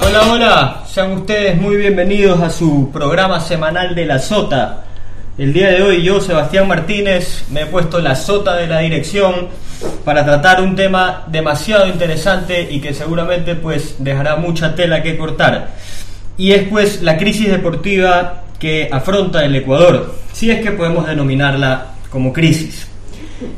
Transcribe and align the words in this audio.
Hola, 0.00 0.32
hola, 0.32 0.84
sean 0.88 1.12
ustedes 1.12 1.60
muy 1.60 1.76
bienvenidos 1.76 2.40
a 2.40 2.48
su 2.48 2.90
programa 2.90 3.38
semanal 3.38 3.94
de 3.94 4.06
La 4.06 4.18
Sota. 4.18 4.86
El 5.38 5.52
día 5.52 5.68
de 5.68 5.82
hoy 5.82 6.02
yo, 6.02 6.18
Sebastián 6.18 6.66
Martínez, 6.66 7.44
me 7.50 7.62
he 7.62 7.66
puesto 7.66 8.00
la 8.00 8.16
sota 8.16 8.56
de 8.56 8.66
la 8.66 8.78
dirección 8.78 9.48
para 10.02 10.24
tratar 10.24 10.62
un 10.62 10.74
tema 10.74 11.24
demasiado 11.26 11.86
interesante 11.88 12.66
y 12.70 12.80
que 12.80 12.94
seguramente 12.94 13.54
pues 13.54 13.96
dejará 13.98 14.36
mucha 14.36 14.74
tela 14.74 15.02
que 15.02 15.18
cortar. 15.18 15.74
Y 16.38 16.52
es 16.52 16.62
pues 16.68 17.02
la 17.02 17.18
crisis 17.18 17.50
deportiva 17.50 18.44
que 18.58 18.88
afronta 18.90 19.44
el 19.44 19.54
Ecuador, 19.54 20.14
si 20.32 20.50
es 20.50 20.62
que 20.62 20.72
podemos 20.72 21.06
denominarla 21.06 21.88
como 22.08 22.32
crisis. 22.32 22.86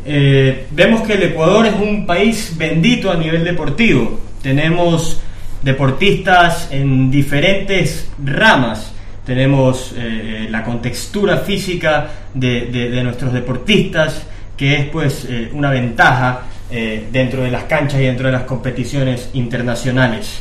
Eh, 0.05 0.67
vemos 0.73 1.03
que 1.03 1.13
el 1.13 1.23
Ecuador 1.23 1.65
es 1.65 1.75
un 1.75 2.07
país 2.07 2.55
bendito 2.57 3.13
a 3.13 3.15
nivel 3.15 3.45
deportivo. 3.45 4.19
Tenemos 4.43 5.21
deportistas 5.63 6.73
en 6.73 7.09
diferentes 7.09 8.09
ramas. 8.25 8.95
Tenemos 9.29 9.93
eh, 9.95 10.47
la 10.51 10.65
contextura 10.65 11.37
física 11.37 12.09
de, 12.33 12.63
de- 12.73 13.03
nuestros 13.05 13.31
deportistas, 13.31 14.23
que 14.57 14.75
es 14.77 14.85
pues 14.89 15.27
eh, 15.29 15.51
una 15.53 15.71
ventaja 15.71 16.45
eh, 16.71 17.09
dentro 17.13 17.43
de 17.43 17.51
las 17.51 17.65
canchas 17.65 18.01
y 18.01 18.05
dentro 18.05 18.25
de 18.25 18.33
las 18.33 18.45
competiciones 18.45 19.29
internacionales. 19.35 20.41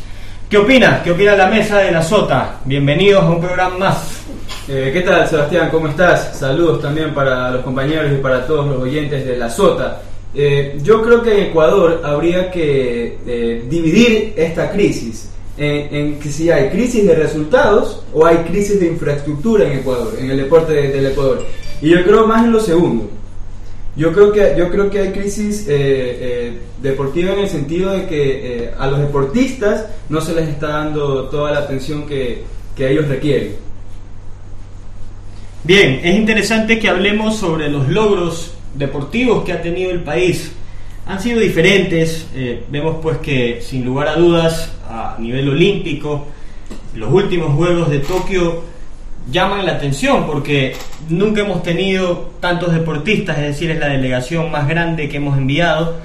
¿Qué 0.50 0.58
opina? 0.58 1.02
¿Qué 1.04 1.12
opina 1.12 1.36
la 1.36 1.48
mesa 1.48 1.80
de 1.80 1.92
la 1.92 2.02
Sota? 2.02 2.62
Bienvenidos 2.64 3.26
a 3.26 3.30
un 3.30 3.42
programa 3.42 3.78
más. 3.78 4.22
Eh, 4.70 4.92
¿Qué 4.94 5.02
tal, 5.02 5.28
Sebastián? 5.28 5.68
¿Cómo 5.70 5.90
estás? 5.90 6.38
Saludos 6.40 6.82
también 6.82 7.14
para 7.14 7.52
los 7.52 7.64
compañeros 7.66 8.10
y 8.14 8.22
para 8.22 8.48
todos 8.48 8.68
los 8.68 8.82
oyentes 8.82 9.26
de 9.26 9.36
La 9.36 9.50
Sota. 9.50 10.02
Eh, 10.34 10.78
yo 10.82 11.02
creo 11.02 11.22
que 11.22 11.34
en 11.38 11.50
Ecuador 11.50 12.02
habría 12.06 12.50
que 12.50 13.18
eh, 13.28 13.66
dividir 13.70 14.34
esta 14.38 14.72
crisis 14.72 15.30
en, 15.58 15.96
en 15.96 16.20
que 16.20 16.30
si 16.32 16.50
hay 16.52 16.70
crisis 16.70 17.06
de 17.06 17.16
resultados 17.16 18.04
o 18.14 18.26
hay 18.26 18.38
crisis 18.38 18.80
de 18.80 18.88
infraestructura 18.88 19.66
en 19.66 19.80
Ecuador, 19.80 20.14
en 20.20 20.30
el 20.32 20.38
deporte 20.38 20.74
de- 20.74 20.90
del 20.90 21.08
Ecuador. 21.08 21.46
Y 21.82 21.90
yo 21.90 22.04
creo 22.04 22.28
más 22.28 22.44
en 22.46 22.52
lo 22.52 22.60
segundo. 22.60 23.10
Yo 23.96 24.14
creo 24.14 24.32
que, 24.32 24.54
yo 24.58 24.70
creo 24.70 24.90
que 24.92 25.00
hay 25.00 25.12
crisis 25.12 25.66
eh, 25.68 25.70
eh, 25.70 26.58
deportiva 26.84 27.34
en 27.34 27.40
el 27.40 27.50
sentido 27.50 27.92
de 27.92 28.06
que 28.06 28.66
eh, 28.66 28.72
a 28.78 28.86
los 28.88 29.00
deportistas 29.00 29.88
no 30.10 30.22
se 30.22 30.34
les 30.36 30.48
está 30.50 30.68
dando 30.68 31.24
toda 31.30 31.52
la 31.52 31.60
atención 31.60 32.06
que, 32.06 32.44
que 32.76 32.92
ellos 32.92 33.08
requieren. 33.08 33.56
Bien, 35.64 36.00
es 36.04 36.16
interesante 36.16 36.80
que 36.80 36.88
hablemos 36.88 37.38
sobre 37.38 37.70
los 37.70 37.90
logros 37.90 38.54
deportivos 38.76 39.44
que 39.44 39.52
ha 39.54 39.62
tenido 39.62 39.92
el 39.92 40.04
país. 40.04 40.52
Han 41.08 41.20
sido 41.22 41.40
diferentes, 41.40 42.28
eh, 42.36 42.64
vemos 42.70 42.98
pues 43.02 43.18
que 43.18 43.60
sin 43.62 43.84
lugar 43.86 44.10
a 44.10 44.16
dudas 44.16 44.72
a 44.90 45.16
nivel 45.20 45.50
olímpico 45.50 46.28
los 46.96 47.12
últimos 47.12 47.54
Juegos 47.56 47.90
de 47.90 48.00
Tokio 48.00 48.64
llaman 49.32 49.66
la 49.66 49.74
atención 49.74 50.26
porque 50.26 50.76
nunca 51.10 51.42
hemos 51.42 51.64
tenido 51.64 52.32
tantos 52.40 52.74
deportistas, 52.74 53.38
es 53.38 53.44
decir, 53.44 53.72
es 53.72 53.80
la 53.80 53.90
delegación 53.90 54.52
más 54.52 54.68
grande 54.68 55.10
que 55.10 55.18
hemos 55.18 55.38
enviado. 55.38 55.96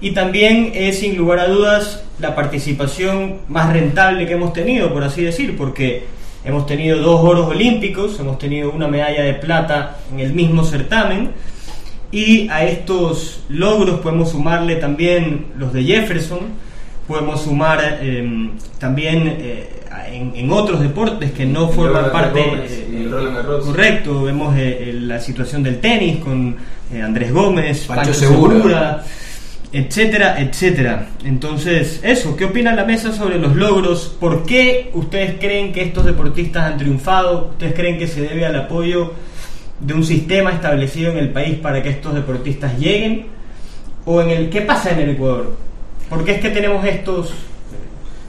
Y 0.00 0.12
también 0.12 0.72
es 0.74 1.00
sin 1.00 1.16
lugar 1.16 1.40
a 1.40 1.48
dudas 1.48 2.04
la 2.18 2.34
participación 2.34 3.40
más 3.48 3.72
rentable 3.72 4.26
que 4.26 4.32
hemos 4.32 4.52
tenido, 4.52 4.92
por 4.92 5.04
así 5.04 5.22
decir, 5.22 5.56
porque 5.58 6.04
hemos 6.42 6.66
tenido 6.66 6.98
dos 6.98 7.20
oros 7.22 7.48
olímpicos, 7.48 8.18
hemos 8.18 8.38
tenido 8.38 8.70
una 8.70 8.88
medalla 8.88 9.22
de 9.22 9.34
plata 9.34 9.98
en 10.10 10.20
el 10.20 10.32
mismo 10.32 10.64
certamen. 10.64 11.32
Y 12.12 12.48
a 12.48 12.64
estos 12.64 13.44
logros 13.48 14.00
podemos 14.00 14.30
sumarle 14.30 14.76
también 14.76 15.48
los 15.58 15.72
de 15.72 15.84
Jefferson, 15.84 16.40
podemos 17.10 17.42
sumar 17.42 17.98
eh, 18.00 18.50
también 18.78 19.26
eh, 19.26 19.68
en, 20.12 20.32
en 20.36 20.52
otros 20.52 20.80
deportes 20.80 21.32
que 21.32 21.44
no 21.44 21.68
forman 21.68 22.04
Roland 22.04 22.12
parte 22.12 22.40
Gómez 22.40 22.84
eh, 22.88 23.10
correcto 23.64 24.22
vemos 24.22 24.54
eh, 24.56 24.92
la 24.94 25.18
situación 25.18 25.64
del 25.64 25.80
tenis 25.80 26.18
con 26.18 26.56
Andrés 27.02 27.32
Gómez 27.32 27.84
Pancho 27.86 28.02
Pancho, 28.04 28.14
Segura. 28.14 28.54
Segura, 28.54 29.04
etcétera 29.72 30.40
etcétera. 30.40 31.08
Entonces 31.24 31.98
eso 32.04 32.36
qué 32.36 32.44
opina 32.44 32.76
la 32.76 32.84
mesa 32.84 33.12
sobre 33.12 33.40
los 33.40 33.56
logros 33.56 34.16
por 34.20 34.44
qué 34.44 34.92
ustedes 34.94 35.34
creen 35.40 35.72
que 35.72 35.82
estos 35.82 36.04
deportistas 36.04 36.62
han 36.62 36.78
triunfado 36.78 37.48
ustedes 37.50 37.74
creen 37.74 37.98
que 37.98 38.06
se 38.06 38.20
debe 38.20 38.46
al 38.46 38.54
apoyo 38.54 39.14
de 39.80 39.94
un 39.94 40.04
sistema 40.04 40.52
establecido 40.52 41.10
en 41.10 41.18
el 41.18 41.30
país 41.30 41.56
para 41.58 41.82
que 41.82 41.88
estos 41.88 42.14
deportistas 42.14 42.78
lleguen 42.78 43.26
o 44.04 44.22
en 44.22 44.30
el 44.30 44.48
qué 44.48 44.62
pasa 44.62 44.92
en 44.92 45.00
el 45.00 45.10
Ecuador 45.10 45.69
por 46.10 46.24
qué 46.24 46.32
es 46.32 46.40
que 46.40 46.50
tenemos 46.50 46.84
estos 46.84 47.32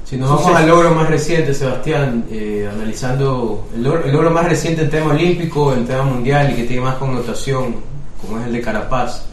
Si 0.05 0.17
nos 0.17 0.29
vamos 0.29 0.55
al 0.55 0.67
logro 0.67 0.93
más 0.93 1.09
reciente, 1.09 1.53
Sebastián, 1.53 2.25
eh, 2.29 2.69
analizando 2.71 3.67
el 3.73 3.83
logro, 3.83 4.05
el 4.05 4.11
logro 4.11 4.29
más 4.29 4.45
reciente 4.47 4.81
en 4.81 4.89
tema 4.89 5.11
olímpico, 5.11 5.73
en 5.73 5.85
tema 5.85 6.03
mundial 6.03 6.51
y 6.51 6.55
que 6.55 6.63
tiene 6.63 6.81
más 6.81 6.95
connotación, 6.95 7.77
como 8.19 8.39
es 8.39 8.47
el 8.47 8.53
de 8.53 8.61
Carapaz, 8.61 9.25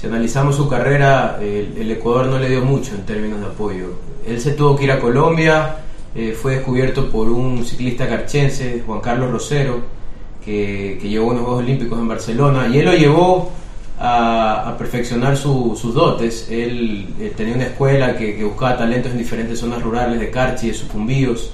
si 0.00 0.06
analizamos 0.06 0.56
su 0.56 0.68
carrera, 0.68 1.38
el, 1.40 1.74
el 1.78 1.90
Ecuador 1.90 2.26
no 2.26 2.38
le 2.38 2.48
dio 2.48 2.62
mucho 2.62 2.94
en 2.94 3.04
términos 3.04 3.40
de 3.40 3.46
apoyo. 3.46 3.88
Él 4.26 4.40
se 4.40 4.52
tuvo 4.52 4.74
que 4.74 4.84
ir 4.84 4.92
a 4.92 4.98
Colombia, 4.98 5.76
eh, 6.14 6.32
fue 6.32 6.56
descubierto 6.56 7.10
por 7.10 7.28
un 7.28 7.64
ciclista 7.64 8.08
carchense, 8.08 8.82
Juan 8.86 9.00
Carlos 9.00 9.30
Rosero, 9.30 9.80
que, 10.44 10.98
que 11.00 11.08
llevó 11.08 11.28
unos 11.28 11.42
Juegos 11.42 11.62
Olímpicos 11.62 11.98
en 11.98 12.08
Barcelona, 12.08 12.68
y 12.68 12.78
él 12.78 12.84
lo 12.86 12.94
llevó 12.94 13.52
a, 13.98 14.74
perfeccionar 14.78 15.36
su- 15.36 15.76
sus 15.80 15.94
dotes. 15.94 16.48
Él 16.50 17.06
eh, 17.20 17.32
tenía 17.36 17.54
una 17.54 17.64
escuela 17.64 18.16
que, 18.16 18.36
que 18.36 18.44
buscaba 18.44 18.76
talentos 18.76 19.12
en 19.12 19.18
diferentes 19.18 19.58
zonas 19.58 19.82
rurales 19.82 20.20
de 20.20 20.30
Carchi, 20.30 20.68
de 20.68 20.74
Sucumbíos. 20.74 21.52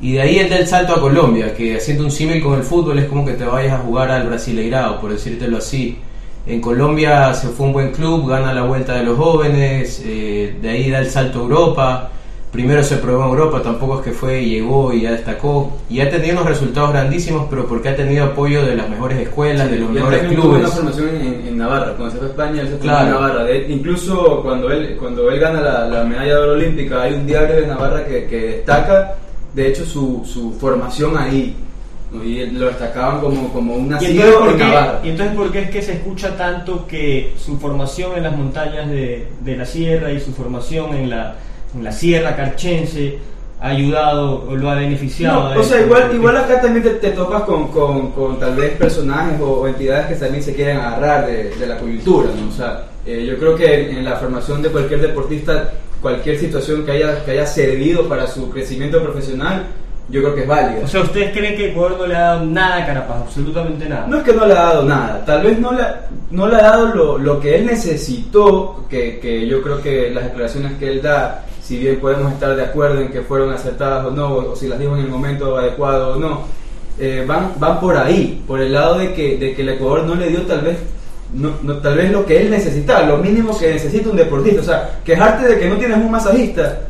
Y 0.00 0.12
de 0.12 0.22
ahí 0.22 0.38
él 0.38 0.48
da 0.48 0.56
el 0.56 0.66
salto 0.66 0.94
a 0.94 1.00
Colombia, 1.00 1.54
que 1.54 1.76
haciendo 1.76 2.04
un 2.04 2.10
símil 2.10 2.42
con 2.42 2.54
el 2.54 2.62
fútbol 2.62 2.98
es 2.98 3.06
como 3.06 3.24
que 3.24 3.32
te 3.34 3.44
vayas 3.44 3.74
a 3.74 3.78
jugar 3.78 4.10
al 4.10 4.26
Brasileirao, 4.26 5.00
por 5.00 5.12
decírtelo 5.12 5.58
así. 5.58 5.98
En 6.46 6.60
Colombia 6.60 7.34
se 7.34 7.48
fue 7.48 7.66
un 7.66 7.72
buen 7.74 7.92
club, 7.92 8.26
gana 8.28 8.54
la 8.54 8.62
vuelta 8.62 8.94
de 8.94 9.04
los 9.04 9.18
jóvenes, 9.18 10.02
eh, 10.04 10.56
de 10.60 10.68
ahí 10.70 10.90
da 10.90 11.00
el 11.00 11.10
salto 11.10 11.40
a 11.40 11.42
Europa. 11.42 12.10
Primero 12.52 12.82
se 12.82 12.96
probó 12.96 13.22
en 13.24 13.28
Europa, 13.30 13.62
tampoco 13.62 13.98
es 14.00 14.04
que 14.06 14.10
fue, 14.10 14.44
llegó 14.44 14.92
y 14.92 15.02
ya 15.02 15.12
destacó. 15.12 15.70
Y 15.88 16.00
ha 16.00 16.10
tenido 16.10 16.32
unos 16.32 16.46
resultados 16.46 16.90
grandísimos, 16.90 17.46
pero 17.48 17.64
porque 17.66 17.90
ha 17.90 17.94
tenido 17.96 18.24
apoyo 18.24 18.66
de 18.66 18.74
las 18.74 18.88
mejores 18.88 19.20
escuelas, 19.20 19.70
de 19.70 19.78
los 19.78 19.88
Y 19.90 19.92
mejores 19.92 20.18
también 20.20 20.40
tuvo 20.40 20.50
clubes. 20.54 20.66
una 20.66 20.74
formación 20.76 21.08
en, 21.14 21.46
en 21.46 21.58
Navarra, 21.58 21.92
cuando 21.96 22.10
se 22.10 22.18
fue 22.18 22.26
a 22.26 22.30
España, 22.30 22.60
él 22.62 22.66
se 22.66 22.72
formó 22.78 22.82
Claro. 22.82 23.06
en 23.06 23.12
Navarra. 23.12 23.44
De- 23.44 23.66
incluso 23.68 24.42
cuando 24.42 24.70
él, 24.72 24.96
cuando 24.98 25.30
él 25.30 25.38
gana 25.38 25.60
la, 25.60 25.86
la 25.86 26.02
medalla 26.04 26.34
de 26.34 26.38
oro 26.40 26.52
olímpica, 26.54 27.02
hay 27.02 27.14
un 27.14 27.26
diario 27.26 27.54
de 27.60 27.66
Navarra 27.68 28.04
que, 28.04 28.26
que 28.26 28.36
destaca, 28.40 29.14
de 29.54 29.68
hecho, 29.68 29.84
su, 29.86 30.22
su 30.24 30.52
formación 30.54 31.16
ahí. 31.16 31.54
Y 32.24 32.40
él- 32.40 32.58
lo 32.58 32.66
destacaban 32.66 33.20
como, 33.20 33.52
como 33.52 33.74
un 33.76 33.86
¿Y 33.86 33.90
nacido 33.90 34.24
entonces, 34.24 34.40
por 34.40 34.48
en 34.50 34.56
qué, 34.58 34.64
Navarra. 34.64 35.00
y 35.04 35.08
entonces 35.10 35.36
por 35.36 35.52
qué 35.52 35.62
es 35.62 35.70
que 35.70 35.82
se 35.82 35.92
escucha 35.92 36.36
tanto 36.36 36.84
que 36.88 37.32
su 37.38 37.56
formación 37.58 38.16
en 38.16 38.24
las 38.24 38.36
montañas 38.36 38.90
de, 38.90 39.28
de 39.40 39.56
la 39.56 39.64
sierra 39.64 40.10
y 40.12 40.18
su 40.18 40.32
formación 40.32 40.92
en 40.96 41.10
la, 41.10 41.36
en 41.74 41.84
la 41.84 41.92
sierra 41.92 42.36
carchense 42.36 43.18
ha 43.60 43.68
ayudado 43.68 44.46
o 44.48 44.56
lo 44.56 44.70
ha 44.70 44.74
beneficiado? 44.74 45.54
No, 45.54 45.60
o 45.60 45.64
sea, 45.64 45.78
esto? 45.78 45.86
igual, 45.86 46.14
igual 46.14 46.36
acá 46.36 46.60
también 46.60 46.82
te, 46.82 46.90
te 46.90 47.10
topas 47.10 47.42
con, 47.42 47.68
con, 47.68 48.12
con 48.12 48.38
tal 48.40 48.54
vez 48.56 48.72
personajes 48.76 49.40
o, 49.40 49.60
o 49.60 49.68
entidades 49.68 50.06
que 50.06 50.14
también 50.14 50.42
se 50.42 50.54
quieren 50.54 50.78
agarrar 50.78 51.26
de, 51.26 51.50
de 51.50 51.66
la 51.66 51.78
coyuntura, 51.78 52.30
¿no? 52.34 52.48
O 52.48 52.52
sea, 52.52 52.86
eh, 53.04 53.26
yo 53.26 53.38
creo 53.38 53.54
que 53.54 53.90
en, 53.90 53.98
en 53.98 54.04
la 54.04 54.16
formación 54.16 54.62
de 54.62 54.70
cualquier 54.70 55.00
deportista, 55.00 55.72
cualquier 56.00 56.38
situación 56.38 56.84
que 56.84 56.92
haya, 56.92 57.24
que 57.24 57.32
haya 57.32 57.46
servido 57.46 58.08
para 58.08 58.26
su 58.26 58.50
crecimiento 58.50 59.02
profesional, 59.02 59.66
yo 60.08 60.22
creo 60.22 60.34
que 60.34 60.40
es 60.42 60.46
válida. 60.46 60.80
O 60.84 60.88
sea, 60.88 61.02
¿ustedes 61.02 61.30
creen 61.32 61.56
que 61.56 61.70
Ecuador 61.70 61.98
no 61.98 62.06
le 62.06 62.16
ha 62.16 62.20
dado 62.20 62.46
nada 62.46 62.82
a 62.82 62.86
Carapaz? 62.86 63.22
Absolutamente 63.22 63.88
nada. 63.88 64.06
No 64.06 64.16
es 64.18 64.24
que 64.24 64.32
no 64.32 64.44
le 64.46 64.54
ha 64.54 64.62
dado 64.62 64.82
nada, 64.84 65.24
tal 65.24 65.42
vez 65.42 65.58
no 65.58 65.72
le, 65.72 65.84
no 66.30 66.48
le 66.48 66.56
ha 66.56 66.62
dado 66.62 66.94
lo, 66.94 67.18
lo 67.18 67.38
que 67.40 67.56
él 67.56 67.66
necesitó, 67.66 68.86
que, 68.88 69.20
que 69.20 69.46
yo 69.46 69.62
creo 69.62 69.80
que 69.80 70.10
las 70.10 70.24
declaraciones 70.24 70.72
que 70.78 70.88
él 70.88 71.02
da, 71.02 71.44
si 71.70 71.78
bien 71.78 72.00
podemos 72.00 72.32
estar 72.32 72.56
de 72.56 72.64
acuerdo 72.64 73.00
en 73.00 73.12
que 73.12 73.20
fueron 73.20 73.52
acertadas 73.52 74.04
o 74.06 74.10
no, 74.10 74.34
o, 74.34 74.56
si 74.56 74.66
las 74.66 74.76
dijo 74.76 74.96
en 74.96 75.02
el 75.04 75.08
momento 75.08 75.56
adecuado 75.56 76.16
o 76.16 76.18
no, 76.18 76.40
eh, 76.98 77.22
van, 77.24 77.52
van 77.60 77.78
por 77.78 77.96
ahí, 77.96 78.42
por 78.44 78.60
el 78.60 78.72
lado 78.72 78.98
de 78.98 79.12
que, 79.14 79.36
de 79.38 79.54
que 79.54 79.62
el 79.62 79.68
Ecuador 79.68 80.02
no 80.02 80.16
le 80.16 80.30
dio 80.30 80.40
tal 80.42 80.62
vez 80.62 80.78
no, 81.32 81.52
no- 81.62 81.76
tal 81.76 81.96
vez 81.96 82.10
lo 82.10 82.26
que 82.26 82.40
él 82.42 82.50
necesitaba, 82.50 83.06
lo 83.06 83.18
mínimo 83.18 83.56
que 83.56 83.72
necesita 83.72 84.10
un 84.10 84.16
deportista. 84.16 84.60
O 84.62 84.64
sea, 84.64 84.98
quejarte 85.04 85.46
de 85.46 85.60
que 85.60 85.68
no 85.68 85.76
tienes 85.76 85.96
un 85.98 86.10
masajista 86.10 86.80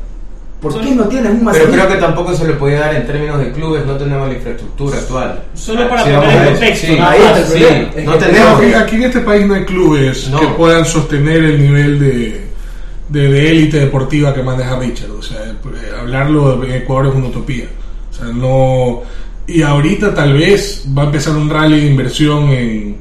¿Por 0.62 0.72
Solo- 0.72 0.84
qué 0.86 0.94
no 0.94 1.04
tienes 1.08 1.30
un 1.32 1.36
Pero 1.40 1.44
masajista? 1.44 1.76
creo 1.76 1.88
que 1.88 2.00
tampoco 2.00 2.34
se 2.34 2.46
le 2.46 2.52
podía 2.54 2.80
dar 2.80 2.94
en 2.94 3.06
términos 3.06 3.38
de 3.38 3.52
clubes, 3.52 3.84
no 3.84 3.96
tenemos 3.98 4.28
la 4.28 4.34
infraestructura 4.34 4.96
actual. 4.98 5.40
Solo 5.52 5.88
para 5.90 6.04
Sí, 6.04 6.10
poner 6.10 6.36
en 6.38 6.44
contexto, 6.52 6.86
Sí, 6.86 6.96
¿no? 6.98 7.06
Ahí 7.06 7.18
está 7.20 7.38
el 7.38 7.44
sí, 7.44 7.52
problema. 7.64 7.90
Es 7.96 8.04
no 8.06 8.12
que 8.12 8.18
tenemos. 8.24 8.58
Aquí, 8.60 8.72
aquí 8.74 8.96
en 8.96 9.02
este 9.04 9.20
país 9.20 9.46
no 9.46 9.54
hay 9.54 9.64
clubes 9.66 10.28
No. 10.30 10.40
que 10.40 10.46
puedan 10.48 10.84
sostener 10.86 11.44
el 11.44 11.62
nivel 11.62 11.98
de 12.00 12.49
de 13.10 13.28
de 13.28 13.50
élite 13.50 13.78
deportiva 13.80 14.32
que 14.34 14.42
maneja 14.42 14.78
Richard. 14.78 15.10
O 15.10 15.22
sea, 15.22 15.38
eh, 15.38 15.90
hablarlo 16.00 16.62
en 16.64 16.72
Ecuador 16.72 17.08
es 17.08 17.14
una 17.14 17.26
utopía. 17.28 17.66
O 18.10 18.14
sea, 18.14 18.26
no. 18.26 19.02
Y 19.46 19.62
ahorita 19.62 20.14
tal 20.14 20.34
vez 20.34 20.84
va 20.96 21.02
a 21.02 21.06
empezar 21.06 21.34
un 21.36 21.50
rally 21.50 21.80
de 21.80 21.86
inversión 21.86 22.48
en, 22.50 22.96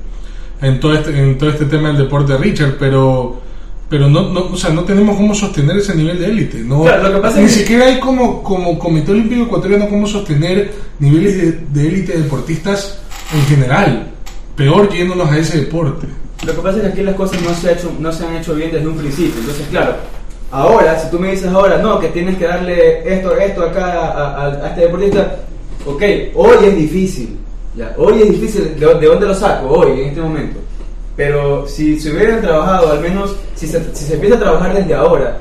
en, 0.61 0.79
todo, 0.79 0.93
este, 0.95 1.17
en 1.17 1.37
todo 1.37 1.49
este 1.51 1.65
tema 1.65 1.89
del 1.89 1.97
deporte 1.97 2.33
de 2.33 2.39
Richard, 2.39 2.75
pero. 2.79 3.41
Pero 3.89 4.07
no, 4.07 4.29
no, 4.29 4.41
o 4.51 4.55
sea, 4.55 4.69
no 4.69 4.83
tenemos 4.83 5.15
cómo 5.17 5.33
sostener 5.33 5.77
ese 5.77 5.95
nivel 5.95 6.19
de 6.19 6.27
élite. 6.27 6.59
No, 6.59 6.83
Claro, 6.83 7.09
lo 7.09 7.15
que 7.15 7.21
pasa 7.21 7.39
ni 7.39 7.45
es 7.47 7.53
que- 7.53 7.59
siquiera 7.61 7.85
hay 7.87 7.99
como, 7.99 8.43
como 8.43 8.77
Comité 8.77 9.11
Olímpico 9.13 9.45
Ecuatoriano 9.45 9.89
cómo 9.89 10.05
sostener 10.05 10.71
niveles 10.99 11.37
de- 11.37 11.51
de 11.81 11.87
élite 11.87 12.15
deportistas 12.15 12.99
en 13.33 13.41
general. 13.47 14.11
Peor 14.55 14.93
yéndonos 14.93 15.27
a 15.31 15.39
ese 15.39 15.57
deporte. 15.61 16.05
Lo 16.45 16.55
que 16.55 16.61
pasa 16.61 16.77
es 16.77 16.83
que 16.83 16.89
aquí 16.89 17.01
las 17.03 17.15
cosas 17.15 17.41
no 17.41 17.53
se, 17.53 17.69
ha 17.69 17.71
hecho, 17.73 17.91
no 17.99 18.11
se 18.11 18.25
han 18.25 18.35
hecho 18.37 18.55
bien 18.55 18.71
desde 18.71 18.87
un 18.87 18.97
principio. 18.97 19.39
Entonces, 19.39 19.67
claro, 19.69 19.93
ahora, 20.51 20.97
si 20.99 21.09
tú 21.09 21.19
me 21.19 21.31
dices 21.31 21.47
ahora, 21.47 21.77
no, 21.77 21.99
que 21.99 22.07
tienes 22.09 22.37
que 22.37 22.45
darle 22.45 23.13
esto, 23.13 23.35
esto 23.37 23.63
acá 23.63 23.85
a, 24.09 24.45
a- 24.45 24.65
a 24.65 24.69
este 24.69 24.81
deportista, 24.81 25.35
ok, 25.85 26.01
hoy 26.35 26.57
es 26.63 26.75
difícil. 26.75 27.37
Ya, 27.75 27.93
hoy 27.97 28.21
es 28.23 28.31
difícil. 28.31 28.79
¿De, 28.79 28.85
de 28.95 29.05
dónde 29.07 29.27
lo 29.27 29.33
saco? 29.35 29.67
Hoy, 29.67 29.99
en 30.01 30.07
este 30.09 30.21
momento. 30.21 30.59
Pero 31.15 31.67
si 31.67 31.99
se 31.99 32.11
hubieran 32.11 32.41
trabajado, 32.41 32.91
al 32.93 33.01
menos, 33.01 33.35
si 33.55 33.67
se, 33.67 33.93
si 33.93 34.05
se 34.05 34.13
empieza 34.15 34.37
a 34.37 34.39
trabajar 34.39 34.73
desde 34.73 34.93
ahora, 34.95 35.37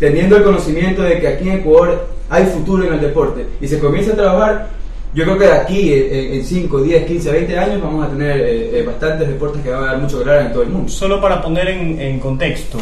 teniendo 0.00 0.36
el 0.36 0.42
conocimiento 0.42 1.02
de 1.02 1.20
que 1.20 1.28
aquí 1.28 1.48
en 1.48 1.60
Ecuador 1.60 2.06
hay 2.28 2.44
futuro 2.46 2.84
en 2.84 2.94
el 2.94 3.00
deporte, 3.00 3.46
y 3.60 3.68
se 3.68 3.78
comienza 3.78 4.12
a 4.12 4.16
trabajar, 4.16 4.68
yo 5.14 5.24
creo 5.24 5.38
que 5.38 5.46
de 5.46 5.52
aquí, 5.52 5.92
eh, 5.92 6.36
en 6.36 6.44
5, 6.44 6.82
10, 6.82 7.06
15, 7.06 7.32
20 7.32 7.58
años, 7.58 7.82
vamos 7.82 8.06
a 8.06 8.10
tener 8.10 8.40
eh, 8.40 8.78
eh, 8.78 8.84
bastantes 8.84 9.28
deportes 9.28 9.62
que 9.62 9.70
van 9.70 9.84
a 9.84 9.86
dar 9.86 9.98
mucho 9.98 10.16
que 10.16 10.30
hablar 10.30 10.46
en 10.46 10.52
todo 10.52 10.62
el 10.62 10.70
mundo. 10.70 10.88
Solo 10.88 11.20
para 11.20 11.42
poner 11.42 11.68
en, 11.68 12.00
en 12.00 12.20
contexto, 12.20 12.78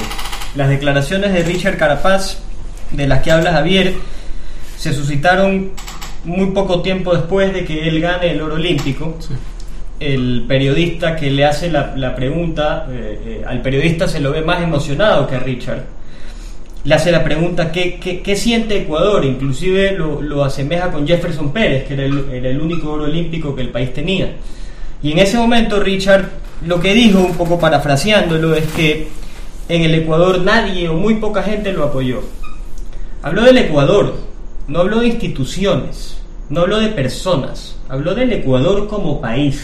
las 0.54 0.68
declaraciones 0.68 1.32
de 1.32 1.42
Richard 1.42 1.76
Carapaz, 1.76 2.38
de 2.90 3.06
las 3.06 3.22
que 3.22 3.30
habla 3.30 3.52
Javier, 3.52 3.94
se 4.76 4.92
suscitaron 4.92 5.72
muy 6.24 6.50
poco 6.50 6.82
tiempo 6.82 7.14
después 7.14 7.52
de 7.52 7.64
que 7.64 7.88
él 7.88 8.00
gane 8.00 8.30
el 8.30 8.40
oro 8.40 8.54
olímpico. 8.54 9.16
El 9.98 10.44
periodista 10.46 11.16
que 11.16 11.30
le 11.30 11.44
hace 11.44 11.70
la, 11.70 11.94
la 11.96 12.14
pregunta, 12.14 12.86
eh, 12.88 13.20
eh, 13.24 13.44
al 13.46 13.60
periodista 13.62 14.06
se 14.06 14.20
lo 14.20 14.30
ve 14.30 14.42
más 14.42 14.62
emocionado 14.62 15.26
que 15.26 15.34
a 15.34 15.40
Richard. 15.40 15.84
Le 16.88 16.94
hace 16.94 17.12
la 17.12 17.22
pregunta, 17.22 17.70
¿qué, 17.70 18.34
siente 18.34 18.78
Ecuador? 18.78 19.22
Inclusive 19.22 19.92
lo, 19.92 20.42
asemeja 20.42 20.90
con 20.90 21.06
Jefferson 21.06 21.52
Pérez, 21.52 21.86
que 21.86 21.92
era 21.92 22.06
el, 22.06 22.30
era 22.32 22.48
el 22.48 22.58
único 22.58 22.92
oro 22.92 23.04
olímpico 23.04 23.54
que 23.54 23.60
el 23.60 23.68
país 23.68 23.92
tenía. 23.92 24.32
Y 25.02 25.12
en 25.12 25.18
ese 25.18 25.36
momento 25.36 25.80
Richard 25.80 26.30
lo 26.64 26.80
que 26.80 26.94
dijo, 26.94 27.18
un 27.18 27.34
poco 27.34 27.58
parafraseándolo, 27.58 28.54
es 28.54 28.64
que 28.68 29.08
en 29.68 29.82
el 29.82 29.96
Ecuador 29.96 30.40
nadie 30.40 30.88
o 30.88 30.94
muy 30.94 31.16
poca 31.16 31.42
gente 31.42 31.74
lo 31.74 31.84
apoyó. 31.84 32.22
Habló 33.20 33.42
del 33.42 33.58
Ecuador, 33.58 34.14
no 34.66 34.78
habló 34.78 35.00
de 35.00 35.08
instituciones, 35.08 36.22
no 36.48 36.62
habló 36.62 36.80
de 36.80 36.88
personas, 36.88 37.76
habló 37.90 38.14
del 38.14 38.32
Ecuador 38.32 38.88
como 38.88 39.20
país. 39.20 39.62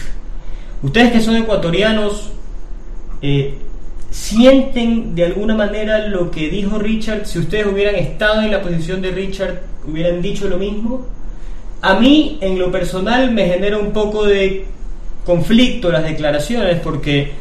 Ustedes 0.82 1.10
que 1.10 1.22
son 1.22 1.36
ecuatorianos, 1.36 2.32
eh, 3.22 3.54
¿sienten 4.14 5.16
de 5.16 5.24
alguna 5.24 5.56
manera 5.56 6.06
lo 6.06 6.30
que 6.30 6.48
dijo 6.48 6.78
Richard? 6.78 7.26
Si 7.26 7.40
ustedes 7.40 7.66
hubieran 7.66 7.96
estado 7.96 8.42
en 8.42 8.52
la 8.52 8.62
posición 8.62 9.02
de 9.02 9.10
Richard, 9.10 9.60
¿hubieran 9.88 10.22
dicho 10.22 10.48
lo 10.48 10.56
mismo? 10.56 11.04
A 11.82 11.94
mí, 11.98 12.38
en 12.40 12.56
lo 12.60 12.70
personal, 12.70 13.32
me 13.32 13.48
genera 13.48 13.76
un 13.76 13.92
poco 13.92 14.24
de 14.24 14.66
conflicto 15.26 15.90
las 15.90 16.04
declaraciones 16.04 16.78
porque 16.80 17.32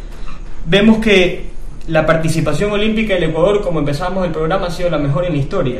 vemos 0.66 0.98
que 0.98 1.44
la 1.90 2.06
participación 2.08 2.72
olímpica 2.72 3.14
del 3.14 3.25
Ecuador, 3.25 3.62
como 3.62 3.80
empezamos 3.80 4.25
el 4.25 4.31
programa, 4.31 4.68
ha 4.68 4.72
sido 4.72 4.90
la 4.90 4.98
mejor 4.98 5.25
en 5.25 5.34
la 5.34 5.38
historia. 5.40 5.80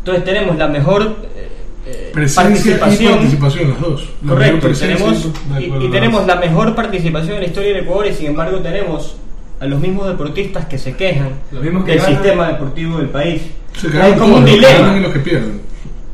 Entonces 0.00 0.22
tenemos 0.24 0.58
la 0.58 0.68
mejor 0.68 1.16
eh, 1.34 1.48
eh, 1.86 2.10
Presencia 2.12 2.76
y 2.76 2.78
participación, 2.78 3.70
las 3.70 3.80
dos. 3.80 4.08
La 4.22 4.28
Correcto, 4.28 4.68
tenemos, 4.78 5.28
y- 5.58 5.86
y, 5.86 5.90
tenemos 5.90 6.26
la 6.26 6.36
mejor 6.36 6.74
participación 6.74 7.36
en 7.36 7.40
la 7.40 7.46
historia 7.46 7.72
del 7.74 7.84
Ecuador 7.84 8.06
y 8.08 8.14
sin 8.14 8.26
embargo 8.26 8.58
tenemos 8.58 9.16
a 9.62 9.66
los 9.66 9.80
mismos 9.80 10.08
deportistas 10.08 10.66
que 10.66 10.76
se 10.76 10.94
quejan 10.96 11.30
Los 11.52 11.62
mismos 11.62 11.84
que 11.84 11.92
del 11.92 12.00
ganan. 12.00 12.14
sistema 12.14 12.48
deportivo 12.48 12.98
del 12.98 13.08
país. 13.10 13.42
Se 13.80 13.86
Hay 14.00 14.14
como 14.14 14.36
un 14.38 14.44
dilema. 14.44 14.96
y 14.98 15.00
los 15.00 15.12
que 15.12 15.18
pierden. 15.20 15.60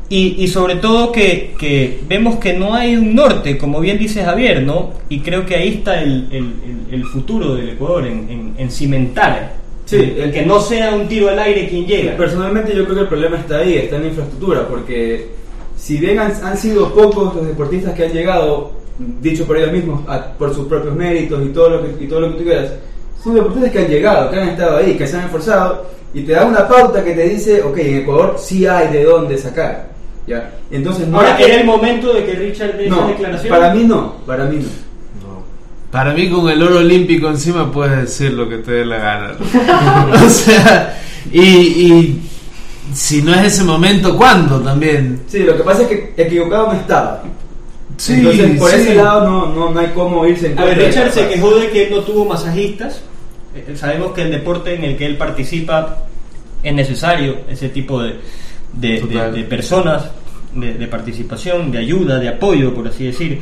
Y, 0.07 0.35
y 0.43 0.47
sobre 0.47 0.75
todo 0.75 1.11
que, 1.11 1.53
que 1.57 1.99
vemos 2.07 2.37
que 2.37 2.53
no 2.53 2.73
hay 2.73 2.95
un 2.95 3.13
norte, 3.15 3.57
como 3.57 3.79
bien 3.79 3.97
dice 3.99 4.23
Javier, 4.23 4.63
¿no? 4.63 4.91
Y 5.09 5.19
creo 5.19 5.45
que 5.45 5.55
ahí 5.55 5.69
está 5.69 6.01
el, 6.01 6.27
el- 6.31 6.53
el- 6.89 6.93
el 6.95 7.05
futuro 7.05 7.55
del 7.55 7.69
Ecuador, 7.69 8.05
en, 8.07 8.27
en- 8.29 8.53
en 8.57 8.71
cimentar. 8.71 9.53
Sí, 9.85 9.95
el, 9.97 10.17
el- 10.19 10.31
que 10.31 10.45
no 10.45 10.59
sea 10.59 10.93
un 10.95 11.07
tiro 11.07 11.29
al 11.29 11.37
aire 11.39 11.67
quien 11.69 11.85
llega. 11.85 12.15
Personalmente 12.17 12.75
yo 12.75 12.83
creo 12.85 12.95
que 12.95 13.01
el 13.01 13.07
problema 13.07 13.37
está 13.37 13.57
ahí, 13.59 13.75
está 13.77 13.95
en 13.97 14.01
la 14.03 14.07
infraestructura, 14.09 14.67
porque 14.67 15.27
si 15.75 15.97
bien 15.97 16.19
han, 16.19 16.31
han 16.43 16.57
sido 16.57 16.93
pocos 16.93 17.35
los 17.35 17.45
deportistas 17.47 17.93
que 17.93 18.05
han 18.05 18.11
llegado, 18.13 18.71
dicho 19.21 19.45
por 19.45 19.57
ellos 19.57 19.71
mismos, 19.71 20.01
a- 20.07 20.33
por 20.33 20.53
sus 20.55 20.67
propios 20.67 20.95
méritos 20.95 21.43
y 21.45 21.49
todo 21.49 21.69
lo 21.69 21.81
que, 21.83 22.03
y 22.03 22.07
todo 22.07 22.21
lo 22.21 22.31
que 22.31 22.37
tú 22.39 22.43
quieras, 22.45 22.73
son 23.23 23.35
deportistas 23.35 23.71
que 23.71 23.79
han 23.79 23.87
llegado, 23.87 24.31
que 24.31 24.39
han 24.39 24.49
estado 24.49 24.77
ahí, 24.77 24.95
que 24.97 25.07
se 25.07 25.17
han 25.17 25.25
esforzado, 25.25 25.85
y 26.13 26.21
te 26.23 26.31
da 26.33 26.45
una 26.45 26.67
pauta 26.67 27.03
que 27.03 27.11
te 27.13 27.29
dice, 27.29 27.61
ok, 27.61 27.77
en 27.77 27.95
Ecuador 27.97 28.35
sí 28.39 28.65
hay 28.65 28.87
de 28.89 29.03
dónde 29.03 29.37
sacar. 29.37 29.89
¿ya? 30.25 30.51
Entonces 30.71 31.07
no 31.07 31.17
Ahora, 31.17 31.35
hay 31.35 31.43
que- 31.43 31.51
¿era 31.51 31.61
el 31.61 31.65
momento 31.65 32.13
de 32.13 32.25
que 32.25 32.33
Richard 32.33 32.77
dé 32.77 32.87
esa 32.87 33.07
declaración? 33.07 33.49
para 33.57 33.73
mí 33.73 33.83
no, 33.83 34.13
para 34.25 34.45
mí 34.45 34.57
no. 34.57 34.63
No. 35.27 35.43
Para 35.91 36.13
mí 36.13 36.29
con 36.29 36.49
el 36.49 36.61
oro 36.61 36.77
olímpico 36.77 37.29
encima 37.29 37.71
puedes 37.71 37.97
decir 38.01 38.33
lo 38.33 38.47
que 38.47 38.57
te 38.59 38.71
dé 38.71 38.85
la 38.85 38.97
gana. 38.97 39.31
¿no? 39.39 40.25
o 40.25 40.29
sea, 40.29 40.97
y, 41.31 41.41
y 41.41 42.29
si 42.93 43.21
no 43.21 43.33
es 43.35 43.45
ese 43.53 43.63
momento, 43.63 44.15
¿cuándo 44.15 44.59
también? 44.61 45.21
Sí, 45.27 45.39
lo 45.39 45.57
que 45.57 45.63
pasa 45.63 45.81
es 45.83 45.87
que 45.89 46.13
equivocado 46.17 46.67
no 46.67 46.73
estaba. 46.73 47.23
Sí, 47.97 48.13
Entonces 48.13 48.57
por 48.59 48.69
sí. 48.71 48.75
ese 48.77 48.95
lado 48.95 49.27
no, 49.29 49.47
no, 49.53 49.69
no 49.71 49.79
hay 49.79 49.87
cómo 49.93 50.25
irse 50.25 50.51
en 50.51 50.57
A 50.59 50.63
ver, 50.65 50.75
contra 50.75 50.83
de 50.83 51.05
Richard 51.05 51.11
se 51.11 51.27
quejó 51.27 51.55
de 51.59 51.69
que 51.69 51.87
él 51.87 51.91
no 51.95 52.01
tuvo 52.01 52.25
masajistas. 52.25 53.01
Eh, 53.67 53.75
Sabemos 53.75 54.11
que 54.13 54.21
el 54.23 54.31
deporte 54.31 54.73
en 54.75 54.83
el 54.83 54.97
que 54.97 55.05
él 55.05 55.17
participa 55.17 55.97
es 56.63 56.73
necesario 56.73 57.37
ese 57.49 57.69
tipo 57.69 58.01
de, 58.01 58.15
de, 58.73 58.89
de- 58.89 58.99
Total. 59.01 59.33
de 59.35 59.43
personas, 59.43 60.09
de, 60.53 60.87
participación, 60.87 61.71
de 61.71 61.77
ayuda, 61.79 62.19
de 62.19 62.29
apoyo, 62.29 62.73
por 62.73 62.87
así 62.87 63.05
decir. 63.05 63.39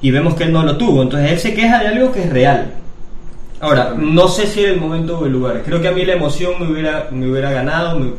Y 0.00 0.10
vemos 0.10 0.34
que 0.34 0.44
él 0.44 0.52
no 0.52 0.62
lo 0.62 0.76
tuvo. 0.76 1.02
Entonces 1.02 1.30
él 1.32 1.38
se 1.38 1.54
queja 1.54 1.78
de 1.80 1.88
algo 1.88 2.12
que 2.12 2.24
es 2.24 2.30
real. 2.30 2.72
Ahora, 3.60 3.94
no 3.96 4.26
sé 4.26 4.46
si 4.48 4.60
era 4.64 4.72
el 4.72 4.80
momento 4.80 5.20
o 5.20 5.26
el 5.26 5.32
lugar. 5.32 5.62
Creo 5.64 5.80
que 5.80 5.86
a 5.88 5.92
mí 5.92 6.04
la 6.04 6.14
emoción 6.14 6.54
me 6.60 6.70
hubiera, 6.70 7.08
me 7.12 7.30
hubiera 7.30 7.52
ganado. 7.52 7.98
me- 7.98 8.10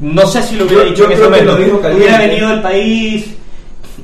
no 0.00 0.26
sé 0.26 0.42
si 0.42 0.56
lo 0.56 0.64
hubiera 0.66 0.84
Yo- 0.84 0.90
dicho 0.90 1.02
yo 1.02 1.06
en 1.06 1.12
ese 1.12 1.22
momento. 1.24 1.56
hubiera 1.96 2.18
venido 2.18 2.48
al 2.48 2.62
país, 2.62 3.34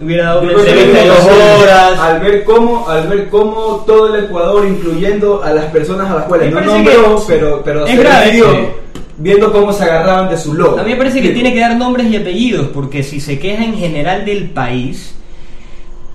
hubiera 0.00 0.24
dado 0.26 0.42
Yo 0.42 0.48
una 0.48 0.62
creo 0.62 0.64
que 0.64 0.70
entrevista 0.82 1.00
de 1.00 1.06
lo 1.08 1.14
dos 1.14 1.24
dijo 1.24 1.62
horas. 1.62 1.98
Al 1.98 2.20
ver 2.20 2.44
cómo, 2.44 2.88
al 2.88 3.08
ver 3.08 3.28
cómo 3.28 3.84
todo 3.86 4.14
el 4.14 4.24
Ecuador, 4.24 4.66
incluyendo 4.66 5.42
a 5.42 5.50
las 5.52 5.64
personas 5.66 6.10
a 6.10 6.14
las 6.14 6.24
cuales 6.24 6.52
no 6.52 6.60
nombró, 6.60 7.24
pero, 7.26 7.62
pero 7.64 7.84
es 7.86 7.90
se 7.90 7.96
grave, 7.96 8.32
sí. 8.32 9.02
viendo 9.18 9.52
cómo 9.52 9.72
se 9.72 9.84
agarraban 9.84 10.28
de 10.28 10.36
su 10.36 10.54
logo. 10.54 10.78
A 10.78 10.82
mí 10.82 10.90
me 10.90 10.96
parece 10.96 11.22
que 11.22 11.30
tiene 11.30 11.52
que 11.54 11.60
dar 11.60 11.76
nombres 11.76 12.06
y 12.08 12.16
apellidos, 12.16 12.68
porque 12.74 13.02
si 13.02 13.20
se 13.20 13.38
queja 13.38 13.64
en 13.64 13.74
general 13.74 14.24
del 14.24 14.50
país, 14.50 15.14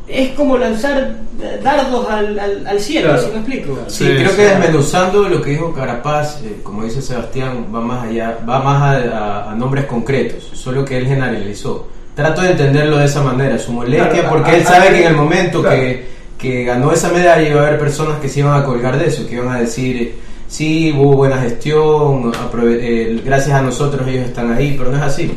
es 0.07 0.29
como 0.31 0.57
lanzar 0.57 1.15
dardos 1.63 2.07
al, 2.09 2.37
al, 2.37 2.67
al 2.67 2.79
cielo, 2.79 3.09
Claro. 3.09 3.21
¿sí 3.23 3.29
me 3.33 3.37
explico? 3.39 3.79
Sí, 3.87 4.05
Sí, 4.05 4.11
creo 4.15 4.29
sí. 4.29 4.35
que 4.35 4.41
desmenuzando 4.43 5.29
lo 5.29 5.41
que 5.41 5.51
dijo 5.51 5.73
Carapaz, 5.73 6.41
eh, 6.43 6.57
como 6.63 6.83
dice 6.83 7.01
Sebastián, 7.01 7.67
va 7.73 7.79
más 7.79 8.05
allá, 8.07 8.37
va 8.47 8.59
más 8.59 8.81
a, 8.81 8.91
a- 9.47 9.51
a 9.51 9.55
nombres 9.55 9.85
concretos, 9.85 10.49
solo 10.53 10.83
que 10.85 10.97
él 10.97 11.07
generalizó. 11.07 11.87
Trato 12.21 12.41
de 12.41 12.51
entenderlo 12.51 12.97
de 12.97 13.05
esa 13.05 13.21
manera, 13.23 13.57
su 13.57 13.71
molestia, 13.73 14.09
Claro, 14.09 14.29
porque 14.29 14.51
a- 14.51 14.57
él 14.57 14.63
sabe 14.63 14.87
a- 14.89 14.91
que 14.93 15.01
en 15.01 15.07
el 15.07 15.15
momento 15.15 15.61
claro. 15.61 15.75
que, 15.75 16.05
que 16.37 16.63
ganó 16.63 16.91
esa 16.91 17.09
medalla 17.11 17.47
iba 17.47 17.61
a 17.61 17.67
haber 17.67 17.79
personas 17.79 18.19
que 18.19 18.27
se 18.29 18.39
iban 18.41 18.59
a 18.59 18.63
colgar 18.63 18.97
de 18.97 19.07
eso, 19.07 19.27
que 19.27 19.35
iban 19.35 19.49
a 19.49 19.59
decir, 19.59 20.15
sí, 20.47 20.91
hubo 20.95 21.13
buena 21.17 21.37
gestión, 21.37 22.31
eh, 22.63 23.21
gracias 23.25 23.55
a 23.55 23.61
nosotros 23.61 24.07
ellos 24.07 24.25
están 24.25 24.51
ahí, 24.51 24.75
pero 24.77 24.91
no 24.91 24.97
es 24.97 25.03
así. 25.03 25.31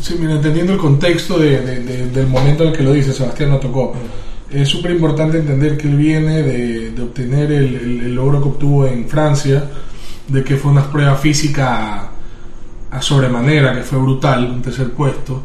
Sí, 0.00 0.16
mira, 0.20 0.32
entendiendo 0.34 0.72
el 0.72 0.78
contexto 0.78 1.38
de- 1.38 1.60
de- 1.60 1.80
de- 1.82 2.06
del 2.10 2.26
momento 2.26 2.62
en 2.64 2.70
el 2.70 2.76
que 2.76 2.82
lo 2.82 2.92
dice, 2.92 3.12
Sebastián 3.12 3.50
no 3.50 3.58
tocó. 3.58 3.94
Es 4.50 4.68
súper 4.68 4.92
importante 4.92 5.38
entender 5.38 5.76
que 5.76 5.88
él 5.88 5.96
viene 5.96 6.42
de, 6.42 6.90
de 6.90 7.02
obtener 7.02 7.50
el, 7.50 7.74
el- 7.74 8.00
el 8.06 8.14
logro 8.14 8.40
que 8.42 8.48
obtuvo 8.48 8.86
en 8.86 9.08
Francia, 9.08 9.64
de 10.28 10.44
que 10.44 10.56
fue 10.56 10.70
una 10.70 10.84
prueba 10.90 11.14
física 11.16 11.94
a, 12.90 12.96
a 12.96 13.02
sobremanera, 13.02 13.74
que 13.74 13.82
fue 13.82 13.98
brutal, 13.98 14.44
un 14.50 14.62
tercer 14.62 14.90
puesto, 14.90 15.42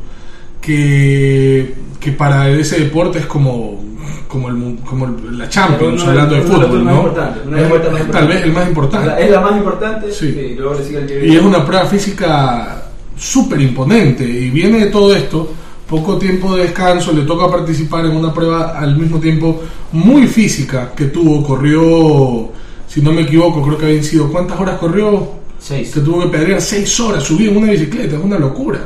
que, 0.62 1.74
que 2.00 2.12
para 2.12 2.50
ese 2.50 2.80
deporte 2.80 3.20
es 3.20 3.26
como, 3.26 3.84
como, 4.28 4.50
el, 4.50 4.76
como 4.86 5.06
el- 5.08 5.38
la 5.38 5.50
Champions, 5.50 6.04
hablando 6.04 6.36
de 6.36 6.42
fútbol, 6.42 6.86
¿no? 6.86 7.04
más 7.04 8.12
Tal 8.12 8.28
vez 8.28 8.44
el 8.44 8.54
más 8.54 8.68
importante. 8.68 9.08
La- 9.08 9.20
es 9.20 9.32
la 9.32 9.42
más 9.42 9.58
importante 9.58 10.12
Sí. 10.12 10.28
y 10.28 10.56
luego 10.56 10.76
le 10.76 10.86
sigue 10.86 11.00
el 11.00 11.26
Y 11.32 11.36
es 11.36 11.42
una 11.44 11.66
prueba 11.66 11.86
física 11.86 12.84
súper 13.18 13.60
imponente 13.62 14.24
y 14.24 14.50
viene 14.50 14.86
de 14.86 14.92
todo 14.92 15.16
esto. 15.16 15.52
Poco 15.90 16.18
tiempo 16.18 16.56
de 16.56 16.64
descanso, 16.64 17.12
le 17.12 17.24
toca 17.24 17.52
participar 17.52 18.06
en 18.06 18.12
una 18.16 18.34
prueba 18.34 18.80
al 18.80 18.96
mismo 18.98 19.20
tiempo 19.20 19.62
muy 19.92 20.26
física 20.26 20.94
que 20.96 21.06
tuvo. 21.06 21.44
Corrió, 21.46 22.50
si 22.88 23.02
no 23.02 23.12
me 23.12 23.24
equivoco, 23.24 23.62
creo 23.62 23.78
que 23.78 23.86
habían 23.88 24.04
sido. 24.04 24.32
¿Cuántas 24.32 24.58
horas 24.58 24.78
corrió? 24.78 25.30
Seis. 25.60 25.92
Se 25.92 26.00
tuvo 26.00 26.22
que 26.22 26.30
pedrear 26.30 26.62
seis 26.62 26.98
horas, 27.02 27.24
subir 27.24 27.50
en 27.50 27.58
una 27.58 27.72
bicicleta, 27.74 28.16
es 28.16 28.24
una 28.24 28.40
locura. 28.40 28.80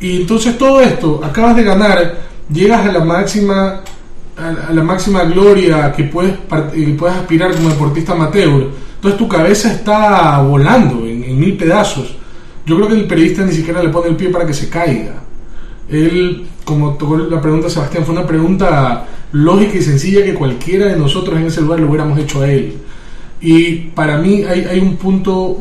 Y 0.00 0.22
entonces 0.22 0.58
todo 0.58 0.80
esto, 0.80 1.20
acabas 1.24 1.56
de 1.56 1.62
ganar, 1.62 2.18
llegas 2.50 2.86
a 2.86 2.92
la 2.92 3.04
máxima 3.04 3.82
a, 4.36 4.72
la 4.72 4.82
máxima 4.82 5.24
gloria 5.24 5.92
que 5.92 6.04
puedes, 6.04 6.34
que 6.72 6.96
puedes 6.98 7.16
aspirar 7.16 7.54
como 7.54 7.70
deportista 7.70 8.12
amateur. 8.12 8.68
Entonces 8.96 9.18
tu 9.18 9.28
cabeza 9.28 9.72
está 9.72 10.40
volando 10.40 11.06
en, 11.06 11.38
mil 11.38 11.56
pedazos. 11.56 12.16
Yo 12.66 12.76
creo 12.76 12.88
que 12.88 12.94
el 12.94 13.06
periodista 13.06 13.44
ni 13.44 13.52
siquiera 13.52 13.82
le 13.82 13.88
pone 13.88 14.08
el 14.08 14.16
pie 14.16 14.30
para 14.30 14.46
que 14.46 14.54
se 14.54 14.68
caiga. 14.68 15.22
Él, 15.88 16.46
como 16.64 16.94
tocó 16.94 17.16
la 17.16 17.40
pregunta 17.40 17.70
Sebastián, 17.70 18.04
fue 18.04 18.14
una 18.14 18.26
pregunta 18.26 19.06
lógica 19.32 19.76
y 19.76 19.82
sencilla 19.82 20.24
que 20.24 20.34
cualquiera 20.34 20.86
de 20.86 20.96
nosotros 20.96 21.38
en 21.38 21.46
ese 21.46 21.60
lugar 21.60 21.80
lo 21.80 21.88
hubiéramos 21.88 22.18
hecho 22.18 22.42
a 22.42 22.50
él. 22.50 22.76
Y 23.40 23.74
para 23.94 24.18
mí 24.18 24.42
hay, 24.42 24.64
hay 24.64 24.80
un 24.80 24.96
punto 24.96 25.58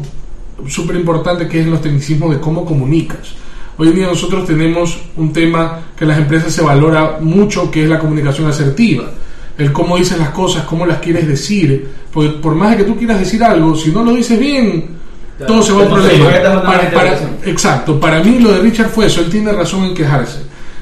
súper 0.68 0.96
importante 0.96 1.48
que 1.48 1.62
es 1.62 1.68
los 1.68 1.82
tecnicismos 1.82 2.32
de 2.32 2.40
cómo 2.40 2.66
comunicas. 2.66 3.36
Hoy 3.78 3.90
en 3.90 3.96
día 3.96 4.08
nosotros 4.08 4.46
tenemos 4.46 4.98
un 5.18 5.34
tema 5.34 5.82
que 5.98 6.06
las 6.06 6.18
empresas 6.18 6.54
se 6.54 6.62
valora 6.62 7.18
mucho, 7.22 7.70
que 7.70 7.84
es 7.84 7.90
la 7.90 8.00
comunicación 8.00 8.48
asertiva. 8.48 9.12
El 9.58 9.72
cómo 9.72 9.98
dices 9.98 10.18
las 10.18 10.30
cosas, 10.30 10.64
cómo 10.66 10.86
las 10.86 11.00
quieres 11.00 11.28
decir. 11.28 11.88
Porque 12.12 12.30
por 12.40 12.56
más 12.56 12.72
de 12.72 12.78
que 12.78 12.84
tú 12.84 12.96
quieras 12.98 13.20
decir 13.20 13.44
algo, 13.44 13.76
si 13.76 13.92
no 13.92 14.04
lo 14.04 14.14
dices 14.14 14.40
bien, 14.40 14.96
Claro. 15.38 15.54
todo 15.54 15.64
se 15.64 15.74
va 15.74 15.82
al 15.84 15.90
Como 15.90 16.02
problema. 16.02 16.62
Para- 16.64 16.92
para- 16.92 17.30
exacto, 17.46 18.00
para 18.00 18.24
mí 18.24 18.40
lo 18.40 18.54
de 18.54 18.60
Richard 18.62 18.90
fue 18.90 19.08
eso, 19.08 19.20
él 19.20 19.30
tiene 19.30 19.52
razón 19.52 19.84
en 19.84 19.94
quejarse. 19.94 20.40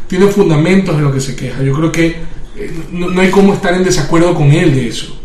Tiene 0.07 0.27
fundamentos 0.27 0.95
en 0.95 1.03
lo 1.03 1.11
que 1.11 1.19
se 1.19 1.35
queja. 1.35 1.63
Yo 1.63 1.73
creo 1.73 1.91
que 1.91 2.05
eh, 2.55 2.71
no, 2.91 3.09
no 3.09 3.19
hay 3.21 3.29
cómo 3.31 3.55
estar 3.55 3.73
en 3.73 3.83
desacuerdo 3.83 4.35
con 4.35 4.51
él 4.51 4.75
de 4.75 4.87
eso. 4.89 5.19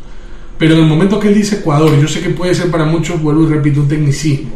Pero 0.56 0.74
en 0.74 0.80
el 0.80 0.86
momento 0.86 1.20
que 1.20 1.28
él 1.28 1.34
dice 1.34 1.56
Ecuador, 1.56 1.92
yo 2.00 2.08
sé 2.08 2.20
que 2.22 2.30
puede 2.30 2.54
ser 2.54 2.70
para 2.70 2.86
muchos, 2.86 3.20
vuelvo 3.20 3.42
y 3.44 3.52
repito, 3.52 3.80
un 3.80 3.88
tecnicismo. 3.88 4.50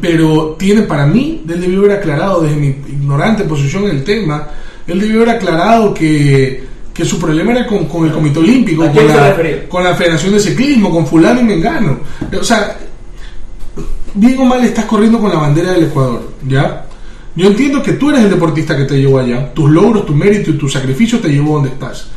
Pero 0.00 0.56
tiene 0.58 0.82
para 0.82 1.06
mí, 1.06 1.42
él 1.48 1.60
debió 1.60 1.80
haber 1.80 1.92
aclarado 1.98 2.40
desde 2.40 2.56
mi 2.56 2.66
ignorante 2.66 3.44
posición 3.44 3.84
en 3.84 3.90
el 3.90 4.04
tema, 4.04 4.48
él 4.86 5.00
debió 5.00 5.22
haber 5.22 5.36
aclarado 5.36 5.94
que, 5.94 6.64
que 6.92 7.04
su 7.04 7.18
problema 7.18 7.52
era 7.52 7.66
con, 7.66 7.84
con 7.84 8.04
el 8.04 8.12
Comité 8.12 8.40
Olímpico, 8.40 8.82
¿A 8.82 8.90
con 8.90 9.06
la, 9.06 9.36
con 9.68 9.84
la 9.84 9.94
Federación 9.94 10.32
de 10.32 10.40
Ciclismo, 10.40 10.90
con 10.90 11.06
fulano 11.06 11.40
y 11.40 11.44
mengano. 11.44 12.00
O 12.40 12.42
sea, 12.42 12.76
bien 14.14 14.38
o 14.40 14.44
mal 14.44 14.64
estás 14.64 14.84
corriendo 14.86 15.20
con 15.20 15.30
la 15.30 15.38
bandera 15.38 15.72
del 15.72 15.84
Ecuador, 15.84 16.32
¿ya? 16.48 16.84
Yo 17.36 17.46
entiendo 17.46 17.80
que 17.80 17.92
tú 17.92 18.10
eres 18.10 18.22
el 18.22 18.30
deportista 18.30 18.76
que 18.76 18.84
te 18.84 18.98
llevó 18.98 19.20
allá, 19.20 19.54
tus 19.54 19.70
logros, 19.70 20.06
tu 20.06 20.12
mérito 20.12 20.50
y 20.50 20.58
tu 20.58 20.68
sacrificio 20.68 21.20
te 21.20 21.28
llevó 21.28 21.54
donde 21.54 21.68
estás. 21.68 22.08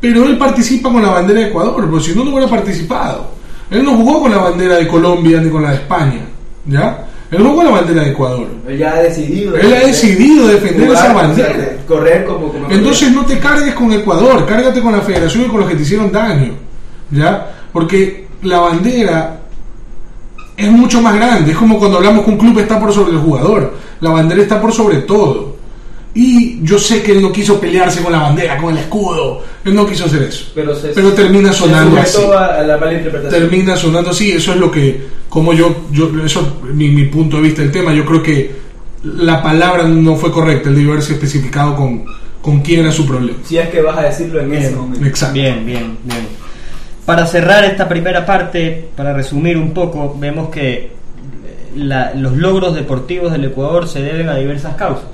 Pero 0.00 0.24
él 0.24 0.38
participa 0.38 0.90
con 0.90 1.02
la 1.02 1.10
bandera 1.10 1.40
de 1.40 1.46
Ecuador, 1.48 1.90
porque 1.90 2.06
si 2.06 2.16
no, 2.16 2.24
no 2.24 2.30
hubiera 2.30 2.48
participado. 2.48 3.30
Él 3.70 3.84
no 3.84 3.94
jugó 3.96 4.22
con 4.22 4.30
la 4.30 4.38
bandera 4.38 4.76
de 4.76 4.88
Colombia 4.88 5.40
ni 5.40 5.50
con 5.50 5.62
la 5.62 5.70
de 5.70 5.76
España, 5.76 6.20
¿ya? 6.66 7.06
Él 7.30 7.42
jugó 7.42 7.56
con 7.56 7.64
la 7.64 7.70
bandera 7.72 8.02
de 8.02 8.10
Ecuador. 8.10 8.46
Él 8.68 8.78
ya 8.78 8.94
ha 8.94 9.02
decidido. 9.02 9.56
Él 9.56 9.74
ha 9.74 9.86
decidido 9.86 10.46
defender 10.46 10.88
jugar, 10.88 10.92
esa 10.92 11.04
o 11.04 11.06
sea, 11.06 11.14
bandera. 11.14 11.56
de 11.56 11.76
correr 11.86 12.24
como. 12.24 12.52
como 12.52 12.70
Entonces 12.70 13.12
no 13.12 13.24
te 13.24 13.38
cargues 13.38 13.74
con 13.74 13.92
Ecuador, 13.92 14.46
cárgate 14.46 14.80
con 14.80 14.92
la 14.92 15.00
federación 15.00 15.44
y 15.44 15.48
con 15.48 15.60
los 15.60 15.68
que 15.68 15.76
te 15.76 15.82
hicieron 15.82 16.12
daño, 16.12 16.54
¿ya? 17.10 17.50
Porque 17.72 18.26
la 18.42 18.60
bandera 18.60 19.40
es 20.56 20.70
mucho 20.70 21.00
más 21.00 21.14
grande, 21.16 21.50
es 21.50 21.56
como 21.56 21.78
cuando 21.78 21.98
hablamos 21.98 22.24
que 22.24 22.30
un 22.30 22.38
club 22.38 22.58
está 22.58 22.78
por 22.78 22.92
sobre 22.92 23.12
el 23.12 23.18
jugador, 23.18 23.74
la 24.00 24.10
bandera 24.10 24.42
está 24.42 24.60
por 24.60 24.72
sobre 24.72 24.98
todo. 24.98 25.53
Y 26.16 26.60
yo 26.64 26.78
sé 26.78 27.02
que 27.02 27.10
él 27.12 27.20
no 27.22 27.32
quiso 27.32 27.60
pelearse 27.60 28.00
con 28.00 28.12
la 28.12 28.20
bandera, 28.20 28.56
con 28.58 28.72
el 28.72 28.78
escudo, 28.84 29.42
él 29.64 29.74
no 29.74 29.84
quiso 29.84 30.04
hacer 30.04 30.22
eso. 30.22 30.46
Pero, 30.54 30.74
se- 30.74 30.88
Pero 30.90 31.12
termina 31.12 31.52
sonando 31.52 31.98
así. 31.98 32.22
a, 32.32 32.44
a 32.60 32.62
la 32.62 32.76
mala 32.78 32.92
interpretación. 32.94 33.42
Termina 33.42 33.76
sonando 33.76 34.10
así, 34.10 34.30
eso 34.30 34.52
es 34.52 34.58
lo 34.58 34.70
que, 34.70 35.02
como 35.28 35.52
yo, 35.52 35.86
yo 35.90 36.08
eso 36.24 36.60
es 36.68 36.74
mi, 36.74 36.88
mi 36.90 37.06
punto 37.06 37.36
de 37.38 37.42
vista 37.42 37.62
del 37.62 37.72
tema, 37.72 37.92
yo 37.92 38.04
creo 38.04 38.22
que 38.22 38.52
la 39.02 39.42
palabra 39.42 39.82
no 39.88 40.14
fue 40.14 40.30
correcta, 40.30 40.68
él 40.68 40.76
debió 40.76 40.92
haberse 40.92 41.14
especificado 41.14 41.74
con, 41.74 42.04
con 42.40 42.60
quién 42.60 42.80
era 42.80 42.92
su 42.92 43.04
problema. 43.06 43.38
Si 43.44 43.58
es 43.58 43.68
que 43.70 43.82
vas 43.82 43.98
a 43.98 44.02
decirlo 44.02 44.40
en 44.40 44.54
ese 44.54 44.70
momento. 44.76 45.04
Exacto. 45.04 45.34
Bien, 45.34 45.66
bien, 45.66 45.98
bien. 46.04 46.28
Para 47.04 47.26
cerrar 47.26 47.64
esta 47.64 47.88
primera 47.88 48.24
parte, 48.24 48.88
para 48.96 49.12
resumir 49.12 49.56
un 49.58 49.72
poco, 49.74 50.16
vemos 50.18 50.48
que 50.48 50.72
eh, 50.74 50.90
la- 51.74 52.14
los 52.14 52.36
logros 52.36 52.74
deportivos 52.76 53.32
del 53.32 53.46
Ecuador 53.46 53.88
se 53.88 54.00
deben 54.00 54.28
a 54.28 54.36
diversas 54.36 54.76
causas. 54.76 55.04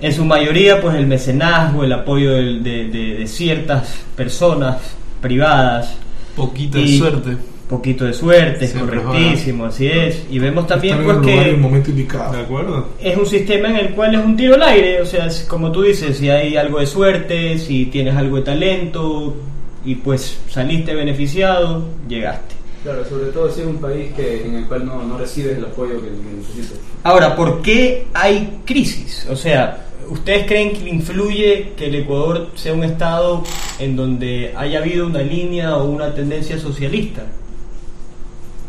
En 0.00 0.12
su 0.12 0.24
mayoría, 0.24 0.80
pues 0.80 0.96
el 0.96 1.06
mecenazgo, 1.06 1.84
el 1.84 1.92
apoyo 1.92 2.32
de, 2.32 2.54
de- 2.60 2.88
de 3.18 3.26
ciertas 3.26 3.96
personas 4.16 4.76
privadas, 5.20 5.96
Poquita 6.36 6.78
Y- 6.80 6.98
suerte. 6.98 7.36
poquito 7.68 8.04
de 8.04 8.12
suerte, 8.12 8.64
es 8.66 8.72
Siempre 8.72 9.00
correctísimo, 9.00 9.66
así 9.66 9.86
es. 9.86 10.26
Y 10.30 10.38
vemos 10.40 10.66
también 10.66 10.98
en 10.98 11.04
pues 11.04 11.16
lugar 11.18 11.34
y 11.34 11.38
el 11.38 11.54
que 11.54 11.60
momento 11.60 11.90
indicado. 11.90 12.32
¿De 12.32 12.40
acuerdo? 12.42 12.88
es 13.00 13.16
un 13.16 13.24
sistema 13.26 13.68
en 13.70 13.76
el 13.76 13.90
cual 13.90 14.14
es 14.16 14.24
un 14.24 14.36
tiro 14.36 14.54
al 14.56 14.62
aire, 14.64 15.00
o 15.00 15.06
sea, 15.06 15.26
es 15.26 15.46
como 15.48 15.70
tú 15.72 15.82
dices, 15.82 16.18
si 16.18 16.28
hay 16.28 16.56
algo 16.56 16.80
de 16.80 16.86
suerte, 16.86 17.56
si 17.58 17.86
tienes 17.86 18.16
algo 18.16 18.36
de 18.36 18.42
talento 18.42 19.36
y 19.84 19.94
pues 19.94 20.38
saliste 20.50 20.92
beneficiado, 20.94 21.86
llegaste. 22.08 22.53
Claro, 22.84 23.02
sobre 23.06 23.32
todo 23.32 23.50
si 23.50 23.62
es 23.62 23.66
un 23.66 23.78
país 23.78 24.12
que, 24.12 24.44
en 24.44 24.56
el 24.56 24.66
cual 24.66 24.84
no, 24.84 25.02
no 25.02 25.16
recibes 25.16 25.56
el 25.56 25.64
apoyo 25.64 25.94
que, 26.02 26.08
que 26.08 26.36
necesitas. 26.36 26.78
Ahora, 27.02 27.34
¿por 27.34 27.62
qué 27.62 28.06
hay 28.12 28.60
crisis? 28.66 29.26
O 29.30 29.34
sea, 29.34 29.86
¿ustedes 30.10 30.46
creen 30.46 30.74
que 30.74 30.90
influye 30.90 31.72
que 31.78 31.86
el 31.86 31.94
Ecuador 31.94 32.50
sea 32.54 32.74
un 32.74 32.84
estado 32.84 33.42
en 33.78 33.96
donde 33.96 34.52
haya 34.54 34.80
habido 34.80 35.06
una 35.06 35.22
línea 35.22 35.78
o 35.78 35.88
una 35.88 36.14
tendencia 36.14 36.58
socialista? 36.58 37.22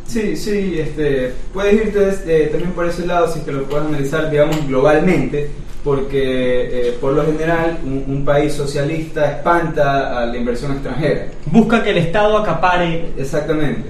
Sí, 0.08 0.38
sí, 0.38 0.80
este, 0.80 1.34
puedes 1.54 1.74
irte 1.74 2.10
eh, 2.26 2.48
también 2.48 2.72
por 2.72 2.88
ese 2.88 3.06
lado 3.06 3.30
si 3.30 3.40
es 3.40 3.46
que 3.46 3.52
lo 3.52 3.64
puedes 3.64 3.86
analizar, 3.86 4.32
digamos, 4.32 4.66
globalmente, 4.66 5.50
porque 5.86 6.90
eh, 6.90 6.98
por 7.00 7.14
lo 7.14 7.24
general 7.26 7.78
un, 7.86 8.04
un 8.08 8.26
país 8.26 8.52
socialista 8.54 9.32
espanta 9.38 10.20
a 10.20 10.26
la 10.26 10.36
inversión 10.36 10.72
extranjera. 10.74 11.28
Busca 11.46 11.82
que 11.84 11.92
el 11.92 12.00
Estado 12.00 12.38
acapare 12.40 13.12
Exactamente. 13.18 13.88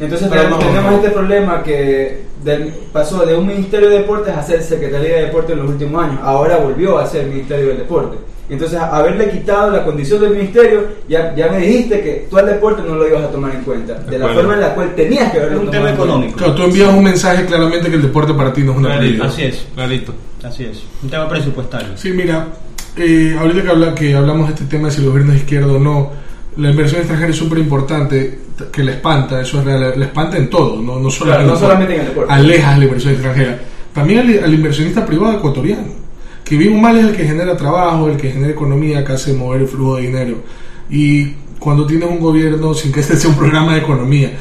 Entonces 0.00 0.26
Pero 0.28 0.42
tenemos, 0.42 0.58
no, 0.64 0.70
tenemos 0.70 0.90
no. 0.90 0.96
este 0.98 1.10
problema 1.10 1.62
que 1.62 2.22
del- 2.42 2.72
pasó 2.92 3.24
de 3.24 3.36
un 3.36 3.46
Ministerio 3.46 3.88
de 3.88 3.98
Deportes 4.00 4.34
a 4.36 4.42
ser 4.42 4.60
Secretaría 4.62 5.16
de 5.16 5.22
Deportes 5.26 5.52
en 5.52 5.58
los 5.62 5.70
últimos 5.70 6.04
años. 6.04 6.18
Ahora 6.22 6.56
volvió 6.56 6.98
a 6.98 7.06
ser 7.06 7.26
Ministerio 7.26 7.68
del 7.68 7.78
Deporte. 7.78 8.16
Entonces, 8.48 8.78
haberle 8.78 9.30
quitado 9.30 9.70
la 9.70 9.84
condición 9.84 10.20
del 10.20 10.30
ministerio, 10.30 10.86
ya, 11.08 11.34
ya 11.34 11.48
me 11.50 11.58
dijiste 11.58 12.02
que 12.02 12.26
tú 12.28 12.36
al 12.36 12.46
deporte 12.46 12.82
no 12.86 12.96
lo 12.96 13.08
ibas 13.08 13.22
a 13.22 13.30
tomar 13.30 13.54
en 13.54 13.62
cuenta. 13.62 13.94
De 13.94 14.18
la 14.18 14.26
acuerdo. 14.26 14.40
forma 14.40 14.54
en 14.54 14.60
la 14.60 14.74
cual 14.74 14.94
tenías 14.94 15.32
que 15.32 15.38
haberlo 15.38 15.56
Es 15.56 15.60
un 15.62 15.66
tomado 15.66 15.86
tema 15.86 15.94
económico. 15.94 16.36
Claro, 16.36 16.54
tú 16.54 16.62
envías 16.64 16.94
un 16.94 17.04
mensaje 17.04 17.46
claramente 17.46 17.88
que 17.88 17.96
el 17.96 18.02
deporte 18.02 18.34
para 18.34 18.52
ti 18.52 18.62
no 18.62 18.72
es 18.72 18.78
una 18.78 18.98
prioridad. 18.98 19.26
Así 19.26 19.42
es. 19.44 19.66
Clarito. 19.74 20.12
Así 20.44 20.64
es, 20.64 20.82
un 21.02 21.08
tema 21.08 21.28
presupuestario. 21.28 21.96
Sí, 21.96 22.10
mira, 22.10 22.48
eh, 22.96 23.36
ahorita 23.38 23.62
que, 23.62 23.68
habla, 23.68 23.94
que 23.94 24.14
hablamos 24.14 24.48
de 24.48 24.54
este 24.54 24.64
tema 24.66 24.88
de 24.88 24.94
si 24.94 25.00
el 25.00 25.08
gobierno 25.08 25.32
es 25.32 25.40
izquierdo 25.40 25.76
o 25.76 25.78
no, 25.78 26.10
la 26.56 26.70
inversión 26.70 27.00
extranjera 27.00 27.30
es 27.30 27.36
súper 27.36 27.58
importante, 27.58 28.40
que 28.72 28.82
la 28.82 28.92
espanta, 28.92 29.40
eso 29.40 29.60
es 29.60 29.64
real, 29.64 29.94
la 29.96 30.04
espanta 30.04 30.36
en 30.36 30.50
todo, 30.50 30.82
no, 30.82 30.98
no, 30.98 31.10
solo 31.10 31.30
Claro, 31.30 31.46
no 31.46 31.56
solamente 31.56 31.94
en 31.94 32.00
el 32.00 32.06
deporte. 32.08 32.32
Alejas 32.32 32.78
la 32.78 32.84
inversión 32.84 33.12
extranjera. 33.14 33.60
También 33.94 34.20
al, 34.20 34.44
al 34.44 34.54
inversionista 34.54 35.06
privado 35.06 35.38
ecuatoriano, 35.38 36.01
que 36.44 36.56
bien 36.56 36.80
mal 36.80 36.96
es 36.98 37.04
el 37.06 37.16
que 37.16 37.24
genera 37.24 37.56
trabajo, 37.56 38.08
el 38.08 38.16
que 38.16 38.30
genera 38.30 38.52
economía, 38.52 39.04
que 39.04 39.12
hace 39.12 39.32
mover 39.32 39.62
el 39.62 39.68
flujo 39.68 39.96
de 39.96 40.02
dinero. 40.02 40.36
Y 40.90 41.34
cuando 41.58 41.86
tienes 41.86 42.08
un 42.10 42.20
gobierno, 42.20 42.74
sin 42.74 42.92
que 42.92 43.00
este 43.00 43.16
sea 43.16 43.30
un 43.30 43.36
programa 43.36 43.74
de 43.74 43.80
economía, 43.80 44.32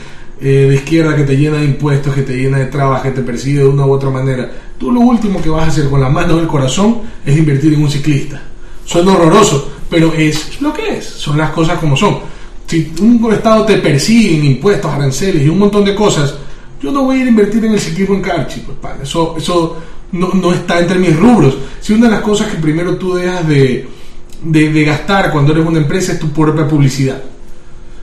eh, 0.42 0.68
de 0.70 0.76
izquierda 0.76 1.16
que 1.16 1.24
te 1.24 1.38
llena 1.38 1.58
de 1.58 1.66
impuestos, 1.66 2.16
que 2.16 2.24
te 2.24 2.36
llena 2.36 2.58
de 2.58 2.66
trabas, 2.66 3.04
que 3.04 3.12
te 3.12 3.22
persigue 3.22 3.60
de 3.60 3.68
una 3.68 3.86
u 3.86 3.92
otra 3.92 4.10
manera, 4.10 4.52
tú 4.80 4.92
lo 4.92 5.02
último 5.02 5.40
que 5.40 5.50
vas 5.50 5.66
a 5.66 5.68
hacer 5.68 5.90
con 5.90 6.02
la 6.02 6.10
mano 6.10 6.38
del 6.38 6.48
corazón 6.48 7.02
es 7.24 7.38
invertir 7.38 7.74
en 7.76 7.84
un 7.84 7.92
ciclista. 7.92 8.42
Suena 8.84 9.14
horroroso, 9.14 9.72
pero 9.90 10.12
es 10.14 10.60
lo 10.60 10.74
que 10.74 10.98
es, 10.98 11.06
son 11.06 11.38
las 11.38 11.52
cosas 11.52 11.78
como 11.78 11.96
son. 11.96 12.20
Si 12.66 12.92
un 13.02 13.32
Estado 13.32 13.66
te 13.66 13.78
persigue 13.78 14.38
en 14.38 14.46
impuestos, 14.46 14.92
aranceles 14.92 15.44
y 15.44 15.50
un 15.50 15.60
montón 15.60 15.86
de 15.86 15.94
cosas, 15.94 16.34
yo 16.82 16.92
no 16.92 17.04
voy 17.04 17.18
a 17.18 17.20
ir 17.20 17.26
a 17.28 17.30
invertir 17.30 17.64
en 17.66 17.74
el 17.74 17.80
ciclismo 17.80 18.16
en 18.16 18.22
Carchi, 18.22 18.62
pues. 18.62 18.78
Eso, 19.04 19.36
eso 19.38 19.78
no, 20.12 20.30
no 20.34 20.54
está 20.54 20.80
entre 20.80 20.98
mis 21.00 21.16
rubros. 21.18 21.58
Si 21.80 21.94
una 21.94 22.06
de 22.08 22.12
las 22.14 22.22
cosas 22.22 22.48
que 22.48 22.58
primero 22.58 22.96
tú 22.98 23.16
dejas 23.16 23.48
de, 23.48 23.88
de, 24.44 24.70
de 24.72 24.84
gastar 24.84 25.32
cuando 25.32 25.52
eres 25.54 25.66
una 25.66 25.80
empresa 25.80 26.14
es 26.14 26.20
tu 26.20 26.30
propia 26.32 26.68
publicidad. 26.68 27.22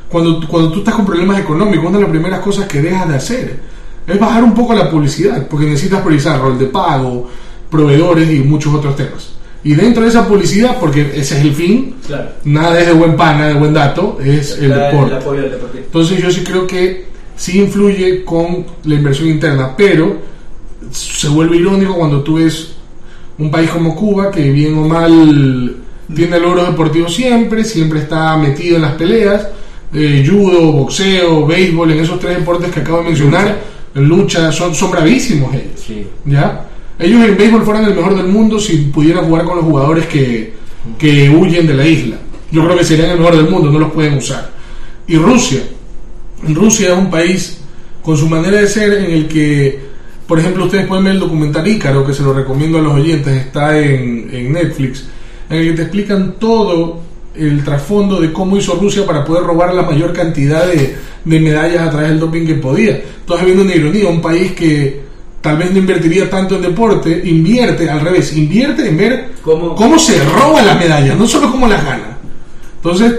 Cuando, 0.08 0.46
cuando 0.48 0.72
tú 0.72 0.78
estás 0.78 0.94
con 0.94 1.04
problemas 1.04 1.38
económicos, 1.38 1.84
una 1.86 1.98
de 1.98 2.04
las 2.04 2.10
primeras 2.10 2.40
cosas 2.40 2.66
que 2.66 2.80
dejas 2.80 3.08
de 3.08 3.14
hacer 3.16 3.60
es 4.06 4.18
bajar 4.18 4.42
un 4.42 4.54
poco 4.54 4.72
la 4.74 4.90
publicidad, 4.90 5.46
porque 5.48 5.66
necesitas 5.66 6.00
priorizar 6.00 6.40
rol 6.40 6.58
de 6.58 6.64
pago, 6.66 7.28
proveedores 7.70 8.30
y 8.30 8.38
muchos 8.40 8.72
otros 8.74 8.96
temas. 8.96 9.34
Y 9.62 9.74
dentro 9.74 10.02
de 10.04 10.08
esa 10.08 10.26
publicidad, 10.26 10.78
porque 10.80 11.02
ese 11.14 11.36
es 11.38 11.44
el 11.44 11.52
fin, 11.54 11.94
Claro. 12.06 12.30
nada 12.44 12.80
es 12.80 12.86
de 12.86 12.92
buen 12.94 13.16
pana, 13.16 13.48
de 13.48 13.54
buen 13.54 13.74
dato, 13.74 14.18
es 14.24 14.52
el 14.56 14.70
Está 14.70 14.86
deporte. 14.86 15.10
el 15.10 15.16
apoyo 15.20 15.42
del 15.42 15.50
deporte. 15.50 15.78
Entonces 15.78 16.22
yo 16.22 16.30
sí 16.30 16.42
creo 16.42 16.66
que 16.66 17.04
sí 17.36 17.58
influye 17.60 18.24
con 18.24 18.64
la 18.84 18.94
inversión 18.94 19.28
interna, 19.28 19.76
pero 19.76 20.16
se 20.90 21.28
vuelve 21.28 21.56
irónico 21.56 21.94
cuando 21.94 22.22
tú 22.22 22.34
ves 22.34 22.72
un 23.38 23.50
país 23.50 23.70
como 23.70 23.94
Cuba 23.94 24.30
que 24.30 24.50
bien 24.50 24.76
o 24.78 24.88
mal 24.88 25.76
tiene 26.14 26.40
logros 26.40 26.68
deportivos 26.68 27.14
siempre, 27.14 27.64
siempre 27.64 28.00
está 28.00 28.36
metido 28.36 28.76
en 28.76 28.82
las 28.82 28.92
peleas, 28.92 29.48
eh, 29.92 30.26
judo, 30.28 30.72
boxeo, 30.72 31.46
béisbol, 31.46 31.92
en 31.92 32.00
esos 32.00 32.18
tres 32.18 32.38
deportes 32.38 32.70
que 32.72 32.80
acabo 32.80 32.98
de 32.98 33.04
mencionar, 33.04 33.58
lucha, 33.94 34.50
son, 34.52 34.74
son 34.74 34.90
bravísimos 34.90 35.54
ellos. 35.54 35.80
Sí. 35.86 36.06
¿ya? 36.24 36.66
Ellos 36.98 37.24
en 37.24 37.36
béisbol 37.36 37.62
fueran 37.62 37.84
el 37.84 37.94
mejor 37.94 38.16
del 38.16 38.28
mundo 38.28 38.58
si 38.58 38.76
pudieran 38.76 39.26
jugar 39.26 39.44
con 39.44 39.56
los 39.56 39.64
jugadores 39.64 40.06
que, 40.06 40.54
que 40.98 41.28
huyen 41.30 41.66
de 41.66 41.74
la 41.74 41.86
isla. 41.86 42.16
Yo 42.50 42.64
creo 42.64 42.78
que 42.78 42.84
serían 42.84 43.10
el 43.10 43.18
mejor 43.18 43.36
del 43.36 43.48
mundo, 43.48 43.70
no 43.70 43.78
los 43.78 43.92
pueden 43.92 44.14
usar. 44.14 44.50
Y 45.06 45.16
Rusia. 45.16 45.60
Rusia 46.42 46.92
es 46.92 46.98
un 46.98 47.10
país 47.10 47.58
con 48.02 48.16
su 48.16 48.28
manera 48.28 48.60
de 48.60 48.66
ser 48.66 48.92
en 48.94 49.10
el 49.10 49.28
que, 49.28 49.87
por 50.28 50.38
ejemplo, 50.38 50.66
ustedes 50.66 50.86
pueden 50.86 51.04
ver 51.04 51.14
el 51.14 51.20
documental 51.20 51.66
Ícaro, 51.66 52.06
que 52.06 52.12
se 52.14 52.22
lo 52.22 52.32
recomiendo 52.34 52.78
a 52.78 52.82
los 52.82 52.92
oyentes, 52.92 53.34
está 53.34 53.76
en, 53.78 54.28
en 54.32 54.52
Netflix, 54.52 55.06
en 55.50 55.56
el 55.56 55.66
que 55.70 55.72
te 55.72 55.82
explican 55.82 56.34
todo 56.38 57.00
el 57.34 57.64
trasfondo 57.64 58.20
de 58.20 58.32
cómo 58.32 58.56
hizo 58.58 58.74
Rusia 58.74 59.06
para 59.06 59.24
poder 59.24 59.44
robar 59.44 59.72
la 59.74 59.82
mayor 59.82 60.12
cantidad 60.12 60.66
de, 60.66 60.96
de 61.24 61.40
medallas 61.40 61.88
a 61.88 61.90
través 61.90 62.10
del 62.10 62.20
doping 62.20 62.46
que 62.46 62.54
podía. 62.54 63.00
Entonces, 63.20 63.46
viendo 63.46 63.64
una 63.64 63.74
ironía, 63.74 64.08
un 64.08 64.20
país 64.20 64.52
que 64.52 65.00
tal 65.40 65.56
vez 65.56 65.70
no 65.72 65.78
invertiría 65.78 66.28
tanto 66.28 66.56
en 66.56 66.62
deporte, 66.62 67.22
invierte 67.24 67.88
al 67.88 68.00
revés, 68.00 68.36
invierte 68.36 68.86
en 68.88 68.96
ver 68.98 69.28
¿Cómo? 69.42 69.74
cómo, 69.74 69.98
se 69.98 70.22
roba 70.24 70.60
las 70.62 70.78
medallas, 70.78 71.16
no 71.16 71.26
solo 71.26 71.50
cómo 71.50 71.66
las 71.68 71.82
gana. 71.84 72.18
Entonces, 72.76 73.14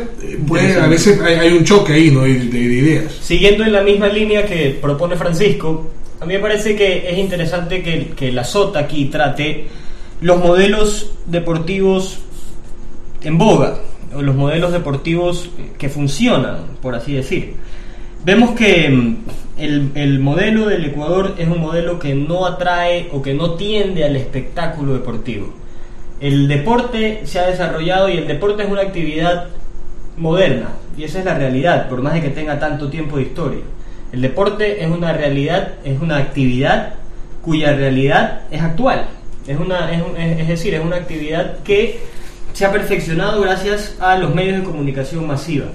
puede- 0.48 0.80
a 0.80 0.88
veces 0.88 1.20
hay, 1.22 1.36
hay 1.36 1.54
un 1.58 1.64
choque 1.64 1.94
ahí 1.94 2.12
¿no? 2.12 2.22
de, 2.22 2.34
de- 2.36 2.46
de 2.50 2.60
ideas. 2.60 3.06
Siguiendo 3.22 3.64
en 3.64 3.72
la 3.72 3.82
misma 3.82 4.08
línea 4.10 4.46
que 4.46 4.78
propone 4.82 5.16
Francisco, 5.16 5.90
a 6.22 6.26
mí 6.26 6.34
me 6.34 6.40
parece 6.40 6.76
que 6.76 7.10
es 7.10 7.18
interesante 7.18 7.82
que, 7.82 8.10
que 8.10 8.32
la 8.32 8.44
SOTA 8.44 8.80
aquí 8.80 9.06
trate 9.06 9.68
los 10.22 10.40
modelos 10.40 11.12
deportivos 11.26 12.20
en 13.24 13.38
boga, 13.38 13.78
o 14.14 14.22
los 14.22 14.36
modelos 14.36 14.72
deportivos 14.72 15.50
que 15.78 15.90
funcionan, 15.90 16.58
por 16.82 16.96
así 16.96 17.14
decir. 17.14 17.56
Vemos 18.26 18.52
que 18.52 18.90
mm, 18.90 19.18
el, 19.58 19.92
el 19.96 20.20
modelo 20.20 20.68
del 20.68 20.86
Ecuador 20.86 21.36
es 21.38 21.48
un 21.48 21.60
modelo 21.60 22.00
que 22.00 22.16
no 22.16 22.46
atrae 22.46 23.10
o 23.14 23.22
que 23.22 23.34
no 23.34 23.54
tiende 23.54 24.04
al 24.04 24.16
espectáculo 24.16 24.94
deportivo. 24.94 25.54
El 26.20 26.50
deporte 26.50 27.22
se 27.26 27.40
ha 27.40 27.48
desarrollado 27.48 28.10
y 28.10 28.18
el 28.18 28.28
deporte 28.28 28.64
es 28.64 28.70
una 28.70 28.82
actividad 28.82 29.48
moderna 30.18 30.72
y 30.98 31.06
esa 31.06 31.20
es 31.20 31.26
la 31.26 31.34
realidad, 31.34 31.88
por 31.88 32.02
más 32.02 32.14
de 32.14 32.22
que 32.22 32.30
tenga 32.30 32.60
tanto 32.60 32.90
tiempo 32.90 33.16
de 33.16 33.24
historia. 33.24 33.62
El 34.12 34.22
deporte 34.22 34.84
es 34.84 34.90
una 34.90 35.14
realidad, 35.14 35.74
es 35.84 36.00
una 36.02 36.18
actividad 36.18 36.94
cuya 37.44 37.74
realidad 37.74 38.42
es 38.52 38.62
actual. 38.62 39.06
Es, 39.48 39.58
una, 39.60 39.92
es, 39.92 40.02
un- 40.02 40.18
es- 40.18 40.48
decir, 40.48 40.74
es 40.74 40.84
una 40.84 40.96
actividad 40.98 41.60
que 41.64 42.00
se 42.54 42.66
ha 42.66 42.72
perfeccionado 42.72 43.42
gracias 43.42 43.96
a 44.00 44.18
los 44.18 44.34
medios 44.34 44.58
de 44.60 44.64
comunicación 44.64 45.26
masiva. 45.28 45.68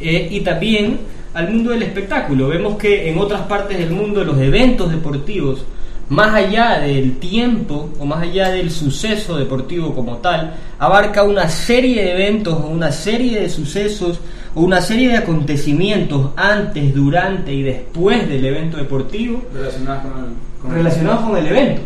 Eh, 0.00 0.28
y 0.30 0.40
también 0.40 0.98
al 1.34 1.50
mundo 1.50 1.70
del 1.70 1.82
espectáculo. 1.82 2.48
Vemos 2.48 2.76
que 2.76 3.08
en 3.10 3.18
otras 3.18 3.42
partes 3.42 3.78
del 3.78 3.90
mundo 3.90 4.24
los 4.24 4.38
eventos 4.38 4.90
deportivos, 4.90 5.64
más 6.08 6.34
allá 6.34 6.78
del 6.80 7.18
tiempo 7.18 7.90
o 7.98 8.04
más 8.06 8.22
allá 8.22 8.48
del 8.50 8.70
suceso 8.70 9.36
deportivo 9.36 9.94
como 9.94 10.16
tal, 10.18 10.54
abarca 10.78 11.22
una 11.22 11.48
serie 11.48 12.02
de 12.02 12.12
eventos 12.12 12.54
o 12.54 12.66
una 12.68 12.90
serie 12.92 13.40
de 13.40 13.48
sucesos 13.50 14.18
o 14.54 14.62
una 14.62 14.80
serie 14.80 15.08
de 15.10 15.16
acontecimientos 15.18 16.30
antes, 16.36 16.94
durante 16.94 17.52
y 17.52 17.62
después 17.62 18.28
del 18.28 18.44
evento 18.44 18.76
deportivo 18.76 19.42
Relacionadas 19.52 20.02
con 20.06 20.12
el, 20.24 20.30
con 20.62 20.70
el- 20.70 20.76
relacionados 20.78 21.20
con 21.22 21.36
el 21.36 21.46
evento. 21.46 21.82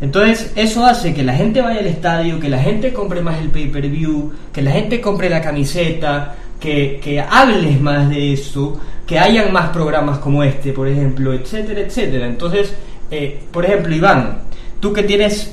Entonces, 0.00 0.52
eso 0.56 0.86
hace 0.86 1.12
que 1.12 1.22
la 1.22 1.34
gente 1.34 1.60
vaya 1.60 1.80
al 1.80 1.86
estadio, 1.86 2.40
que 2.40 2.48
la 2.48 2.58
gente 2.58 2.92
compre 2.92 3.20
más 3.20 3.38
el 3.38 3.48
pay-per-view, 3.50 4.32
que 4.52 4.62
la 4.62 4.70
gente 4.72 4.98
compre 5.00 5.28
la 5.28 5.42
camiseta, 5.42 6.36
que, 6.58 6.98
que 7.02 7.20
hables 7.20 7.80
más 7.80 8.08
de 8.08 8.32
eso, 8.32 8.80
que 9.06 9.18
hayan 9.18 9.52
más 9.52 9.68
programas 9.70 10.18
como 10.18 10.42
este, 10.42 10.72
por 10.72 10.88
ejemplo, 10.88 11.34
etcétera, 11.34 11.80
etcétera. 11.80 12.26
Entonces, 12.26 12.72
eh, 13.10 13.40
por 13.52 13.64
ejemplo, 13.66 13.94
Iván, 13.94 14.38
tú 14.80 14.92
que 14.92 15.02
tienes 15.02 15.52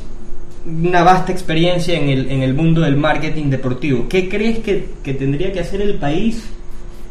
una 0.67 1.03
vasta 1.03 1.31
experiencia 1.31 1.97
en 1.97 2.09
el, 2.09 2.29
en 2.29 2.41
el 2.43 2.53
mundo 2.53 2.81
del 2.81 2.97
marketing 2.97 3.49
deportivo, 3.49 4.07
¿qué 4.09 4.27
crees 4.27 4.59
que, 4.59 4.89
que 5.01 5.13
tendría 5.13 5.51
que 5.53 5.61
hacer 5.61 5.81
el 5.81 5.95
país 5.95 6.43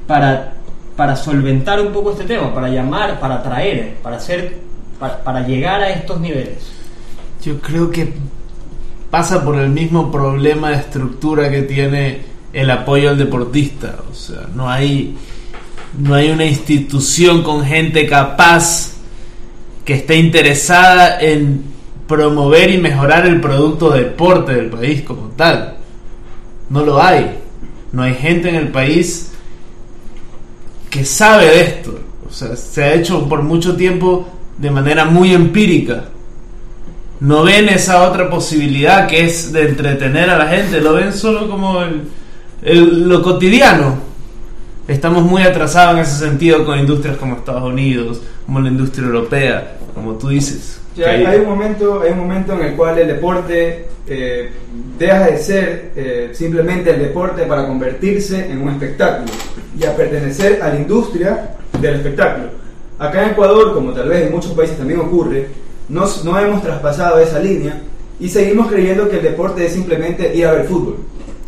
para, 0.07 0.55
para 0.95 1.17
solventar 1.17 1.81
un 1.81 1.93
poco 1.93 2.13
este 2.13 2.25
tema, 2.25 2.55
para 2.55 2.69
llamar, 2.69 3.19
para 3.19 3.37
atraer, 3.37 3.95
para 4.03 4.17
hacer, 4.17 4.59
para, 4.99 5.23
para 5.25 5.47
llegar 5.47 5.81
a 5.81 5.91
estos 5.91 6.21
niveles? 6.21 6.71
Yo 7.43 7.59
creo 7.61 7.91
que 7.91 8.13
pasa 9.11 9.43
por 9.43 9.59
el 9.59 9.71
mismo 9.71 10.13
problema 10.13 10.71
de 10.71 10.77
estructura 10.77 11.51
que 11.51 11.63
tiene 11.63 12.21
el 12.53 12.71
apoyo 12.71 13.11
al 13.11 13.19
deportista. 13.19 13.97
O 14.11 14.15
sea, 14.15 14.49
no 14.55 14.69
hay, 14.69 15.17
no 15.99 16.15
hay 16.15 16.31
una 16.31 16.45
institución 16.45 17.43
con 17.43 17.65
gente 17.65 18.07
capaz 18.07 18.97
que 19.85 19.95
esté 19.95 20.17
interesada 20.17 21.21
en 21.21 21.76
promover 22.07 22.71
y 22.71 22.79
mejorar 22.79 23.27
el 23.27 23.41
producto 23.41 23.91
deporte 23.91 24.55
del 24.55 24.67
país 24.67 25.03
como 25.03 25.29
tal. 25.37 25.77
No 26.71 26.85
lo 26.85 27.03
hay. 27.03 27.39
No 27.93 28.03
hay 28.03 28.15
gente 28.15 28.49
en 28.49 28.57
el 28.57 28.69
país 28.69 29.33
que 30.91 31.05
sabe 31.05 31.47
de 31.47 31.61
esto. 31.61 31.99
O 32.29 32.33
sea, 32.33 32.57
se 32.57 32.83
ha 32.83 32.95
hecho 32.95 33.29
por 33.29 33.43
mucho 33.43 33.77
tiempo 33.77 34.29
de 34.59 34.71
manera 34.71 35.05
muy 35.05 35.33
empírica 35.33 36.05
no 37.21 37.45
ven 37.45 37.69
esa 37.69 38.09
otra 38.09 38.29
posibilidad 38.29 39.07
que 39.09 39.25
es 39.25 39.53
de 39.53 39.69
entretener 39.69 40.29
a 40.29 40.37
la 40.37 40.49
gente, 40.49 40.81
lo 40.81 40.95
ven 40.95 41.13
solo 41.13 41.49
como 41.49 41.81
el, 42.63 43.09
lo 43.09 43.23
cotidiano. 43.23 44.07
Estamos 44.87 45.25
muy 45.25 45.43
atrasados 45.43 45.97
en 45.97 46.03
ese 46.03 46.19
sentido 46.19 46.65
con 46.65 46.79
industrias 46.79 47.17
como 47.17 47.37
Estados 47.37 47.65
Unidos, 47.65 48.21
como 48.45 48.61
la 48.61 48.69
industria 48.69 49.07
europea, 49.07 49.79
como 49.95 50.15
tú 50.15 50.29
dices. 50.29 50.81
Hay 51.05 51.41
un 51.41 51.47
momento, 51.47 52.01
hay 52.03 52.13
un 52.13 52.19
momento 52.19 52.55
en 52.55 52.63
el 52.63 52.75
cual 52.75 52.99
el 52.99 53.09
deporte 53.09 53.87
eh, 54.07 54.51
deja 54.99 55.27
de 55.27 55.39
ser 55.39 55.91
eh, 55.95 56.31
simplemente 56.33 56.91
el 56.91 57.01
deporte 57.01 57.43
para 57.43 57.67
convertirse 57.67 58.51
en 58.51 58.63
un 58.63 58.71
espectáculo 58.71 59.33
y 59.79 59.85
a 59.85 59.95
pertenecer 59.95 60.63
a 60.63 60.69
la 60.69 60.77
industria 60.77 61.57
del 61.81 61.97
espectáculo. 61.97 62.49
Acá 62.99 63.25
en 63.25 63.31
Ecuador, 63.31 63.75
como 63.75 63.93
tal 63.93 64.09
vez 64.09 64.27
en 64.27 64.33
muchos 64.33 64.53
países 64.53 64.79
también 64.79 65.01
ocurre, 65.01 65.49
no, 65.89 66.05
no 66.25 66.39
hemos 66.39 66.63
traspasado 66.63 67.19
esa 67.21 67.39
línea 67.39 67.83
y 68.19 68.29
seguimos 68.29 68.69
creyendo 68.69 69.09
que 69.09 69.17
el 69.17 69.23
deporte 69.23 69.67
es 69.67 69.73
simplemente 69.73 70.35
ir 70.35 70.47
a 70.47 70.53
ver 70.53 70.65
fútbol. 70.65 70.97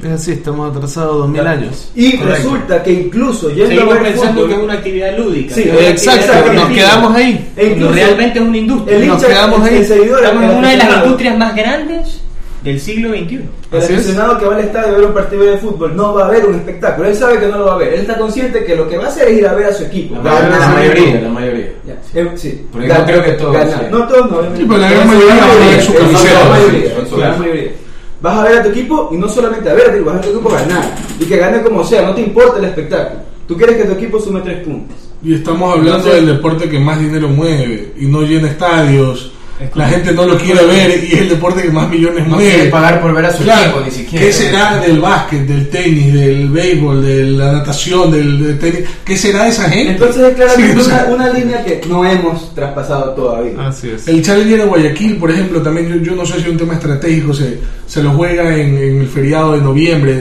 Es 0.03 0.11
así, 0.13 0.31
estamos 0.33 0.77
atrasados 0.77 1.19
dos 1.19 1.29
mil 1.29 1.45
años. 1.45 1.91
Y 1.97 2.17
Correcto. 2.17 2.37
resulta 2.37 2.83
que 2.85 2.93
incluso 2.93 3.49
yendo 3.51 3.67
Seguimos 3.67 3.91
a 3.91 3.95
ver 4.01 4.03
pensando 4.13 4.35
fútbol, 4.43 4.49
que 4.49 4.55
es 4.55 4.63
una 4.63 4.73
actividad 4.75 5.19
lúdica. 5.19 5.55
Sí, 5.57 5.69
una 5.69 5.89
Exacto, 5.89 6.33
actividad 6.33 6.55
nos 6.55 6.69
quedamos 6.77 7.17
ahí. 7.17 7.49
e 7.57 7.67
incluso 7.67 7.93
realmente 7.93 8.39
es 8.39 8.45
una 8.45 8.57
industria. 8.59 8.97
el 8.97 9.07
nos 9.09 9.25
quedamos 9.25 9.69
el, 9.69 9.75
ahí. 9.75 9.81
Estamos 9.83 10.43
en 10.45 10.51
una 10.57 10.71
de 10.71 10.77
las 10.77 10.97
industrias 11.05 11.37
más 11.39 11.57
grandes 11.57 12.21
del 12.63 12.81
siglo 12.81 13.09
XXI. 13.11 13.41
El 13.73 13.79
Así 13.79 13.93
es. 13.93 13.99
aficionado 13.99 14.39
que 14.39 14.47
va 14.47 14.55
al 14.55 14.61
estadio 14.61 14.89
a 14.89 14.99
ver 14.99 15.05
un 15.07 15.15
partido 15.15 15.45
de 15.45 15.59
fútbol 15.59 15.95
no 15.97 16.15
va 16.15 16.27
a 16.27 16.31
ver 16.31 16.47
un 16.47 16.55
espectáculo. 16.55 17.09
Él 17.09 17.15
sabe 17.17 17.39
que 17.41 17.47
no 17.49 17.59
lo 17.59 17.65
va 17.67 17.75
a 17.75 17.79
ver. 17.79 17.95
Él 17.95 18.01
está 18.01 18.19
consciente 18.19 18.65
que 18.65 18.77
lo 18.77 18.89
que 18.89 18.97
va 18.99 19.05
a 19.07 19.09
hacer 19.09 19.29
es 19.29 19.39
ir 19.39 19.47
a 19.49 19.55
ver 19.55 19.67
a 19.67 19.73
su 19.75 19.83
equipo. 19.85 20.15
La, 20.23 20.23
Ganar. 20.23 20.51
ma- 20.51 20.59
la 20.59 20.69
mayoría, 20.69 21.21
la 21.21 21.29
mayoría. 21.29 21.73
Ya, 21.87 22.21
eh, 22.21 22.31
sí. 22.37 22.67
Porque 22.73 22.87
no 22.87 23.05
creo 23.05 23.25
que 23.25 23.33
todos. 23.33 23.57
No 23.91 24.07
todos, 24.07 24.31
no. 24.31 24.57
Sí, 24.57 24.65
pero 24.67 24.77
la 24.79 24.91
gran 24.91 25.07
mayoría 25.09 25.35
va 25.37 25.53
a 25.53 25.71
ver 25.71 25.83
su 25.83 25.93
camiseta. 25.95 26.49
mayoría, 26.49 26.91
la 27.11 27.17
gran 27.19 27.39
mayoría. 27.41 27.71
Vas 28.21 28.39
a 28.39 28.43
ver 28.45 28.59
a 28.59 28.63
tu 28.65 28.69
equipo 28.71 29.09
y 29.13 29.17
no 29.17 29.29
solamente 29.29 29.71
a 29.71 29.75
ver 29.75 29.87
a 29.87 29.91
tu 29.91 29.97
equipo, 29.97 30.11
vas 30.11 30.15
a 30.17 30.21
ver 30.21 30.29
a 30.29 30.33
tu 30.33 30.39
equipo 30.39 30.51
ganar. 30.55 30.95
Y 31.21 31.25
que 31.25 31.37
gane 31.37 31.63
como 31.63 31.85
sea, 31.85 32.03
no 32.03 32.15
te 32.15 32.23
importa 32.23 32.59
el 32.59 32.65
espectáculo. 32.65 33.21
Tú 33.47 33.57
quieres 33.57 33.77
que 33.77 33.85
tu 33.85 33.93
equipo 33.93 34.21
sume 34.21 34.41
tres 34.41 34.65
puntos. 34.65 34.97
Y 35.23 35.35
estamos 35.35 35.73
hablando 35.73 35.97
Entonces- 35.99 36.15
del 36.27 36.37
deporte 36.37 36.69
que 36.69 36.79
más 36.79 37.01
dinero 37.01 37.29
mueve 37.29 37.93
y 37.99 38.07
no 38.07 38.23
llena 38.23 38.49
estadios. 38.49 39.33
La 39.75 39.89
gente 39.89 40.13
no 40.13 40.25
lo 40.25 40.39
quiere 40.39 40.65
ver 40.67 41.03
y 41.03 41.13
es 41.15 41.21
el 41.23 41.29
deporte 41.31 41.63
que 41.63 41.71
más 41.71 41.89
millones 41.89 42.27
No 42.29 42.37
mueve. 42.37 42.51
quiere 42.55 42.71
pagar 42.71 43.01
por 43.01 43.13
ver 43.13 43.27
a 43.27 43.33
su 43.37 43.43
Claro, 43.43 43.63
equipo, 43.71 43.81
ni 43.85 43.91
siquiera. 43.91 44.25
¿Qué 44.27 44.33
será 44.33 44.79
del 44.79 45.01
básquet, 45.01 45.47
del 45.47 45.69
tenis, 45.69 46.13
del 46.15 46.49
béisbol, 46.49 47.05
de 47.05 47.25
la 47.25 47.53
natación, 47.53 48.11
del, 48.13 48.43
del 48.43 48.59
tenis? 48.59 48.81
¿Qué 49.05 49.17
será 49.17 49.45
de 49.45 49.51
esa 49.51 49.69
gente? 49.69 49.93
Entonces 49.93 50.23
es 50.29 50.35
claramente 50.37 50.83
Sí, 50.85 50.89
una, 50.91 51.05
una 51.15 51.33
línea 51.33 51.65
que 51.65 51.81
no 51.89 52.05
hemos 52.05 52.55
traspasado 52.55 53.11
todavía. 53.15 53.53
Así 53.69 53.91
es. 53.91 54.07
El 54.07 54.23
Challenger 54.23 54.59
de 54.59 54.65
Guayaquil, 54.65 55.17
por 55.17 55.31
ejemplo, 55.33 55.61
también 55.61 55.89
yo, 55.89 55.97
yo 55.97 56.15
no 56.17 56.25
sé 56.25 56.35
si 56.35 56.41
es 56.43 56.49
un 56.49 56.57
tema 56.57 56.75
estratégico, 56.75 57.35
se, 57.35 57.59
se 57.87 58.03
lo 58.03 58.11
juega 58.13 58.55
en, 58.57 58.77
en 58.79 59.01
el 59.01 59.09
feriado 59.09 59.53
de 59.55 59.61
noviembre. 59.61 60.21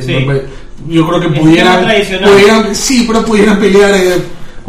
Yo 0.88 1.08
creo 1.08 1.20
que 1.20 1.28
Es 1.28 1.40
pudieran, 1.40 1.76
tema 1.80 1.88
tradicional. 1.92 2.30
pudieran- 2.32 2.76
sí, 2.76 3.04
pero 3.08 3.26
pudieran 3.26 3.60
pelear 3.60 3.92
eh, 3.96 4.14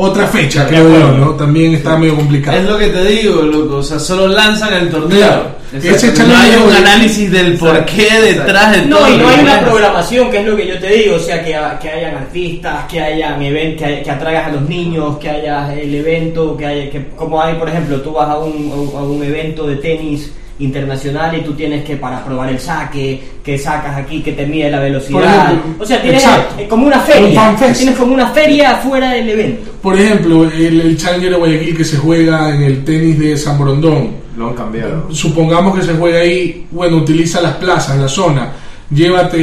otra 0.00 0.26
fecha, 0.28 0.66
creo 0.66 0.88
yo, 0.88 1.12
¿no? 1.12 1.30
También 1.34 1.74
está 1.74 1.98
medio 1.98 2.14
complicado. 2.16 2.56
Es 2.58 2.64
lo 2.64 2.78
que 2.78 2.86
te 2.88 3.04
digo, 3.04 3.42
loco. 3.42 3.76
O 3.76 3.82
sea, 3.82 3.98
solo 3.98 4.28
lanzan 4.28 4.72
el 4.74 4.88
torneo. 4.90 5.18
Claro. 5.18 5.58
Ese 5.72 5.90
Exacto. 5.90 6.22
No 6.24 6.34
hay 6.36 6.50
un 6.66 6.72
análisis 6.72 7.30
del 7.30 7.58
por 7.58 7.84
qué 7.84 8.08
detrás 8.22 8.72
de 8.74 8.86
No, 8.86 8.96
todo. 8.98 9.08
y 9.12 9.18
no 9.18 9.28
hay 9.28 9.40
una 9.40 9.60
programación, 9.60 10.30
que 10.30 10.38
es 10.38 10.46
lo 10.46 10.56
que 10.56 10.66
yo 10.66 10.78
te 10.78 10.86
digo, 10.88 11.16
o 11.16 11.18
sea, 11.18 11.44
que, 11.44 11.50
que 11.82 11.90
hayan 11.90 12.14
artistas, 12.14 12.84
que 12.90 13.00
hayan 13.00 13.42
eventos, 13.42 13.86
que, 13.86 14.02
que 14.02 14.10
atraigas 14.10 14.46
a 14.46 14.52
los 14.52 14.62
niños, 14.68 15.18
que 15.18 15.28
haya 15.28 15.74
el 15.74 15.94
evento, 15.94 16.56
que 16.56 16.64
haya, 16.64 16.90
que 16.90 17.08
como 17.16 17.42
hay, 17.42 17.54
por 17.56 17.68
ejemplo, 17.68 18.00
tú 18.00 18.12
vas 18.12 18.30
a 18.30 18.38
un- 18.38 18.90
a 18.96 19.00
un 19.02 19.22
evento 19.22 19.66
de 19.66 19.76
tenis 19.76 20.32
internacional 20.60 21.36
y 21.36 21.42
tú 21.42 21.52
tienes 21.54 21.84
que 21.84 21.96
para 21.96 22.24
probar 22.24 22.48
el 22.50 22.58
saque, 22.58 23.22
que 23.44 23.56
sacas 23.58 23.96
aquí, 23.96 24.20
que 24.22 24.32
te 24.32 24.44
mide 24.46 24.70
la 24.70 24.80
velocidad. 24.80 25.52
Ejemplo, 25.52 25.84
o 25.84 25.86
sea, 25.86 26.02
tienes 26.02 26.22
exacto. 26.24 26.54
eh, 26.58 26.66
como 26.68 26.86
una 26.86 26.96
Un 26.98 27.02
feria, 27.02 27.40
fanfest. 27.40 27.76
tienes 27.78 27.96
como 27.98 28.14
una 28.14 28.26
feria 28.28 28.70
afuera 28.72 29.12
del 29.12 29.28
evento. 29.30 29.70
Por 29.80 29.98
ejemplo, 29.98 30.44
el, 30.44 30.80
el 30.80 30.96
Challenger 30.96 31.30
de 31.30 31.36
Guayaquil 31.36 31.76
que 31.76 31.84
se 31.84 31.96
juega 31.96 32.54
en 32.54 32.62
el 32.62 32.84
tenis 32.84 33.18
de 33.18 33.36
San 33.36 33.56
Borondón. 33.56 34.10
Lo 34.36 34.48
han 34.48 34.54
cambiado. 34.54 35.06
Supongamos 35.12 35.76
que 35.78 35.84
se 35.84 35.94
juega 35.94 36.20
ahí, 36.20 36.66
bueno, 36.70 36.96
utiliza 36.98 37.40
las 37.40 37.54
plazas, 37.54 37.96
la 37.98 38.08
zona. 38.08 38.52
Llévate 38.90 39.36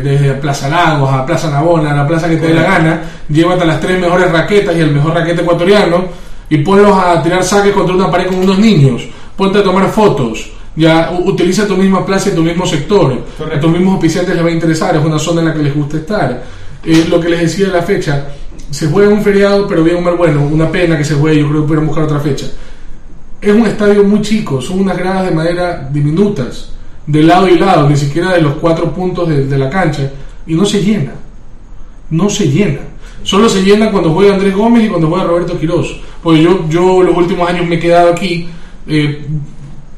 desde 0.00 0.34
Plaza 0.34 0.68
Lagos 0.68 1.12
a 1.12 1.26
Plaza 1.26 1.50
Navona, 1.50 1.90
a 1.92 1.96
la 1.96 2.06
plaza 2.06 2.28
que 2.28 2.36
te 2.36 2.46
dé 2.48 2.54
la 2.54 2.62
gana. 2.62 3.02
Llévate 3.28 3.62
a 3.64 3.66
las 3.66 3.80
tres 3.80 3.98
mejores 4.00 4.30
raquetas 4.30 4.76
y 4.76 4.80
el 4.80 4.92
mejor 4.92 5.14
raquete 5.14 5.42
ecuatoriano. 5.42 6.04
Y 6.50 6.58
ponlos 6.58 6.92
a 6.96 7.22
tirar 7.22 7.42
saques 7.44 7.72
contra 7.72 7.94
una 7.94 8.10
pared 8.10 8.26
con 8.28 8.38
unos 8.38 8.58
niños. 8.58 9.02
Ponte 9.38 9.60
a 9.60 9.62
tomar 9.62 9.90
fotos. 9.90 10.50
Ya 10.76 11.10
utiliza 11.24 11.66
tu 11.66 11.76
misma 11.76 12.04
plaza 12.04 12.28
y 12.28 12.34
tu 12.34 12.42
mismo 12.42 12.66
sector. 12.66 13.24
A 13.54 13.58
tus 13.58 13.70
mismos 13.70 13.96
oficiantes 13.96 14.34
les 14.34 14.44
va 14.44 14.48
a 14.48 14.52
interesar. 14.52 14.96
Es 14.96 15.02
una 15.02 15.18
zona 15.18 15.40
en 15.40 15.46
la 15.46 15.54
que 15.54 15.62
les 15.62 15.74
gusta 15.74 15.96
estar. 15.96 16.42
Eh, 16.84 17.06
lo 17.08 17.18
que 17.18 17.30
les 17.30 17.40
decía 17.40 17.68
de 17.68 17.72
la 17.72 17.82
fecha. 17.82 18.26
Se 18.70 18.88
juega 18.88 19.08
un 19.08 19.22
feriado, 19.22 19.66
pero 19.66 19.82
bien 19.82 19.96
Omar, 19.96 20.18
bueno, 20.18 20.42
una 20.42 20.70
pena 20.70 20.98
que 20.98 21.04
se 21.04 21.14
juegue. 21.14 21.40
Yo 21.40 21.48
creo 21.48 21.62
que 21.62 21.68
pudieran 21.68 21.86
buscar 21.86 22.04
otra 22.04 22.20
fecha 22.20 22.46
es 23.40 23.54
un 23.54 23.66
estadio 23.66 24.02
muy 24.04 24.20
chico, 24.20 24.60
son 24.60 24.80
unas 24.80 24.96
gradas 24.96 25.26
de 25.26 25.34
madera 25.34 25.88
diminutas, 25.92 26.70
de 27.06 27.22
lado 27.22 27.48
y 27.48 27.58
lado, 27.58 27.88
ni 27.88 27.96
siquiera 27.96 28.32
de 28.32 28.42
los 28.42 28.54
cuatro 28.54 28.92
puntos 28.92 29.28
de, 29.28 29.46
de 29.46 29.58
la 29.58 29.70
cancha, 29.70 30.10
y 30.46 30.54
no 30.54 30.64
se 30.64 30.82
llena, 30.82 31.12
no 32.10 32.28
se 32.28 32.48
llena. 32.48 32.80
Solo 33.22 33.48
se 33.48 33.62
llena 33.62 33.90
cuando 33.90 34.12
juega 34.12 34.34
Andrés 34.34 34.54
Gómez 34.54 34.84
y 34.84 34.88
cuando 34.88 35.08
juega 35.08 35.24
Roberto 35.24 35.58
Quiroz. 35.58 36.00
Porque 36.22 36.42
yo, 36.42 36.66
yo 36.68 37.02
los 37.02 37.16
últimos 37.16 37.48
años 37.48 37.66
me 37.66 37.74
he 37.74 37.78
quedado 37.78 38.12
aquí, 38.12 38.48
eh, 38.88 39.24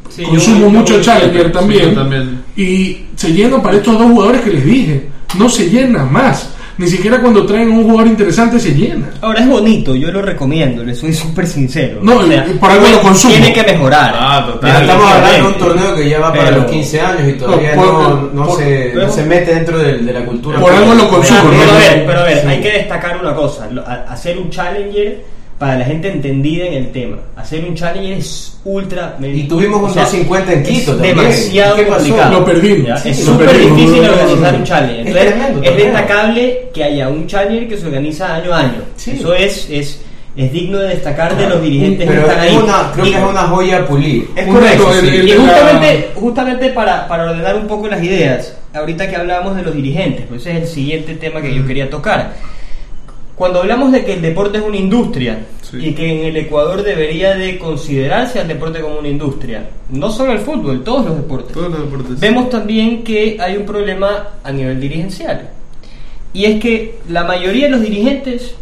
Sí, 0.08 0.22
consumo 0.24 0.56
yo- 0.58 0.62
yo 0.64 0.70
mucho 0.70 0.94
voy- 0.94 1.02
Challenger 1.04 1.52
también, 1.52 1.90
yo 1.90 1.94
también. 1.94 2.42
y 2.56 3.04
se 3.14 3.32
llena 3.32 3.62
para 3.62 3.76
estos 3.76 3.96
dos 3.98 4.10
jugadores 4.10 4.40
que 4.40 4.50
les 4.50 4.64
dije, 4.64 5.06
no 5.38 5.48
se 5.48 5.70
llena 5.70 6.04
más. 6.04 6.50
Ni 6.78 6.86
siquiera 6.88 7.20
cuando 7.20 7.44
traen 7.44 7.70
un 7.70 7.84
jugador 7.84 8.06
interesante 8.06 8.58
se 8.58 8.70
llena. 8.74 9.10
Ahora 9.20 9.40
es 9.40 9.48
bonito, 9.48 9.94
yo 9.94 10.10
lo 10.10 10.22
recomiendo, 10.22 10.82
le 10.82 10.94
soy 10.94 11.12
súper 11.12 11.46
sincero. 11.46 12.00
No, 12.02 12.26
y- 12.26 12.32
y 12.34 12.54
por 12.58 12.70
algo 12.70 12.88
lo 12.88 13.02
consumo. 13.02 13.34
Tiene 13.34 13.52
que 13.52 13.62
mejorar. 13.64 14.14
Ah, 14.18 14.44
total. 14.46 14.60
Pero 14.62 14.78
estamos 14.86 15.12
hablando 15.12 15.36
de 15.36 15.54
un 15.54 15.58
torneo 15.58 15.94
que 15.94 16.08
ya 16.08 16.20
va 16.20 16.32
para 16.32 16.44
Pero- 16.46 16.56
los 16.62 16.70
15 16.70 17.00
años 17.02 17.28
y 17.28 17.32
todavía 17.34 17.74
Por- 17.74 17.86
no, 17.86 17.92
por- 17.92 18.34
no 18.34 18.46
por- 18.46 18.58
se, 18.58 18.90
pero- 18.94 19.06
no 19.06 19.12
se 19.12 19.22
mete 19.24 19.54
dentro 19.54 19.78
de, 19.78 19.98
de 19.98 20.12
la 20.12 20.24
cultura. 20.24 20.58
Por 20.58 20.72
algo 20.72 20.94
lo 20.94 21.08
consumo, 21.10 21.38
Pero, 21.50 21.66
¿no? 21.66 21.70
a 21.72 21.78
ver, 21.78 22.04
pero 22.06 22.18
a 22.20 22.24
ver, 22.24 22.40
Sí. 22.40 22.46
hay 22.48 22.60
que 22.62 22.72
destacar 22.72 23.18
una 23.20 23.34
cosa, 23.34 23.68
hacer 24.08 24.38
un 24.38 24.48
challenger 24.50 25.22
para 25.60 25.76
la 25.76 25.84
gente 25.84 26.10
entendida 26.10 26.64
en 26.64 26.72
el 26.72 26.90
tema. 26.90 27.18
Hacer 27.36 27.62
un 27.66 27.74
challenger 27.74 28.14
es 28.16 28.58
ultra 28.64 29.16
Y 29.22 29.42
tuvimos 29.42 29.82
un 29.82 29.90
o 29.90 29.92
sea, 29.92 30.04
250 30.04 30.52
en 30.54 30.62
Quito 30.62 30.92
también. 30.94 31.16
demasiado 31.18 31.76
¿Qué 31.76 31.82
pasó? 31.82 31.94
complicado. 31.96 32.32
Lo 32.40 32.44
perdimos. 32.46 33.06
es 33.06 33.18
súper 33.24 33.58
difícil 33.58 34.00
organizar 34.08 34.54
un 34.54 34.64
challenger. 34.64 35.00
Es 35.00 35.06
Entonces, 35.08 35.30
tremendo 35.34 35.62
es 35.62 35.76
destacable 35.76 36.68
que 36.72 36.84
haya 36.84 37.08
un 37.10 37.26
challenger 37.26 37.68
que 37.68 37.76
se 37.76 37.86
organiza 37.86 38.34
año 38.36 38.54
a 38.54 38.58
año. 38.60 38.82
Sí. 38.96 39.10
Eso 39.20 39.34
es, 39.34 39.68
es, 39.70 40.00
es 40.34 40.50
digno 40.50 40.78
de 40.78 40.88
destacar 40.88 41.36
de 41.36 41.46
los 41.46 41.60
dirigentes 41.62 42.08
Pero 42.08 42.22
que 42.24 42.28
están 42.30 42.44
es 42.46 42.50
ahí. 42.52 42.56
una, 42.56 42.90
creo 42.94 43.04
Y- 43.06 43.10
que 43.12 43.18
es 43.18 43.24
una 43.24 43.42
joya 43.42 43.76
a 43.80 43.86
pulir. 43.86 44.28
es 44.34 44.46
correcto. 44.46 44.88
y 45.04 45.30
justamente, 45.32 46.10
justamente 46.14 46.70
para, 46.70 47.06
para 47.06 47.30
ordenar 47.30 47.56
un 47.56 47.66
poco 47.66 47.86
las 47.86 48.02
ideas, 48.02 48.56
ahorita 48.72 49.10
que 49.10 49.16
hablábamos 49.16 49.56
de 49.56 49.62
los 49.62 49.74
dirigentes, 49.74 50.24
pues 50.26 50.40
ese 50.40 50.52
es 50.52 50.62
el 50.62 50.68
siguiente 50.68 51.14
tema 51.16 51.42
que 51.42 51.54
yo 51.54 51.66
quería 51.66 51.90
tocar. 51.90 52.32
Cuando 53.40 53.60
hablamos 53.60 53.90
de 53.90 54.04
que 54.04 54.12
el 54.12 54.20
deporte 54.20 54.58
es 54.58 54.64
una 54.64 54.76
industria 54.76 55.46
Sí. 55.62 55.78
y 55.80 55.94
que 55.94 56.12
en 56.12 56.26
el 56.26 56.36
Ecuador 56.36 56.82
debería 56.82 57.34
de 57.34 57.56
considerarse 57.56 58.38
al 58.38 58.46
deporte 58.46 58.82
como 58.82 58.98
una 58.98 59.08
industria, 59.08 59.70
no 59.88 60.10
solo 60.10 60.32
el 60.32 60.40
fútbol, 60.40 60.84
todos 60.84 61.06
los 61.06 61.16
deportes. 61.16 61.52
Todos 61.54 61.70
los 61.70 61.84
deportes. 61.84 62.20
Vemos 62.20 62.50
también 62.50 63.02
que 63.02 63.38
hay 63.40 63.56
un 63.56 63.64
problema 63.64 64.28
a 64.44 64.52
nivel 64.52 64.78
dirigencial. 64.78 65.48
Y 66.34 66.44
es 66.44 66.60
que 66.60 66.98
la 67.08 67.24
mayoría 67.24 67.64
de 67.64 67.70
los 67.70 67.80
dirigentes 67.80 68.54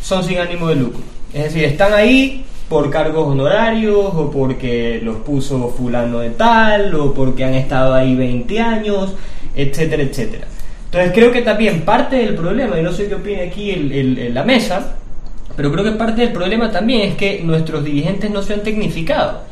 son 0.00 0.22
sin 0.22 0.38
ánimo 0.38 0.68
de 0.68 0.76
lucro. 0.76 1.00
Es 1.34 1.42
decir, 1.46 1.64
están 1.64 1.92
ahí 1.92 2.44
por 2.68 2.88
cargos 2.88 3.26
honorarios 3.26 3.98
o 4.14 4.30
porque 4.30 5.00
los 5.02 5.16
puso 5.16 5.74
fulano 5.76 6.20
de 6.20 6.30
tal 6.30 6.94
o 6.94 7.12
porque 7.12 7.42
han 7.42 7.54
estado 7.54 7.94
ahí 7.94 8.14
20 8.14 8.60
años, 8.60 9.12
etcétera, 9.56 10.04
etcétera. 10.04 10.46
Entonces 10.90 11.12
creo 11.14 11.30
que 11.30 11.42
también 11.42 11.82
parte 11.82 12.16
del 12.16 12.34
problema, 12.34 12.78
y 12.78 12.82
no 12.82 12.92
sé 12.92 13.06
qué 13.08 13.14
opina 13.14 13.42
aquí 13.44 13.70
el- 13.70 14.34
la 14.34 14.42
mesa, 14.42 14.96
pero 15.56 15.70
creo 15.70 15.84
que 15.84 15.92
parte 15.92 16.22
del 16.22 16.32
problema 16.32 16.70
también 16.72 17.10
es 17.10 17.14
que 17.16 17.42
nuestros 17.44 17.84
dirigentes 17.84 18.28
no 18.30 18.42
se 18.42 18.54
han 18.54 18.62
tecnificado. 18.64 19.42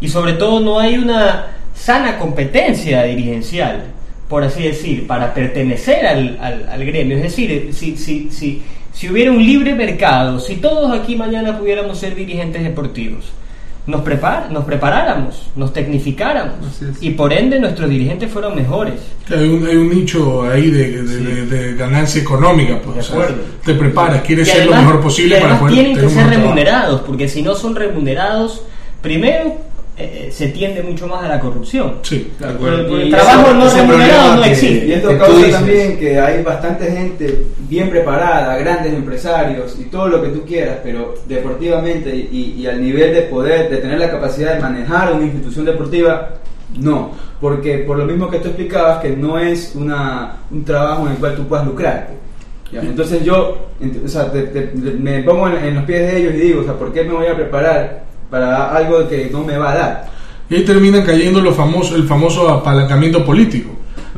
Y 0.00 0.08
sobre 0.08 0.32
todo 0.32 0.58
no 0.60 0.80
hay 0.80 0.98
una 0.98 1.46
sana 1.74 2.18
competencia 2.18 3.04
dirigencial, 3.04 3.84
por 4.28 4.42
así 4.42 4.64
decir, 4.64 5.06
para 5.06 5.32
pertenecer 5.34 6.04
al- 6.04 6.36
al 6.40 6.84
gremio. 6.84 7.16
Es 7.16 7.22
decir, 7.22 7.70
si, 7.72 7.96
si, 7.96 8.28
si, 8.30 8.62
si 8.92 9.08
hubiera 9.08 9.30
un 9.30 9.38
libre 9.44 9.74
mercado, 9.76 10.40
si 10.40 10.56
todos 10.56 10.90
aquí 10.98 11.14
mañana 11.14 11.56
pudiéramos 11.58 11.98
ser 11.98 12.16
dirigentes 12.16 12.62
deportivos, 12.64 13.30
nos, 13.88 14.02
prepar, 14.02 14.50
nos 14.52 14.64
preparáramos, 14.64 15.48
nos 15.56 15.72
tecnificáramos 15.72 16.56
y 17.00 17.10
por 17.10 17.32
ende 17.32 17.58
nuestros 17.58 17.88
dirigentes 17.90 18.30
fueran 18.30 18.54
mejores. 18.54 18.94
Hay 19.36 19.48
un, 19.48 19.66
hay 19.66 19.76
un 19.76 19.88
nicho 19.88 20.42
ahí 20.48 20.70
de, 20.70 21.02
de- 21.02 21.18
de- 21.18 21.46
de 21.46 21.74
ganancia 21.74 22.20
económica, 22.22 22.78
pues, 22.84 22.94
De 22.96 23.00
o 23.00 23.02
sea, 23.04 23.14
acuerdo. 23.16 23.42
te 23.64 23.74
preparas, 23.74 24.22
quieres 24.22 24.46
ser 24.48 24.66
lo 24.66 24.76
mejor 24.76 25.00
posible 25.00 25.38
y 25.38 25.40
para 25.40 25.58
poder 25.58 25.74
tienen 25.74 25.94
que 25.94 26.00
ser 26.02 26.10
trabajo. 26.12 26.30
remunerados, 26.36 27.00
porque 27.00 27.28
si 27.28 27.42
no 27.42 27.54
son 27.56 27.74
remunerados, 27.74 28.62
primero 29.02 29.56
eh, 29.98 30.28
se 30.32 30.48
tiende 30.48 30.82
mucho 30.82 31.06
más 31.08 31.24
a 31.24 31.28
la 31.28 31.40
corrupción. 31.40 31.94
Sí. 32.02 32.30
De 32.38 32.46
acuerdo. 32.46 32.98
el, 33.00 33.10
trabajo 33.10 33.52
no 33.52 33.68
remunerado 33.68 34.36
no 34.36 34.44
existe. 34.44 34.86
Y 34.86 34.92
esto 34.92 35.08
causa 35.18 35.36
dices. 35.36 35.52
también 35.52 35.98
que 35.98 36.20
hay 36.20 36.42
bastante 36.42 36.90
gente 36.90 37.46
bien 37.68 37.90
preparada, 37.90 38.56
grandes 38.58 38.92
empresarios 38.94 39.76
y 39.78 39.84
todo 39.84 40.08
lo 40.08 40.22
que 40.22 40.28
tú 40.28 40.44
quieras, 40.44 40.78
pero 40.84 41.14
deportivamente 41.26 42.14
y, 42.14 42.54
y 42.58 42.66
al 42.66 42.80
nivel 42.80 43.12
de 43.12 43.22
poder, 43.22 43.68
de 43.70 43.78
tener 43.78 43.98
la 43.98 44.10
capacidad 44.10 44.54
de 44.54 44.60
manejar 44.60 45.12
una 45.12 45.24
institución 45.24 45.64
deportiva, 45.64 46.30
no. 46.76 47.12
Porque 47.40 47.78
por 47.78 47.96
lo 47.98 48.04
mismo 48.04 48.28
que 48.30 48.38
tú 48.38 48.48
explicabas, 48.48 48.98
que 49.00 49.10
no 49.10 49.38
es 49.38 49.72
una, 49.74 50.36
un 50.50 50.64
trabajo 50.64 51.06
en 51.06 51.12
el 51.12 51.18
cual 51.18 51.34
tú 51.36 51.46
puedas 51.46 51.64
lucrarte. 51.66 52.14
¿ya? 52.72 52.80
Entonces 52.82 53.24
yo 53.24 53.68
ent- 53.80 54.04
o 54.04 54.08
sea, 54.08 54.30
te- 54.30 54.42
te- 54.42 54.72
me 54.74 55.22
pongo 55.22 55.48
en, 55.48 55.56
en 55.64 55.74
los 55.76 55.84
pies 55.84 56.00
de 56.10 56.18
ellos 56.18 56.34
y 56.34 56.38
digo, 56.38 56.60
o 56.60 56.64
sea, 56.64 56.74
¿por 56.74 56.92
qué 56.92 57.04
me 57.04 57.14
voy 57.14 57.26
a 57.26 57.34
preparar 57.36 58.07
para 58.30 58.74
algo 58.76 59.08
que 59.08 59.28
no 59.32 59.44
me 59.44 59.56
va 59.56 59.72
a 59.72 59.76
dar? 59.76 60.08
Y 60.50 60.56
ahí 60.56 60.64
terminan 60.64 61.04
cayendo 61.04 61.40
los 61.40 61.54
famosos, 61.56 61.94
el 61.96 62.04
famoso 62.06 62.48
apalancamiento 62.48 63.24
político. 63.24 63.70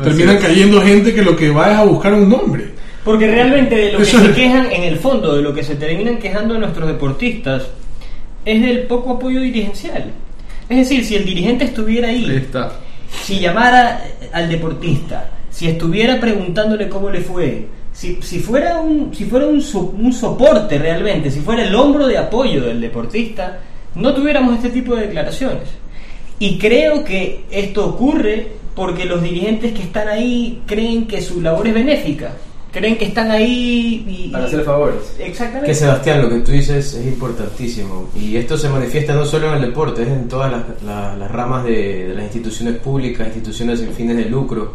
Terminan 0.03 0.37
es. 0.37 0.43
cayendo 0.45 0.81
gente 0.81 1.13
que 1.15 1.23
lo 1.23 1.37
que 1.37 1.51
va 1.51 1.73
es 1.73 1.79
a 1.79 1.85
buscar 1.85 2.15
un 2.15 2.29
nombre. 2.29 2.71
Porque 3.05 3.27
realmente 3.31 3.75
de 3.75 3.93
lo 3.93 3.99
que 3.99 4.05
se 4.05 4.17
es- 4.17 4.35
quejan, 4.35 4.71
en 4.71 4.85
el 4.85 4.97
fondo, 4.99 5.35
de 5.35 5.43
lo 5.43 5.53
que 5.55 5.63
se 5.65 5.75
terminan 5.75 6.19
quejando 6.19 6.55
de 6.55 6.61
nuestros 6.61 6.87
deportistas, 6.87 7.65
es 8.45 8.63
del 8.63 8.83
poco 8.83 9.13
apoyo 9.15 9.41
dirigencial. 9.41 10.05
Es 10.69 10.77
decir, 10.77 11.05
si 11.05 11.17
el 11.17 11.25
dirigente 11.25 11.65
estuviera 11.65 12.09
Ahí 12.09 12.25
ahí, 12.31 12.37
está. 12.37 12.73
si 13.25 13.41
llamara 13.41 14.03
al 14.33 14.49
deportista, 14.49 15.31
si 15.51 15.67
estuviera 15.67 16.21
preguntándole 16.21 16.89
cómo 16.89 17.11
le 17.11 17.21
fue, 17.21 17.67
si, 17.93 18.19
si 18.23 18.39
fuera, 18.39 18.79
un, 18.81 19.13
si 19.15 19.25
fuera 19.25 19.47
un, 19.47 19.63
un 19.99 20.13
soporte 20.13 20.79
realmente, 20.79 21.31
si 21.31 21.41
fuera 21.41 21.65
el 21.67 21.75
hombro 21.75 22.07
de 22.07 22.17
apoyo 22.19 22.63
del 22.65 22.81
deportista, 22.81 23.59
no 23.95 24.15
tuviéramos 24.15 24.57
este 24.57 24.71
tipo 24.71 24.95
de 24.95 25.07
declaraciones. 25.07 25.69
Y 26.39 26.59
creo 26.59 27.05
que 27.05 27.45
esto 27.51 27.87
ocurre 27.87 28.47
porque 28.75 29.05
los 29.05 29.23
dirigentes 29.23 29.73
que 29.73 29.83
están 29.83 30.09
ahí 30.09 30.63
creen 30.67 31.07
que 31.07 31.21
su 31.21 31.41
labor 31.41 31.67
es 31.69 31.75
benéfica, 31.75 32.33
creen 32.73 32.97
que 32.97 33.07
están 33.07 33.31
ahí 33.31 34.05
y... 34.09 34.29
Para 34.31 34.45
hacer 34.47 34.63
favores. 34.65 35.01
Exactamente. 35.19 35.67
Que 35.67 35.75
Sebastián, 35.75 36.23
lo 36.23 36.31
que 36.31 36.39
tú 36.41 36.53
dices 36.53 36.95
es 36.95 37.07
importantísimo. 37.07 38.09
Y 38.17 38.37
esto 38.37 38.57
se 38.57 38.69
manifiesta 38.69 39.13
no 39.13 39.27
solo 39.27 39.49
en 39.49 39.55
el 39.55 39.61
deporte, 39.69 40.03
es 40.03 40.09
en 40.09 40.29
todas 40.29 40.51
las, 40.53 40.63
la- 40.87 41.17
las 41.17 41.31
ramas 41.31 41.65
de, 41.65 42.09
de 42.09 42.15
las 42.15 42.25
instituciones 42.25 42.77
públicas, 42.77 43.27
instituciones 43.27 43.81
sin 43.81 43.93
fines 43.93 44.17
de 44.17 44.25
lucro. 44.27 44.75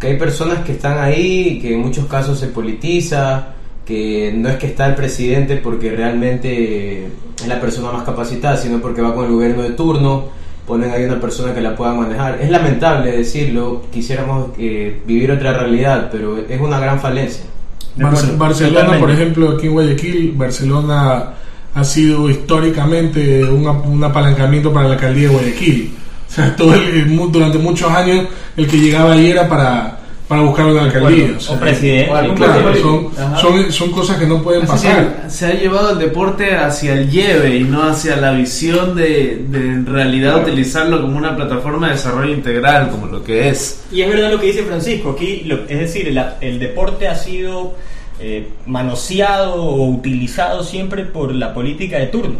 Que 0.00 0.06
hay 0.08 0.16
personas 0.18 0.64
que 0.64 0.72
están 0.72 0.98
ahí, 0.98 1.58
que 1.60 1.74
en 1.74 1.80
muchos 1.80 2.06
casos 2.06 2.38
se 2.38 2.46
politiza, 2.46 3.48
que 3.86 4.32
no 4.34 4.48
es 4.48 4.56
que 4.56 4.66
está 4.66 4.86
el 4.86 4.94
presidente 4.94 5.56
porque 5.56 5.90
realmente 5.90 7.06
es 7.06 7.46
la 7.46 7.60
persona 7.60 7.92
más 7.92 8.04
capacitada, 8.04 8.56
sino 8.56 8.78
porque 8.80 9.02
va 9.02 9.14
con 9.14 9.26
el 9.26 9.32
gobierno 9.32 9.62
de 9.62 9.70
turno, 9.70 10.24
ponen 10.66 10.90
ahí 10.90 11.04
una 11.04 11.20
persona 11.20 11.52
que 11.54 11.60
la 11.60 11.76
pueda 11.76 11.92
manejar. 11.92 12.38
Es 12.40 12.50
lamentable 12.50 13.12
decirlo, 13.12 13.82
quisiéramos 13.92 14.50
eh, 14.58 15.00
vivir 15.06 15.30
otra 15.32 15.52
realidad, 15.58 16.08
pero 16.10 16.38
es 16.38 16.60
una 16.60 16.78
gran 16.80 16.98
falencia. 17.00 17.44
Barce- 17.96 18.36
Barcelona, 18.38 18.98
por 18.98 19.10
ejemplo, 19.10 19.50
aquí 19.50 19.66
en 19.66 19.72
Guayaquil, 19.74 20.32
Barcelona 20.36 21.24
ha 21.74 21.84
sido 21.84 22.30
históricamente 22.30 23.44
un, 23.44 23.66
ap- 23.68 23.86
un 23.86 24.02
apalancamiento 24.02 24.72
para 24.72 24.88
la 24.88 24.94
alcaldía 24.94 25.28
de 25.28 25.34
Guayaquil. 25.34 25.94
O 26.26 26.32
sea, 26.34 26.56
todo 26.56 26.74
el- 26.74 27.16
durante 27.30 27.58
muchos 27.58 27.88
años 27.92 28.26
el 28.56 28.66
que 28.66 28.78
llegaba 28.78 29.12
ahí 29.12 29.30
era 29.30 29.48
para, 29.48 30.00
para 30.28 30.40
buscar 30.42 30.66
una 30.66 30.84
alcaldía. 30.84 31.32
O 31.34 31.36
o 31.36 31.40
sea, 31.40 31.60
presidente. 31.60 32.10
o 32.10 32.16
algún 32.16 32.36
Claro, 32.36 32.74
son, 32.76 33.08
Ajá. 33.18 33.36
son, 33.36 33.72
son 33.72 33.90
cosas 33.90 34.16
que 34.16 34.26
no 34.26 34.42
pueden 34.42 34.62
Así 34.62 34.86
pasar. 34.86 35.24
se 35.28 35.46
ha 35.46 35.52
llevado 35.54 35.90
el 35.90 35.98
deporte 35.98 36.54
hacia 36.56 36.94
el 36.94 37.10
lleve 37.10 37.56
y 37.56 37.64
no 37.64 37.82
hacia 37.82 38.16
la 38.16 38.32
visión 38.32 38.94
de, 38.96 39.44
de 39.48 39.58
en 39.58 39.84
realidad 39.86 40.42
utilizarlo 40.42 41.02
como 41.02 41.18
una 41.18 41.36
plataforma 41.36 41.88
de 41.88 41.92
desarrollo 41.94 42.32
integral, 42.32 42.88
como 42.90 43.06
lo 43.06 43.22
que 43.22 43.48
es. 43.50 43.84
Y 43.92 44.00
es 44.00 44.08
verdad 44.08 44.30
lo 44.32 44.40
que 44.40 44.46
dice 44.46 44.62
Francisco, 44.62 45.10
aquí, 45.10 45.42
lo- 45.44 45.64
es 45.68 45.78
decir, 45.78 46.08
el, 46.08 46.22
el 46.40 46.58
deporte 46.58 47.06
ha 47.06 47.16
sido 47.16 47.74
eh, 48.18 48.48
manoseado 48.66 49.54
o 49.62 49.88
utilizado 49.90 50.62
siempre 50.64 51.04
por 51.04 51.34
la 51.34 51.52
política 51.52 51.98
de 51.98 52.06
turno, 52.06 52.36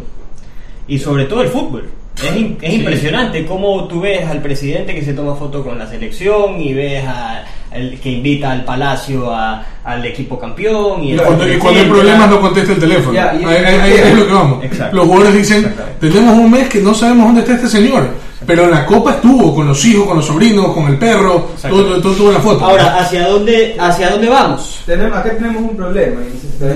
y 0.87 0.97
sobre 0.99 1.25
todo 1.25 1.41
el 1.43 1.49
fútbol. 1.49 1.89
Es, 2.23 2.35
in- 2.35 2.57
es 2.61 2.73
impresionante 2.73 3.45
cómo 3.45 3.85
tú 3.87 4.01
ves 4.01 4.25
al 4.27 4.41
presidente 4.41 4.95
que 4.95 5.03
se 5.03 5.13
toma 5.13 5.35
foto 5.35 5.63
con 5.63 5.77
la 5.77 5.87
selección 5.87 6.59
y 6.61 6.73
ves 6.73 7.03
a- 7.05 7.43
al 7.71 7.99
que 7.99 8.09
invita 8.09 8.51
al 8.51 8.63
palacio 8.63 9.29
a- 9.33 9.63
al 9.83 10.05
equipo 10.05 10.39
campeón. 10.39 11.03
Y, 11.03 11.09
Y 11.09 11.11
el 11.13 11.21
cuando, 11.21 11.51
y 11.51 11.57
cuando 11.57 11.79
hay 11.81 11.85
problemas 11.87 12.29
no 12.29 12.39
contesta 12.41 12.71
el 12.73 12.79
teléfono. 12.79 13.13
Ya, 13.13 13.33
y- 13.39 13.43
ahí, 13.43 13.65
ahí- 13.65 13.79
ahí 13.81 13.91
es 13.93 14.15
lo 14.17 14.27
que 14.27 14.33
vamos. 14.33 14.63
Exacto. 14.63 14.95
Los 14.95 15.05
jugadores 15.07 15.33
dicen, 15.33 15.75
tenemos 15.99 16.33
un 16.37 16.51
mes 16.51 16.69
que 16.69 16.79
no 16.81 16.93
sabemos 16.93 17.25
dónde 17.27 17.41
está 17.41 17.55
este 17.55 17.67
señor. 17.67 18.07
Pero 18.47 18.65
en 18.65 18.71
la 18.71 18.85
copa 18.85 19.11
estuvo 19.13 19.55
con 19.55 19.67
los 19.67 19.83
hijos, 19.85 20.05
con 20.05 20.17
los 20.17 20.25
sobrinos, 20.27 20.67
con 20.67 20.85
el 20.87 20.99
perro, 20.99 21.49
todo, 21.61 21.83
todo, 21.83 22.01
todo 22.01 22.13
tuvo 22.13 22.31
la 22.31 22.39
foto. 22.39 22.63
Ahora, 22.63 22.97
¿hacia 22.99 23.27
dónde, 23.27 23.75
¿hacia 23.79 24.11
dónde 24.11 24.29
vamos? 24.29 24.83
Tenemos, 24.85 25.17
acá 25.17 25.31
tenemos 25.35 25.63
un 25.63 25.75
problema, 25.75 26.21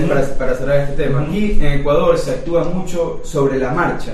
para, 0.08 0.20
para 0.36 0.54
cerrar 0.56 0.80
este 0.80 1.04
tema. 1.04 1.20
Aquí 1.20 1.58
en 1.60 1.80
Ecuador 1.80 2.18
se 2.18 2.32
actúa 2.32 2.64
mucho 2.64 3.20
sobre 3.22 3.56
la 3.58 3.70
marcha. 3.70 4.12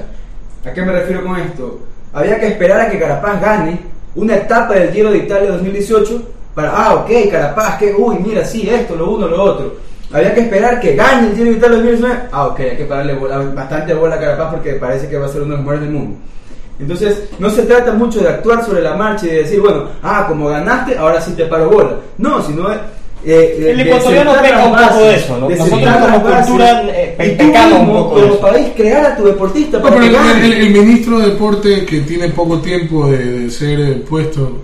¿A 0.66 0.72
qué 0.72 0.82
me 0.82 0.92
refiero 0.92 1.24
con 1.24 1.36
esto? 1.38 1.78
Había 2.12 2.38
que 2.40 2.48
esperar 2.48 2.80
a 2.80 2.90
que 2.90 2.98
Carapaz 2.98 3.40
gane 3.40 3.78
una 4.14 4.36
etapa 4.36 4.74
del 4.74 4.90
Giro 4.92 5.10
de 5.10 5.18
Italia 5.18 5.50
2018 5.52 6.22
para, 6.54 6.70
ah, 6.74 6.94
ok, 6.94 7.10
Carapaz, 7.30 7.78
que, 7.78 7.94
uy, 7.96 8.16
mira, 8.24 8.44
sí, 8.44 8.68
esto, 8.68 8.96
lo 8.96 9.10
uno, 9.10 9.28
lo 9.28 9.42
otro. 9.42 9.74
Había 10.12 10.34
que 10.34 10.40
esperar 10.40 10.80
que 10.80 10.94
gane 10.96 11.28
el 11.28 11.34
Giro 11.36 11.50
de 11.50 11.56
Italia 11.56 11.76
2019. 11.76 12.20
Ah, 12.32 12.46
ok, 12.46 12.60
hay 12.60 12.76
que 12.76 12.84
pararle 12.84 13.14
bola- 13.14 13.38
bastante 13.54 13.94
bola 13.94 14.16
a 14.16 14.20
Carapaz 14.20 14.54
porque 14.54 14.72
parece 14.74 15.08
que 15.08 15.18
va 15.18 15.26
a 15.26 15.28
ser 15.28 15.42
uno 15.42 15.50
de 15.52 15.56
los 15.56 15.60
mejores 15.60 15.80
del 15.82 15.90
mundo. 15.90 16.16
Entonces, 16.78 17.28
no 17.38 17.48
se 17.50 17.62
trata 17.62 17.92
mucho 17.92 18.20
de 18.20 18.28
actuar 18.28 18.62
sobre 18.64 18.82
la 18.82 18.94
marcha 18.94 19.26
y 19.26 19.30
de 19.30 19.38
decir, 19.38 19.60
bueno, 19.60 19.84
ah, 20.02 20.26
como 20.28 20.48
ganaste, 20.48 20.96
ahora 20.98 21.20
sí 21.20 21.32
te 21.32 21.46
paro 21.46 21.70
bola. 21.70 21.96
No, 22.18 22.42
sino 22.42 22.68
eh, 23.24 23.70
El 23.72 23.80
ecuatoriano 23.80 24.32
peca 24.40 24.64
un 24.66 24.76
poco 24.76 25.04
de 25.04 25.14
eso, 25.16 25.38
¿no? 25.38 25.48
de 25.48 25.56
Nosotros 25.56 25.96
como 25.96 26.22
cultura, 26.22 26.82
eh, 26.88 27.34
pecamos 27.38 27.80
un 27.80 27.86
poco 27.88 28.08
como 28.10 28.24
eso. 28.26 28.40
país, 28.40 28.66
crear 28.76 29.06
a 29.06 29.16
tu 29.16 29.24
deportista 29.24 29.78
No, 29.78 29.82
para 29.84 29.96
pero 29.96 30.06
el, 30.06 30.12
gane. 30.12 30.46
el- 30.46 30.52
el 30.52 30.70
ministro 30.70 31.18
de 31.18 31.26
Deporte 31.30 31.84
que 31.84 32.00
tiene 32.00 32.28
poco 32.28 32.58
tiempo 32.60 33.08
de, 33.08 33.18
de 33.42 33.50
ser 33.50 33.80
eh, 33.80 34.04
puesto 34.08 34.62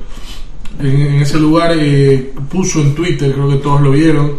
en, 0.81 0.87
en 1.03 1.23
ese 1.23 1.39
lugar 1.39 1.73
eh, 1.77 2.31
puso 2.51 2.81
en 2.81 2.95
Twitter, 2.95 3.33
creo 3.33 3.49
que 3.49 3.57
todos 3.57 3.81
lo 3.81 3.91
vieron, 3.91 4.37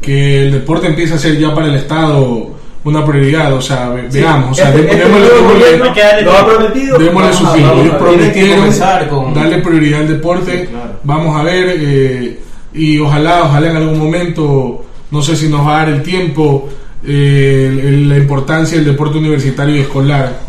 que 0.00 0.44
el 0.46 0.52
deporte 0.52 0.86
empieza 0.86 1.14
a 1.16 1.18
ser 1.18 1.38
ya 1.38 1.54
para 1.54 1.66
el 1.68 1.74
Estado 1.76 2.50
una 2.84 3.04
prioridad. 3.04 3.52
O 3.54 3.60
sea, 3.62 3.88
ve- 3.88 4.04
Sí, 4.10 4.18
veamos, 4.20 4.52
o 4.52 4.54
sea, 4.54 4.68
este- 4.68 4.82
este 4.82 5.04
démosle- 5.06 5.52
gobierno 5.54 5.94
darle 6.02 6.22
lo 6.22 6.32
ha 6.32 6.46
prometido. 6.46 6.98
Démosle 6.98 7.32
su 7.32 7.44
vamos 7.44 7.58
Ellos 7.80 7.94
prometieron 7.96 8.72
con- 9.08 9.34
darle 9.34 9.58
prioridad 9.58 10.00
al 10.00 10.08
deporte. 10.08 10.60
Sí, 10.60 10.66
claro. 10.68 10.90
Vamos 11.02 11.40
a 11.40 11.42
ver. 11.42 11.74
eh, 11.78 12.38
y 12.74 12.98
ojalá, 12.98 13.44
ojalá 13.44 13.70
en 13.70 13.76
algún 13.76 13.98
momento, 13.98 14.84
no 15.10 15.22
sé 15.22 15.36
si 15.36 15.48
nos 15.48 15.66
va 15.66 15.76
a 15.76 15.84
dar 15.84 15.88
el 15.94 16.02
tiempo, 16.02 16.68
eh, 17.06 18.02
la 18.06 18.16
importancia 18.16 18.76
del 18.76 18.86
deporte 18.86 19.18
universitario 19.18 19.76
y 19.76 19.80
escolar 19.80 20.40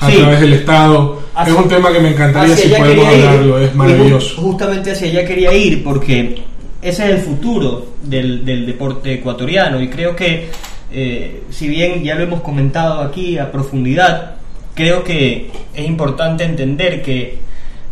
a 0.00 0.10
Sí. 0.10 0.16
través 0.18 0.40
del 0.40 0.52
Estado. 0.54 1.20
Hacia- 1.34 1.52
es 1.54 1.58
un 1.58 1.68
tema 1.68 1.92
que 1.92 2.00
me 2.00 2.08
encantaría 2.10 2.56
si 2.56 2.68
podemos 2.68 2.88
quería 2.88 3.18
ir, 3.18 3.24
hablarlo. 3.26 3.58
Es 3.60 3.74
maravilloso. 3.74 4.42
justamente 4.42 4.90
hacia 4.92 5.08
allá 5.08 5.24
quería 5.24 5.52
ir 5.54 5.82
porque 5.84 6.42
ese 6.82 7.04
es 7.04 7.10
el 7.10 7.18
futuro 7.18 7.86
del, 8.02 8.44
del 8.44 8.66
deporte 8.66 9.14
ecuatoriano 9.14 9.80
y 9.80 9.88
creo 9.88 10.14
que 10.16 10.48
eh, 10.92 11.42
si 11.50 11.68
bien 11.68 12.02
ya 12.02 12.16
lo 12.16 12.24
hemos 12.24 12.40
comentado 12.40 13.00
aquí 13.00 13.38
a 13.38 13.52
profundidad, 13.52 14.34
creo 14.74 15.04
que 15.04 15.50
es 15.72 15.86
importante 15.86 16.42
entender 16.44 17.00
que 17.02 17.38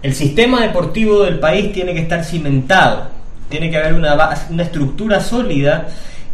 el 0.02 0.14
sistema 0.14 0.60
deportivo 0.62 1.22
del 1.22 1.38
país 1.38 1.72
tiene 1.72 1.94
que 1.94 2.00
estar 2.00 2.24
cimentado, 2.24 3.08
tiene 3.48 3.70
que 3.70 3.76
haber 3.78 3.94
una, 3.94 4.14
base- 4.14 4.52
una 4.52 4.62
estructura 4.64 5.20
sólida 5.20 5.88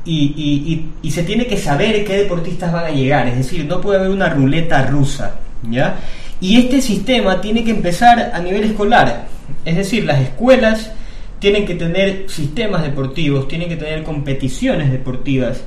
y, 0.05 0.35
y- 0.37 0.87
y- 1.03 1.11
se 1.11 1.23
tiene 1.23 1.47
que 1.47 1.57
saber 1.57 2.05
qué 2.05 2.17
deportistas 2.19 2.73
van 2.73 2.85
a 2.87 2.91
llegar, 2.91 3.27
es 3.29 3.37
decir, 3.39 3.65
no 3.65 3.81
puede 3.81 3.99
haber 4.01 4.11
una 4.11 4.29
ruleta 4.29 4.83
rusa, 4.87 5.37
¿ya? 5.71 5.97
Y 6.41 6.59
este 6.59 6.83
sistema 6.83 7.41
tiene 7.41 7.65
que 7.65 7.71
empezar 7.71 8.33
a 8.35 8.39
nivel 8.41 8.65
escolar, 8.65 9.27
es 9.65 9.77
decir, 9.77 10.05
las 10.05 10.21
escuelas 10.21 10.93
tienen 11.39 11.65
que 11.65 11.75
tener 11.75 12.25
sistemas 12.29 12.83
deportivos, 12.83 13.49
tienen 13.49 13.69
que 13.69 13.77
tener 13.77 14.03
competiciones 14.03 14.91
deportivas. 14.91 15.63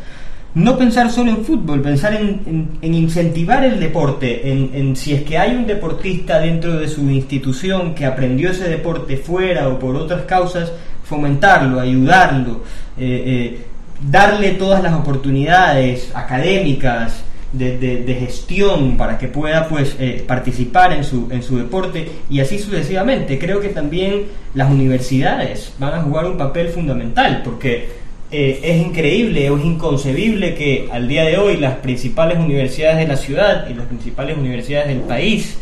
No 0.56 0.76
pensar 0.78 1.12
solo 1.12 1.30
en 1.32 1.46
fútbol, 1.46 1.82
pensar 1.82 2.14
en, 2.16 2.42
en- 2.48 2.70
en 2.82 2.94
incentivar 2.96 3.64
el 3.64 3.80
deporte, 3.80 4.52
en, 4.52 4.72
en 4.74 4.96
si 4.96 5.14
es 5.14 5.22
que 5.24 5.38
hay 5.38 5.56
un 5.56 5.68
deportista 5.68 6.40
dentro 6.40 6.78
de 6.80 6.88
su 6.88 7.02
institución 7.12 7.94
que 7.94 8.06
aprendió 8.06 8.50
ese 8.52 8.68
deporte 8.68 9.18
fuera 9.18 9.68
o 9.68 9.78
por 9.78 9.96
otras 9.96 10.24
causas, 10.24 10.72
fomentarlo, 11.08 11.80
ayudarlo, 11.80 12.64
eh, 12.98 13.24
eh, 13.26 13.66
darle 14.02 14.52
todas 14.52 14.84
las 14.84 14.94
oportunidades 14.94 16.12
académicas, 16.14 17.24
de, 17.54 18.18
gestión 18.20 18.98
para 18.98 19.18
que 19.18 19.30
pueda 19.30 19.70
pues 19.70 19.96
eh, 20.00 20.24
participar 20.28 20.92
en 20.92 21.06
su, 21.06 21.30
en 21.32 21.42
su 21.42 21.58
deporte 21.58 22.08
y 22.30 22.42
así 22.42 22.60
sucesivamente. 22.60 23.40
Creo 23.40 23.62
que 23.62 23.70
también 23.70 24.26
las 24.54 24.70
universidades 24.70 25.74
van 25.80 25.94
a 25.94 26.02
jugar 26.04 26.26
un 26.26 26.38
papel 26.38 26.68
fundamental 26.68 27.42
porque 27.44 28.06
es 28.30 28.86
increíble 28.86 29.50
o 29.50 29.58
es 29.58 29.64
inconcebible 29.64 30.54
que 30.56 30.90
al 30.92 31.08
día 31.08 31.24
de 31.24 31.38
hoy 31.38 31.56
las 31.56 31.76
principales 31.76 32.38
universidades 32.38 32.98
de 32.98 33.08
la 33.08 33.16
ciudad 33.16 33.70
y 33.70 33.74
las 33.74 33.88
principales 33.88 34.38
universidades 34.38 34.90
del 34.90 35.00
país 35.00 35.58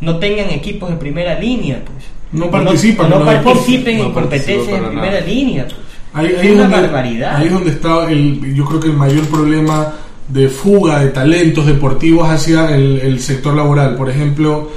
no 0.00 0.18
tengan 0.18 0.48
equipos 0.50 0.88
de 0.88 0.96
primera 0.96 1.38
línea, 1.38 1.82
pues. 1.84 2.17
No 2.32 2.50
participan 2.50 3.10
no 3.10 3.16
en 3.20 3.26
deportes. 3.26 3.54
participen 3.54 3.98
No 3.98 4.04
en 4.04 4.08
de 4.08 4.14
para 4.14 4.88
primera 4.90 5.12
nada. 5.12 5.20
línea, 5.26 5.64
pues. 5.64 5.76
Ahí, 6.14 6.26
ahí 6.26 6.32
es 6.34 6.42
es 6.44 6.50
una 6.52 6.62
donde, 6.62 6.80
barbaridad. 6.80 7.36
ahí 7.36 7.46
es 7.46 7.52
donde 7.52 7.70
está 7.70 8.10
el, 8.10 8.54
yo 8.54 8.64
creo 8.64 8.80
que 8.80 8.88
el 8.88 8.96
mayor 8.96 9.24
problema 9.26 9.94
de 10.28 10.48
fuga 10.48 11.00
de 11.00 11.08
talentos 11.10 11.66
deportivos 11.66 12.28
hacia 12.28 12.74
el, 12.74 12.98
el 13.00 13.20
sector 13.20 13.54
laboral. 13.54 13.94
Por 13.96 14.10
ejemplo, 14.10 14.70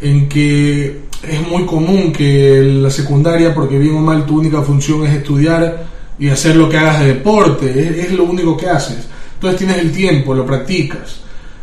en 0.00 0.28
que 0.28 1.02
es 1.28 1.48
muy 1.48 1.64
común 1.66 2.12
que 2.12 2.60
la 2.82 2.90
secundaria, 2.90 3.54
porque 3.54 3.78
bien 3.78 3.94
o 3.96 4.00
mal 4.00 4.26
tu 4.26 4.38
única 4.40 4.60
función 4.62 5.06
es 5.06 5.14
estudiar 5.14 5.84
y 6.18 6.28
hacer 6.28 6.56
lo 6.56 6.68
que 6.68 6.78
hagas 6.78 7.00
de 7.00 7.06
deporte, 7.14 7.70
es, 7.70 8.06
es 8.06 8.12
lo 8.12 8.24
único 8.24 8.56
que 8.56 8.68
haces. 8.68 9.08
Entonces 9.34 9.58
tienes 9.58 9.78
el 9.78 9.92
tiempo, 9.92 10.34
lo 10.34 10.44
practicas. 10.46 11.20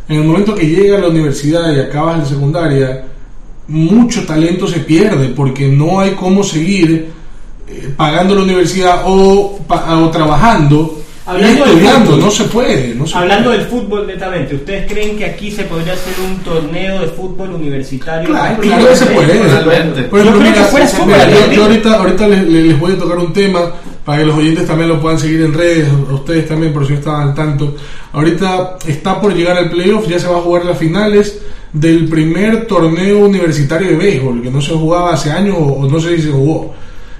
En 0.07 0.17
el 0.21 0.23
momento 0.23 0.55
que 0.55 0.65
llegas 0.67 0.99
a 0.99 1.01
la 1.03 1.09
universidad 1.09 1.73
y 1.75 1.79
acabas 1.79 2.19
la 2.19 2.25
secundaria, 2.25 3.05
mucho 3.69 4.25
talento 4.25 4.67
se 4.67 4.79
pierde 4.79 5.29
porque 5.29 5.67
no 5.67 5.99
hay 5.99 6.11
cómo 6.11 6.43
seguir 6.43 7.09
eh, 7.67 7.93
pagando 7.95 8.35
la 8.35 8.41
universidad 8.43 9.03
o, 9.05 9.59
pa- 9.67 9.97
o 9.99 10.09
trabajando 10.09 10.95
y 10.97 11.29
Hablando 11.29 11.65
estudiando. 11.65 12.05
fútbol. 12.07 12.19
No 12.21 12.31
se 12.31 12.43
puede. 12.45 12.95
No 12.95 13.05
se 13.05 13.15
Hablando 13.17 13.49
puede. 13.49 13.59
del 13.59 13.67
fútbol 13.67 14.07
netamente, 14.07 14.55
¿ustedes 14.55 14.91
creen 14.91 15.15
que 15.15 15.25
aquí 15.25 15.51
se 15.51 15.63
podría 15.65 15.93
hacer 15.93 16.13
un 16.27 16.39
torneo 16.39 17.01
de 17.01 17.07
fútbol 17.09 17.51
universitario? 17.53 18.27
Claro, 18.29 18.59
que 18.59 18.95
se 18.95 19.05
puede. 19.05 19.37
Por 20.09 20.23
Yo 20.23 20.29
ejemplo, 20.31 20.41
mira, 20.41 20.69
mira, 21.05 21.51
yo, 21.53 21.63
ahorita, 21.65 21.93
ahorita 21.97 22.27
les, 22.27 22.43
les- 22.47 22.65
les 22.69 22.79
voy 22.79 22.93
a 22.93 22.97
tocar 22.97 23.17
un 23.19 23.31
tema 23.31 23.59
para 24.09 24.23
que 24.23 24.25
los 24.25 24.37
oyentes 24.37 24.65
también 24.65 24.89
lo 24.89 24.99
puedan 24.99 25.19
seguir 25.19 25.41
en 25.41 25.53
redes, 25.53 25.87
ustedes 26.11 26.47
también, 26.47 26.73
por 26.73 26.83
si 26.87 26.93
estaban 26.93 27.27
al 27.27 27.35
tanto. 27.35 27.75
Ahorita 28.11 28.79
está 28.87 29.21
por 29.21 29.35
llegar 29.35 29.55
al 29.55 29.69
playoff, 29.69 30.07
ya 30.07 30.17
se 30.17 30.27
va 30.27 30.39
a 30.39 30.41
jugar 30.41 30.65
las 30.65 30.79
finales 30.79 31.39
del 31.71 32.09
primer 32.09 32.65
torneo 32.65 33.19
universitario 33.19 33.89
de 33.89 33.97
béisbol, 33.97 34.41
que 34.41 34.49
no 34.49 34.61
se 34.61 34.73
jugaba 34.73 35.13
hace 35.13 35.31
años 35.31 35.57
o, 35.59 35.87
no 35.87 35.99
sé 35.99 36.15
si 36.15 36.23
se 36.23 36.31
jugó. 36.31 36.73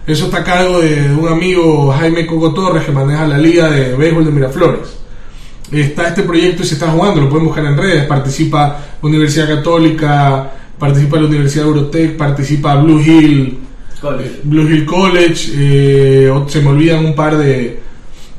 Eso 0.08 0.26
está 0.26 0.40
a 0.40 0.44
cargo 0.44 0.80
de 0.80 1.14
un 1.14 1.28
amigo 1.28 1.92
Jaime 1.92 2.26
Coco 2.26 2.56
Torres 2.56 2.84
que 2.86 2.92
maneja 2.92 3.28
la 3.28 3.38
liga 3.38 3.70
de 3.70 3.96
béisbol 3.96 4.26
de 4.26 4.32
Miraflores 4.32 4.98
está 5.72 6.08
este 6.08 6.24
proyecto 6.24 6.64
y 6.64 6.66
se 6.66 6.74
está 6.74 6.90
jugando, 6.90 7.22
lo 7.22 7.30
pueden 7.30 7.46
buscar 7.46 7.64
en 7.66 7.78
redes, 7.78 8.06
participa 8.06 8.80
Universidad 9.04 9.48
Católica, 9.48 10.54
participa 10.80 11.18
la 11.18 11.28
Universidad 11.28 11.68
Eurotech, 11.68 12.18
participa 12.18 12.74
Blue 12.78 13.00
Hill, 13.00 13.60
College. 14.02 14.40
Blue 14.44 14.70
Hill 14.70 14.86
College, 14.86 15.52
eh, 15.56 16.34
se 16.48 16.62
me 16.62 16.70
olvidan 16.70 17.06
un 17.06 17.16
par 17.16 17.38
de, 17.38 17.80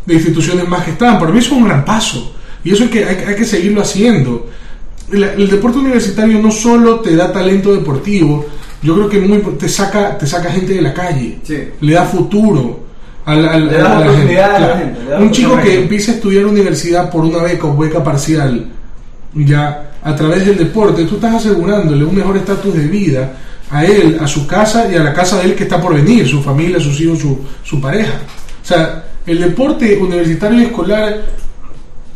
de 0.07 0.15
instituciones 0.15 0.67
más 0.69 0.85
que 0.85 0.93
están, 0.93 1.19
para 1.19 1.31
mí 1.31 1.39
eso 1.39 1.55
es 1.55 1.61
un 1.61 1.69
gran 1.69 1.85
paso 1.85 2.35
y 2.65 2.73
eso 2.73 2.85
hay 2.85 2.91
que, 2.91 3.05
hay, 3.05 3.17
hay 3.29 3.35
que 3.37 3.45
seguirlo 3.45 3.81
haciendo. 3.83 4.49
El, 5.13 5.25
el 5.25 5.51
deporte 5.51 5.79
universitario 5.79 6.39
no 6.41 6.51
solo 6.51 7.01
te 7.01 7.17
da 7.17 7.33
talento 7.33 7.73
deportivo, 7.75 8.47
yo 8.83 8.95
creo 8.95 9.09
que 9.09 9.21
muy, 9.21 9.39
te 9.59 9.69
saca, 9.69 10.17
te 10.17 10.27
saca 10.27 10.51
gente 10.51 10.73
de 10.75 10.83
la 10.83 10.95
calle 10.95 11.39
Sí. 11.43 11.59
le 11.81 11.93
da 11.93 12.05
futuro 12.05 12.81
Le 13.27 13.33
a 13.33 13.37
la 13.37 13.53
gente, 13.53 13.83
oportunidad 13.83 14.51
a 14.57 14.59
la 14.61 14.67
claro. 14.67 14.79
gente, 14.79 15.01
le 15.05 15.11
das 15.11 15.23
Un 15.23 15.31
chico 15.31 15.61
que 15.61 15.81
empieza 15.81 16.13
a 16.13 16.15
estudiar 16.15 16.47
universidad 16.47 17.11
por 17.11 17.25
una 17.25 17.43
beca 17.43 17.67
o 17.67 17.77
beca 17.77 18.03
parcial, 18.03 18.67
ya 19.35 19.93
a 20.03 20.17
través 20.17 20.47
del 20.47 20.57
deporte, 20.57 21.05
tú 21.05 21.17
estás 21.17 21.35
asegurándole 21.35 22.05
un 22.05 22.15
mejor 22.15 22.37
estatus 22.39 22.75
de 22.75 22.87
vida 22.87 23.37
a 23.71 23.85
él, 23.85 24.19
a 24.21 24.27
su 24.27 24.47
casa 24.47 24.91
y 24.91 24.97
a 24.97 25.03
la 25.03 25.15
casa 25.15 25.39
de 25.39 25.45
él 25.45 25.55
que 25.55 25.65
está 25.65 25.81
por 25.81 25.95
venir, 25.95 26.27
su 26.27 26.43
familia, 26.43 26.81
sus 26.81 27.01
hijos, 27.01 27.21
su, 27.63 27.81
pareja. 27.81 28.15
O 28.63 28.67
sea, 28.67 29.05
el 29.27 29.41
deporte 29.41 29.97
universitario 29.97 30.61
y 30.61 30.65
escolar, 30.65 31.23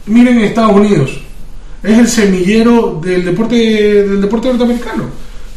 miren 0.07 0.39
en 0.39 0.45
Estados 0.45 0.75
Unidos, 0.75 1.21
es 1.83 1.99
el 1.99 2.09
semillero 2.09 3.01
del 3.03 3.25
deporte 3.25 3.55
del 3.55 4.21
deporte 4.21 4.49
norteamericano. 4.49 5.05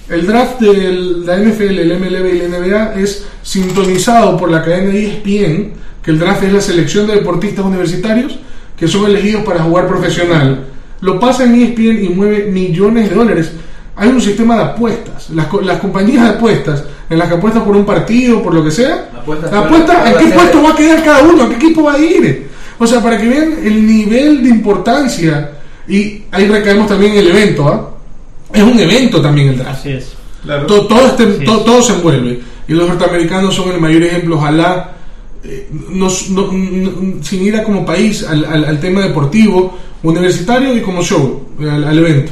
El 0.09 0.25
draft 0.25 0.61
de 0.61 0.91
la 1.25 1.37
NFL, 1.37 1.79
el 1.79 1.99
MLB 1.99 2.33
y 2.33 2.47
la 2.47 2.59
NBA 2.59 2.93
es 3.01 3.25
sintonizado 3.41 4.37
por 4.37 4.49
la 4.49 4.63
cadena 4.63 4.93
ESPN, 4.93 5.73
que 6.01 6.11
el 6.11 6.19
draft 6.19 6.43
es 6.43 6.53
la 6.53 6.61
selección 6.61 7.07
de 7.07 7.15
deportistas 7.15 7.65
universitarios 7.65 8.37
que 8.77 8.87
son 8.87 9.05
elegidos 9.05 9.43
para 9.43 9.63
jugar 9.63 9.87
profesional. 9.87 10.65
Lo 11.01 11.19
pasa 11.19 11.43
en 11.43 11.55
ESPN 11.55 12.05
y 12.05 12.09
mueve 12.09 12.45
millones 12.51 13.09
de 13.09 13.15
dólares. 13.15 13.51
Hay 13.97 14.09
un 14.09 14.21
sistema 14.21 14.55
de 14.55 14.63
apuestas. 14.63 15.29
Las, 15.31 15.47
co- 15.47 15.61
las 15.61 15.79
compañías 15.79 16.23
de 16.23 16.29
apuestas, 16.29 16.83
en 17.09 17.17
las 17.17 17.27
que 17.27 17.35
apuestas 17.35 17.63
por 17.63 17.75
un 17.75 17.85
partido, 17.85 18.41
por 18.43 18.53
lo 18.53 18.63
que 18.63 18.71
sea, 18.71 19.09
Apuestas 19.65 20.07
en 20.07 20.17
qué 20.17 20.23
puesto 20.35 20.63
va 20.63 20.69
a 20.71 20.75
quedar 20.75 21.03
cada 21.03 21.23
uno, 21.23 21.43
a 21.43 21.49
qué 21.49 21.55
equipo 21.55 21.83
va 21.83 21.93
a 21.93 21.99
ir. 21.99 22.47
O 22.79 22.85
sea, 22.85 23.01
para 23.01 23.17
que 23.17 23.27
vean 23.27 23.53
el 23.63 23.85
nivel 23.87 24.43
de 24.43 24.49
importancia. 24.49 25.51
Y 25.87 26.23
ahí 26.31 26.47
recaemos 26.47 26.87
también 26.87 27.13
en 27.13 27.19
el 27.19 27.27
evento, 27.29 27.67
¿ah? 27.67 27.89
Es 28.53 28.61
un 28.63 28.77
evento 28.79 29.21
también 29.21 29.49
el 29.49 29.57
draft. 29.57 29.79
Así 29.79 29.89
es. 29.93 30.13
To- 30.67 30.85
todo, 30.87 31.07
este- 31.07 31.39
Sí. 31.39 31.45
to- 31.45 31.61
todo 31.61 31.81
se 31.81 31.93
envuelve. 31.93 32.39
Y 32.67 32.73
los 32.73 32.87
norteamericanos 32.87 33.55
son 33.55 33.71
el 33.71 33.79
mayor 33.81 34.03
ejemplo. 34.03 34.35
Ojalá, 34.37 34.91
eh, 35.43 35.67
nos- 35.89 36.29
no- 36.29 36.51
no- 36.51 37.23
sin 37.23 37.43
ir 37.43 37.55
a 37.55 37.63
como 37.63 37.85
país 37.85 38.23
al, 38.23 38.45
al- 38.45 38.65
al 38.65 38.79
tema 38.79 39.01
deportivo, 39.01 39.77
universitario 40.03 40.75
y 40.77 40.81
como 40.81 41.01
show, 41.01 41.47
al, 41.61 41.83
al 41.83 41.97
evento. 41.97 42.31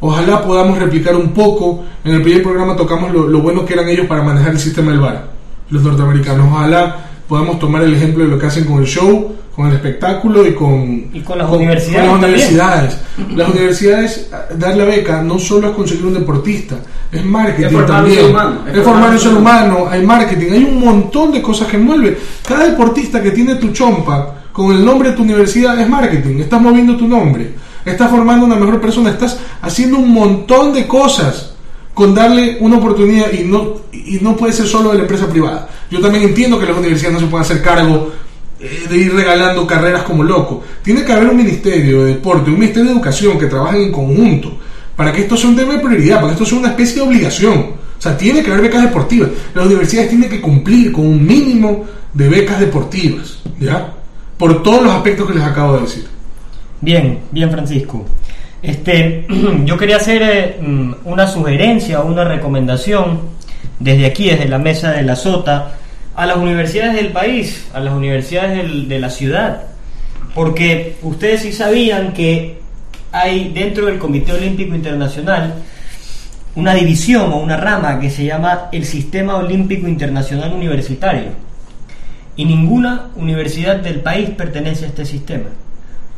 Ojalá 0.00 0.42
podamos 0.42 0.78
replicar 0.78 1.14
un 1.16 1.28
poco. 1.30 1.84
En 2.04 2.14
el 2.14 2.22
primer 2.22 2.42
programa 2.42 2.76
tocamos 2.76 3.12
lo, 3.12 3.26
lo 3.26 3.40
bueno 3.40 3.64
que 3.64 3.74
eran 3.74 3.88
ellos 3.88 4.06
para 4.06 4.22
manejar 4.22 4.52
el 4.52 4.60
sistema 4.60 4.90
del 4.90 5.00
bar, 5.00 5.28
los 5.70 5.82
norteamericanos. 5.82 6.48
Ojalá 6.52 6.96
podamos 7.28 7.58
tomar 7.58 7.82
el 7.82 7.94
ejemplo 7.94 8.24
de 8.24 8.30
lo 8.30 8.38
que 8.38 8.46
hacen 8.46 8.64
con 8.64 8.78
el 8.78 8.86
show, 8.86 9.32
con 9.54 9.68
el 9.68 9.74
espectáculo 9.74 10.46
y 10.46 10.52
con, 10.54 11.06
Y 11.14 11.20
con 11.20 11.38
las 11.38 11.50
universidades 11.50 12.10
con 12.10 12.20
las 12.20 12.28
universidades. 12.28 12.98
Las 13.34 13.48
universidades, 13.48 14.30
dar 14.58 14.76
la 14.76 14.84
beca 14.84 15.22
no 15.22 15.38
solo 15.38 15.68
es 15.70 15.74
conseguir 15.74 16.04
un 16.04 16.14
deportista, 16.14 16.76
es 17.10 17.24
marketing 17.24 17.64
Es 17.64 17.72
formar 17.72 17.90
un 17.90 17.96
también. 17.96 18.20
ser 18.20 18.30
humano, 18.30 18.60
Es, 18.72 18.82
formar 18.82 19.10
un 19.10 19.18
ser 19.18 19.34
humano, 19.34 19.86
hay 19.90 20.04
marketing, 20.04 20.52
hay 20.52 20.64
un 20.64 20.80
montón 20.84 21.32
de 21.32 21.40
cosas 21.40 21.68
que 21.68 21.78
envuelven. 21.78 22.18
Cada 22.46 22.66
deportista 22.66 23.22
que 23.22 23.30
tiene 23.30 23.54
tu 23.54 23.70
chompa 23.70 24.34
con 24.52 24.72
el 24.72 24.84
nombre 24.84 25.10
de 25.10 25.16
tu 25.16 25.22
universidad 25.22 25.80
es 25.80 25.88
marketing, 25.88 26.40
estás 26.40 26.60
moviendo 26.60 26.96
tu 26.96 27.08
nombre, 27.08 27.54
estás 27.90 28.10
formando 28.10 28.46
una 28.46 28.56
mejor 28.56 28.80
persona, 28.80 29.10
estás 29.10 29.38
haciendo 29.62 29.98
un 29.98 30.12
montón 30.12 30.72
de 30.72 30.86
cosas 30.86 31.52
con 31.94 32.14
darle 32.14 32.58
una 32.60 32.76
oportunidad 32.76 33.32
y 33.32 33.44
no, 33.44 33.76
y 33.92 34.18
no 34.20 34.36
puede 34.36 34.52
ser 34.52 34.66
solo 34.66 34.90
de 34.90 34.96
la 34.96 35.02
empresa 35.02 35.28
privada. 35.28 35.68
Yo 35.90 36.00
también 36.00 36.24
entiendo 36.24 36.58
que 36.58 36.66
las 36.66 36.76
universidades 36.76 37.14
no 37.14 37.20
se 37.20 37.26
pueden 37.26 37.44
hacer 37.44 37.62
cargo 37.62 38.12
eh, 38.60 38.86
de 38.88 38.96
ir 38.98 39.14
regalando 39.14 39.66
carreras 39.66 40.02
como 40.02 40.22
loco. 40.22 40.62
Tiene 40.82 41.04
que 41.04 41.12
haber 41.12 41.28
un 41.28 41.36
ministerio 41.36 42.04
de 42.04 42.14
deporte, 42.14 42.50
un 42.50 42.58
ministerio 42.58 42.90
de 42.90 42.96
educación 42.96 43.38
que 43.38 43.46
trabajen 43.46 43.82
en 43.82 43.92
conjunto 43.92 44.58
para 44.96 45.12
que 45.12 45.22
esto 45.22 45.36
sea 45.36 45.50
un 45.50 45.56
tema 45.56 45.74
de 45.74 45.78
prioridad, 45.78 46.16
para 46.16 46.28
que 46.28 46.32
esto 46.32 46.46
sea 46.46 46.58
una 46.58 46.68
especie 46.68 46.96
de 46.96 47.08
obligación. 47.08 47.58
O 47.98 48.02
sea, 48.02 48.16
tiene 48.16 48.42
que 48.42 48.50
haber 48.50 48.62
becas 48.62 48.82
deportivas. 48.82 49.30
Las 49.54 49.66
universidades 49.66 50.08
tienen 50.08 50.28
que 50.28 50.40
cumplir 50.40 50.92
con 50.92 51.06
un 51.06 51.26
mínimo 51.26 51.84
de 52.12 52.28
becas 52.28 52.60
deportivas, 52.60 53.38
¿ya? 53.60 53.92
Por 54.36 54.62
todos 54.62 54.82
los 54.82 54.92
aspectos 54.92 55.28
que 55.28 55.34
les 55.34 55.44
acabo 55.44 55.76
de 55.76 55.82
decir. 55.82 56.15
Bien, 56.80 57.20
bien 57.30 57.50
Francisco. 57.50 58.04
Este, 58.62 59.26
yo 59.64 59.76
quería 59.76 59.96
hacer 59.96 60.22
eh, 60.22 60.56
mm, 60.60 60.92
una 61.04 61.26
sugerencia 61.26 62.00
o 62.00 62.06
una 62.06 62.24
recomendación 62.24 63.20
desde 63.78 64.06
aquí, 64.06 64.28
desde 64.28 64.48
la 64.48 64.58
mesa 64.58 64.92
de 64.92 65.02
la 65.02 65.16
Sota, 65.16 65.72
a 66.14 66.26
las 66.26 66.36
universidades 66.36 66.94
del 66.94 67.12
país, 67.12 67.68
a 67.74 67.80
las 67.80 67.94
universidades 67.94 68.88
de 68.88 68.98
la 68.98 69.10
ciudad, 69.10 69.64
porque 70.34 70.96
ustedes 71.02 71.42
sí 71.42 71.52
sabían 71.52 72.12
que 72.12 72.58
hay 73.12 73.50
dentro 73.52 73.86
del 73.86 73.98
Comité 73.98 74.32
Olímpico 74.32 74.74
Internacional 74.74 75.54
una 76.56 76.74
división 76.74 77.32
o 77.32 77.36
una 77.36 77.58
rama 77.58 78.00
que 78.00 78.10
se 78.10 78.24
llama 78.24 78.68
el 78.72 78.84
Sistema 78.86 79.36
Olímpico 79.36 79.86
Internacional 79.86 80.52
Universitario. 80.54 81.28
Y 82.34 82.44
ninguna 82.46 83.10
universidad 83.16 83.76
del 83.76 84.00
país 84.00 84.30
pertenece 84.30 84.86
a 84.86 84.88
este 84.88 85.04
sistema. 85.04 85.46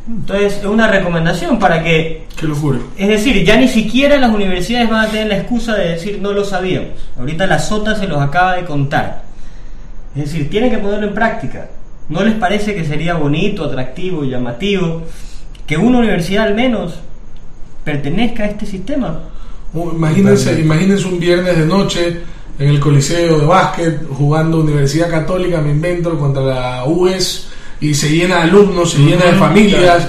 Entonces, 0.09 0.57
es 0.57 0.65
una 0.65 0.87
recomendación 0.87 1.59
para 1.59 1.83
que, 1.83 2.25
Qué 2.35 2.47
locura. 2.47 2.79
es 2.97 3.07
decir, 3.07 3.43
ya 3.45 3.57
ni 3.57 3.67
siquiera 3.67 4.17
las 4.17 4.31
universidades 4.33 4.89
van 4.89 5.05
a 5.05 5.09
tener 5.09 5.27
la 5.27 5.37
excusa 5.37 5.75
de 5.75 5.89
decir 5.89 6.19
no 6.19 6.33
lo 6.33 6.43
sabíamos. 6.43 6.89
Ahorita 7.19 7.45
la 7.45 7.59
SOTA 7.59 7.95
se 7.95 8.07
los 8.07 8.19
acaba 8.19 8.55
de 8.55 8.65
contar. 8.65 9.23
Es 10.15 10.31
decir, 10.31 10.49
tienen 10.49 10.71
que 10.71 10.79
ponerlo 10.79 11.07
en 11.07 11.13
práctica. 11.13 11.67
¿No 12.09 12.23
les 12.23 12.33
parece 12.33 12.73
que 12.73 12.85
sería 12.85 13.13
bonito, 13.13 13.65
atractivo, 13.65 14.23
llamativo 14.23 15.03
que 15.67 15.77
una 15.77 15.99
universidad 15.99 16.47
al 16.47 16.55
menos 16.55 16.95
pertenezca 17.83 18.43
a 18.43 18.47
este 18.47 18.65
sistema? 18.65 19.19
Uh, 19.73 19.91
Imagínense, 19.91 20.59
imagínense 20.59 21.05
un 21.05 21.19
viernes 21.19 21.55
de 21.55 21.65
noche 21.67 22.21
en 22.57 22.67
el 22.67 22.79
Coliseo 22.79 23.39
de 23.39 23.45
Básquet 23.45 24.07
jugando 24.09 24.61
Universidad 24.61 25.11
Católica, 25.11 25.61
me 25.61 25.69
invento, 25.69 26.17
contra 26.17 26.41
la 26.41 26.85
UES 26.85 27.48
y 27.81 27.93
se 27.93 28.09
llena 28.09 28.37
de 28.37 28.41
alumnos, 28.43 28.91
se 28.91 28.97
llena 28.99 29.25
de 29.25 29.33
familias 29.33 30.07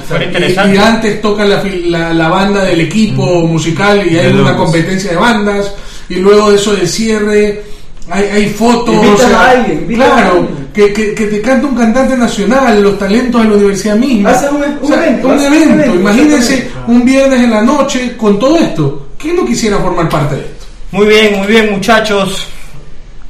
y, 0.72 0.76
antes 0.76 1.20
toca 1.22 1.44
la, 1.44 1.62
fil- 1.62 1.86
la, 1.86 2.12
la 2.12 2.28
banda 2.28 2.64
del 2.64 2.80
equipo 2.80 3.24
musical 3.46 3.98
y 4.10 4.16
hay 4.18 4.26
De 4.32 4.40
una 4.40 4.50
locos. 4.52 4.64
competencia 4.66 5.12
de 5.12 5.16
bandas 5.16 5.72
y 6.08 6.16
luego 6.16 6.50
de 6.50 6.56
eso 6.56 6.74
de 6.74 6.86
cierre 6.86 7.62
hay, 8.10 8.24
hay 8.24 8.48
fotos, 8.48 8.92
Invitan 8.92 9.32
a 9.34 9.50
alguien, 9.50 9.84
a 9.84 9.94
claro, 9.94 10.32
alguien. 10.32 10.68
que, 10.74 10.92
que, 10.92 11.14
que 11.14 11.26
te 11.26 11.40
canta 11.40 11.68
un 11.68 11.76
cantante 11.76 12.16
nacional, 12.16 12.82
los 12.82 12.98
talentos 12.98 13.40
de 13.42 13.48
la 13.48 13.54
universidad 13.54 13.94
misma. 13.94 14.30
Hacen 14.30 14.48
un- 14.56 14.62
un 14.64 14.78
O 14.82 14.86
sea, 14.88 15.06
evento, 15.06 15.28
un 15.28 15.34
un 15.34 15.40
evento. 15.40 15.94
Imagínense 15.94 16.70
un 16.88 17.04
viernes 17.04 17.40
en 17.40 17.50
la 17.52 17.62
noche 17.62 18.16
con 18.16 18.36
todo 18.38 18.56
esto. 18.56 19.06
¿Quién 19.16 19.36
no 19.36 19.46
quisiera 19.46 19.78
formar 19.78 20.08
parte 20.08 20.34
de 20.34 20.40
esto? 20.40 20.66
Muy 20.90 21.06
bien, 21.06 21.38
muy 21.38 21.46
bien 21.46 21.70
muchachos. 21.70 22.48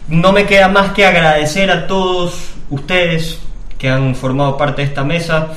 No 0.08 0.32
me 0.32 0.46
queda 0.46 0.68
más 0.68 0.92
que 0.92 1.04
agradecer 1.04 1.70
a 1.70 1.86
todos 1.86 2.32
ustedes 2.70 3.36
que 3.80 3.88
han 3.88 4.14
formado 4.14 4.56
parte 4.56 4.82
de 4.82 4.88
esta 4.88 5.02
mesa 5.04 5.48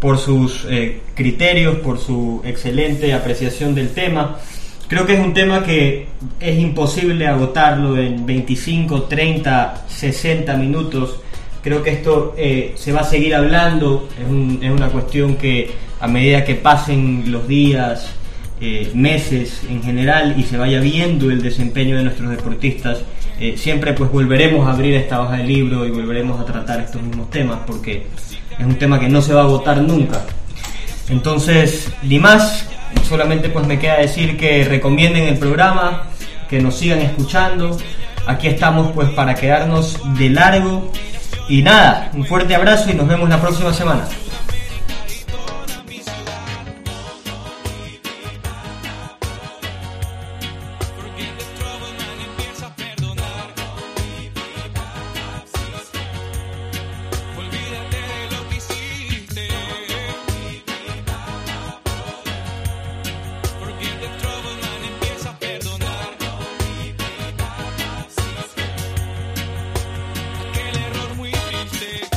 por 0.00 0.18
sus 0.18 0.64
eh, 0.70 1.00
criterios, 1.14 1.76
por 1.76 1.98
su 1.98 2.40
excelente 2.44 3.12
apreciación 3.12 3.74
del 3.74 3.90
tema. 3.90 4.36
Creo 4.88 5.06
que 5.06 5.14
es 5.14 5.20
un 5.20 5.34
tema 5.34 5.62
que 5.64 6.06
es 6.38 6.58
imposible 6.58 7.26
agotarlo 7.26 7.98
en 7.98 8.24
25, 8.24 9.04
30, 9.04 9.84
60 9.88 10.56
minutos. 10.56 11.20
Creo 11.62 11.82
que 11.82 11.90
esto 11.90 12.34
eh, 12.36 12.74
se 12.76 12.92
va 12.92 13.00
a 13.00 13.04
seguir 13.04 13.34
hablando, 13.34 14.08
es, 14.22 14.28
un- 14.28 14.58
es 14.62 14.70
una 14.70 14.88
cuestión 14.88 15.36
que 15.36 15.70
a 16.00 16.06
medida 16.06 16.44
que 16.44 16.54
pasen 16.54 17.24
los 17.32 17.48
días, 17.48 18.10
eh, 18.60 18.90
meses 18.94 19.62
en 19.68 19.82
general 19.82 20.34
y 20.38 20.42
se 20.44 20.56
vaya 20.58 20.78
viendo 20.80 21.30
el 21.30 21.42
desempeño 21.42 21.96
de 21.96 22.04
nuestros 22.04 22.30
deportistas, 22.30 22.98
eh, 23.40 23.56
siempre 23.56 23.92
pues 23.92 24.10
volveremos 24.10 24.66
a 24.66 24.72
abrir 24.72 24.94
esta 24.94 25.20
hoja 25.20 25.36
de 25.36 25.44
libro 25.44 25.84
y 25.86 25.90
volveremos 25.90 26.40
a 26.40 26.44
tratar 26.44 26.80
estos 26.80 27.02
mismos 27.02 27.30
temas 27.30 27.58
porque 27.66 28.06
es 28.58 28.64
un 28.64 28.76
tema 28.76 29.00
que 29.00 29.08
no 29.08 29.20
se 29.20 29.34
va 29.34 29.42
a 29.42 29.44
agotar 29.44 29.80
nunca. 29.82 30.22
Entonces, 31.08 31.92
ni 32.02 32.18
más, 32.18 32.66
solamente 33.08 33.48
pues 33.48 33.66
me 33.66 33.78
queda 33.78 33.98
decir 33.98 34.36
que 34.36 34.64
recomienden 34.64 35.24
el 35.24 35.38
programa, 35.38 36.04
que 36.48 36.60
nos 36.60 36.76
sigan 36.76 37.00
escuchando. 37.00 37.76
Aquí 38.26 38.46
estamos 38.48 38.92
pues 38.92 39.10
para 39.10 39.34
quedarnos 39.34 40.00
de 40.18 40.30
largo. 40.30 40.90
Y 41.48 41.62
nada, 41.62 42.10
un 42.14 42.24
fuerte 42.24 42.54
abrazo 42.54 42.90
y 42.90 42.94
nos 42.94 43.06
vemos 43.06 43.28
la 43.28 43.40
próxima 43.40 43.72
semana. 43.72 44.06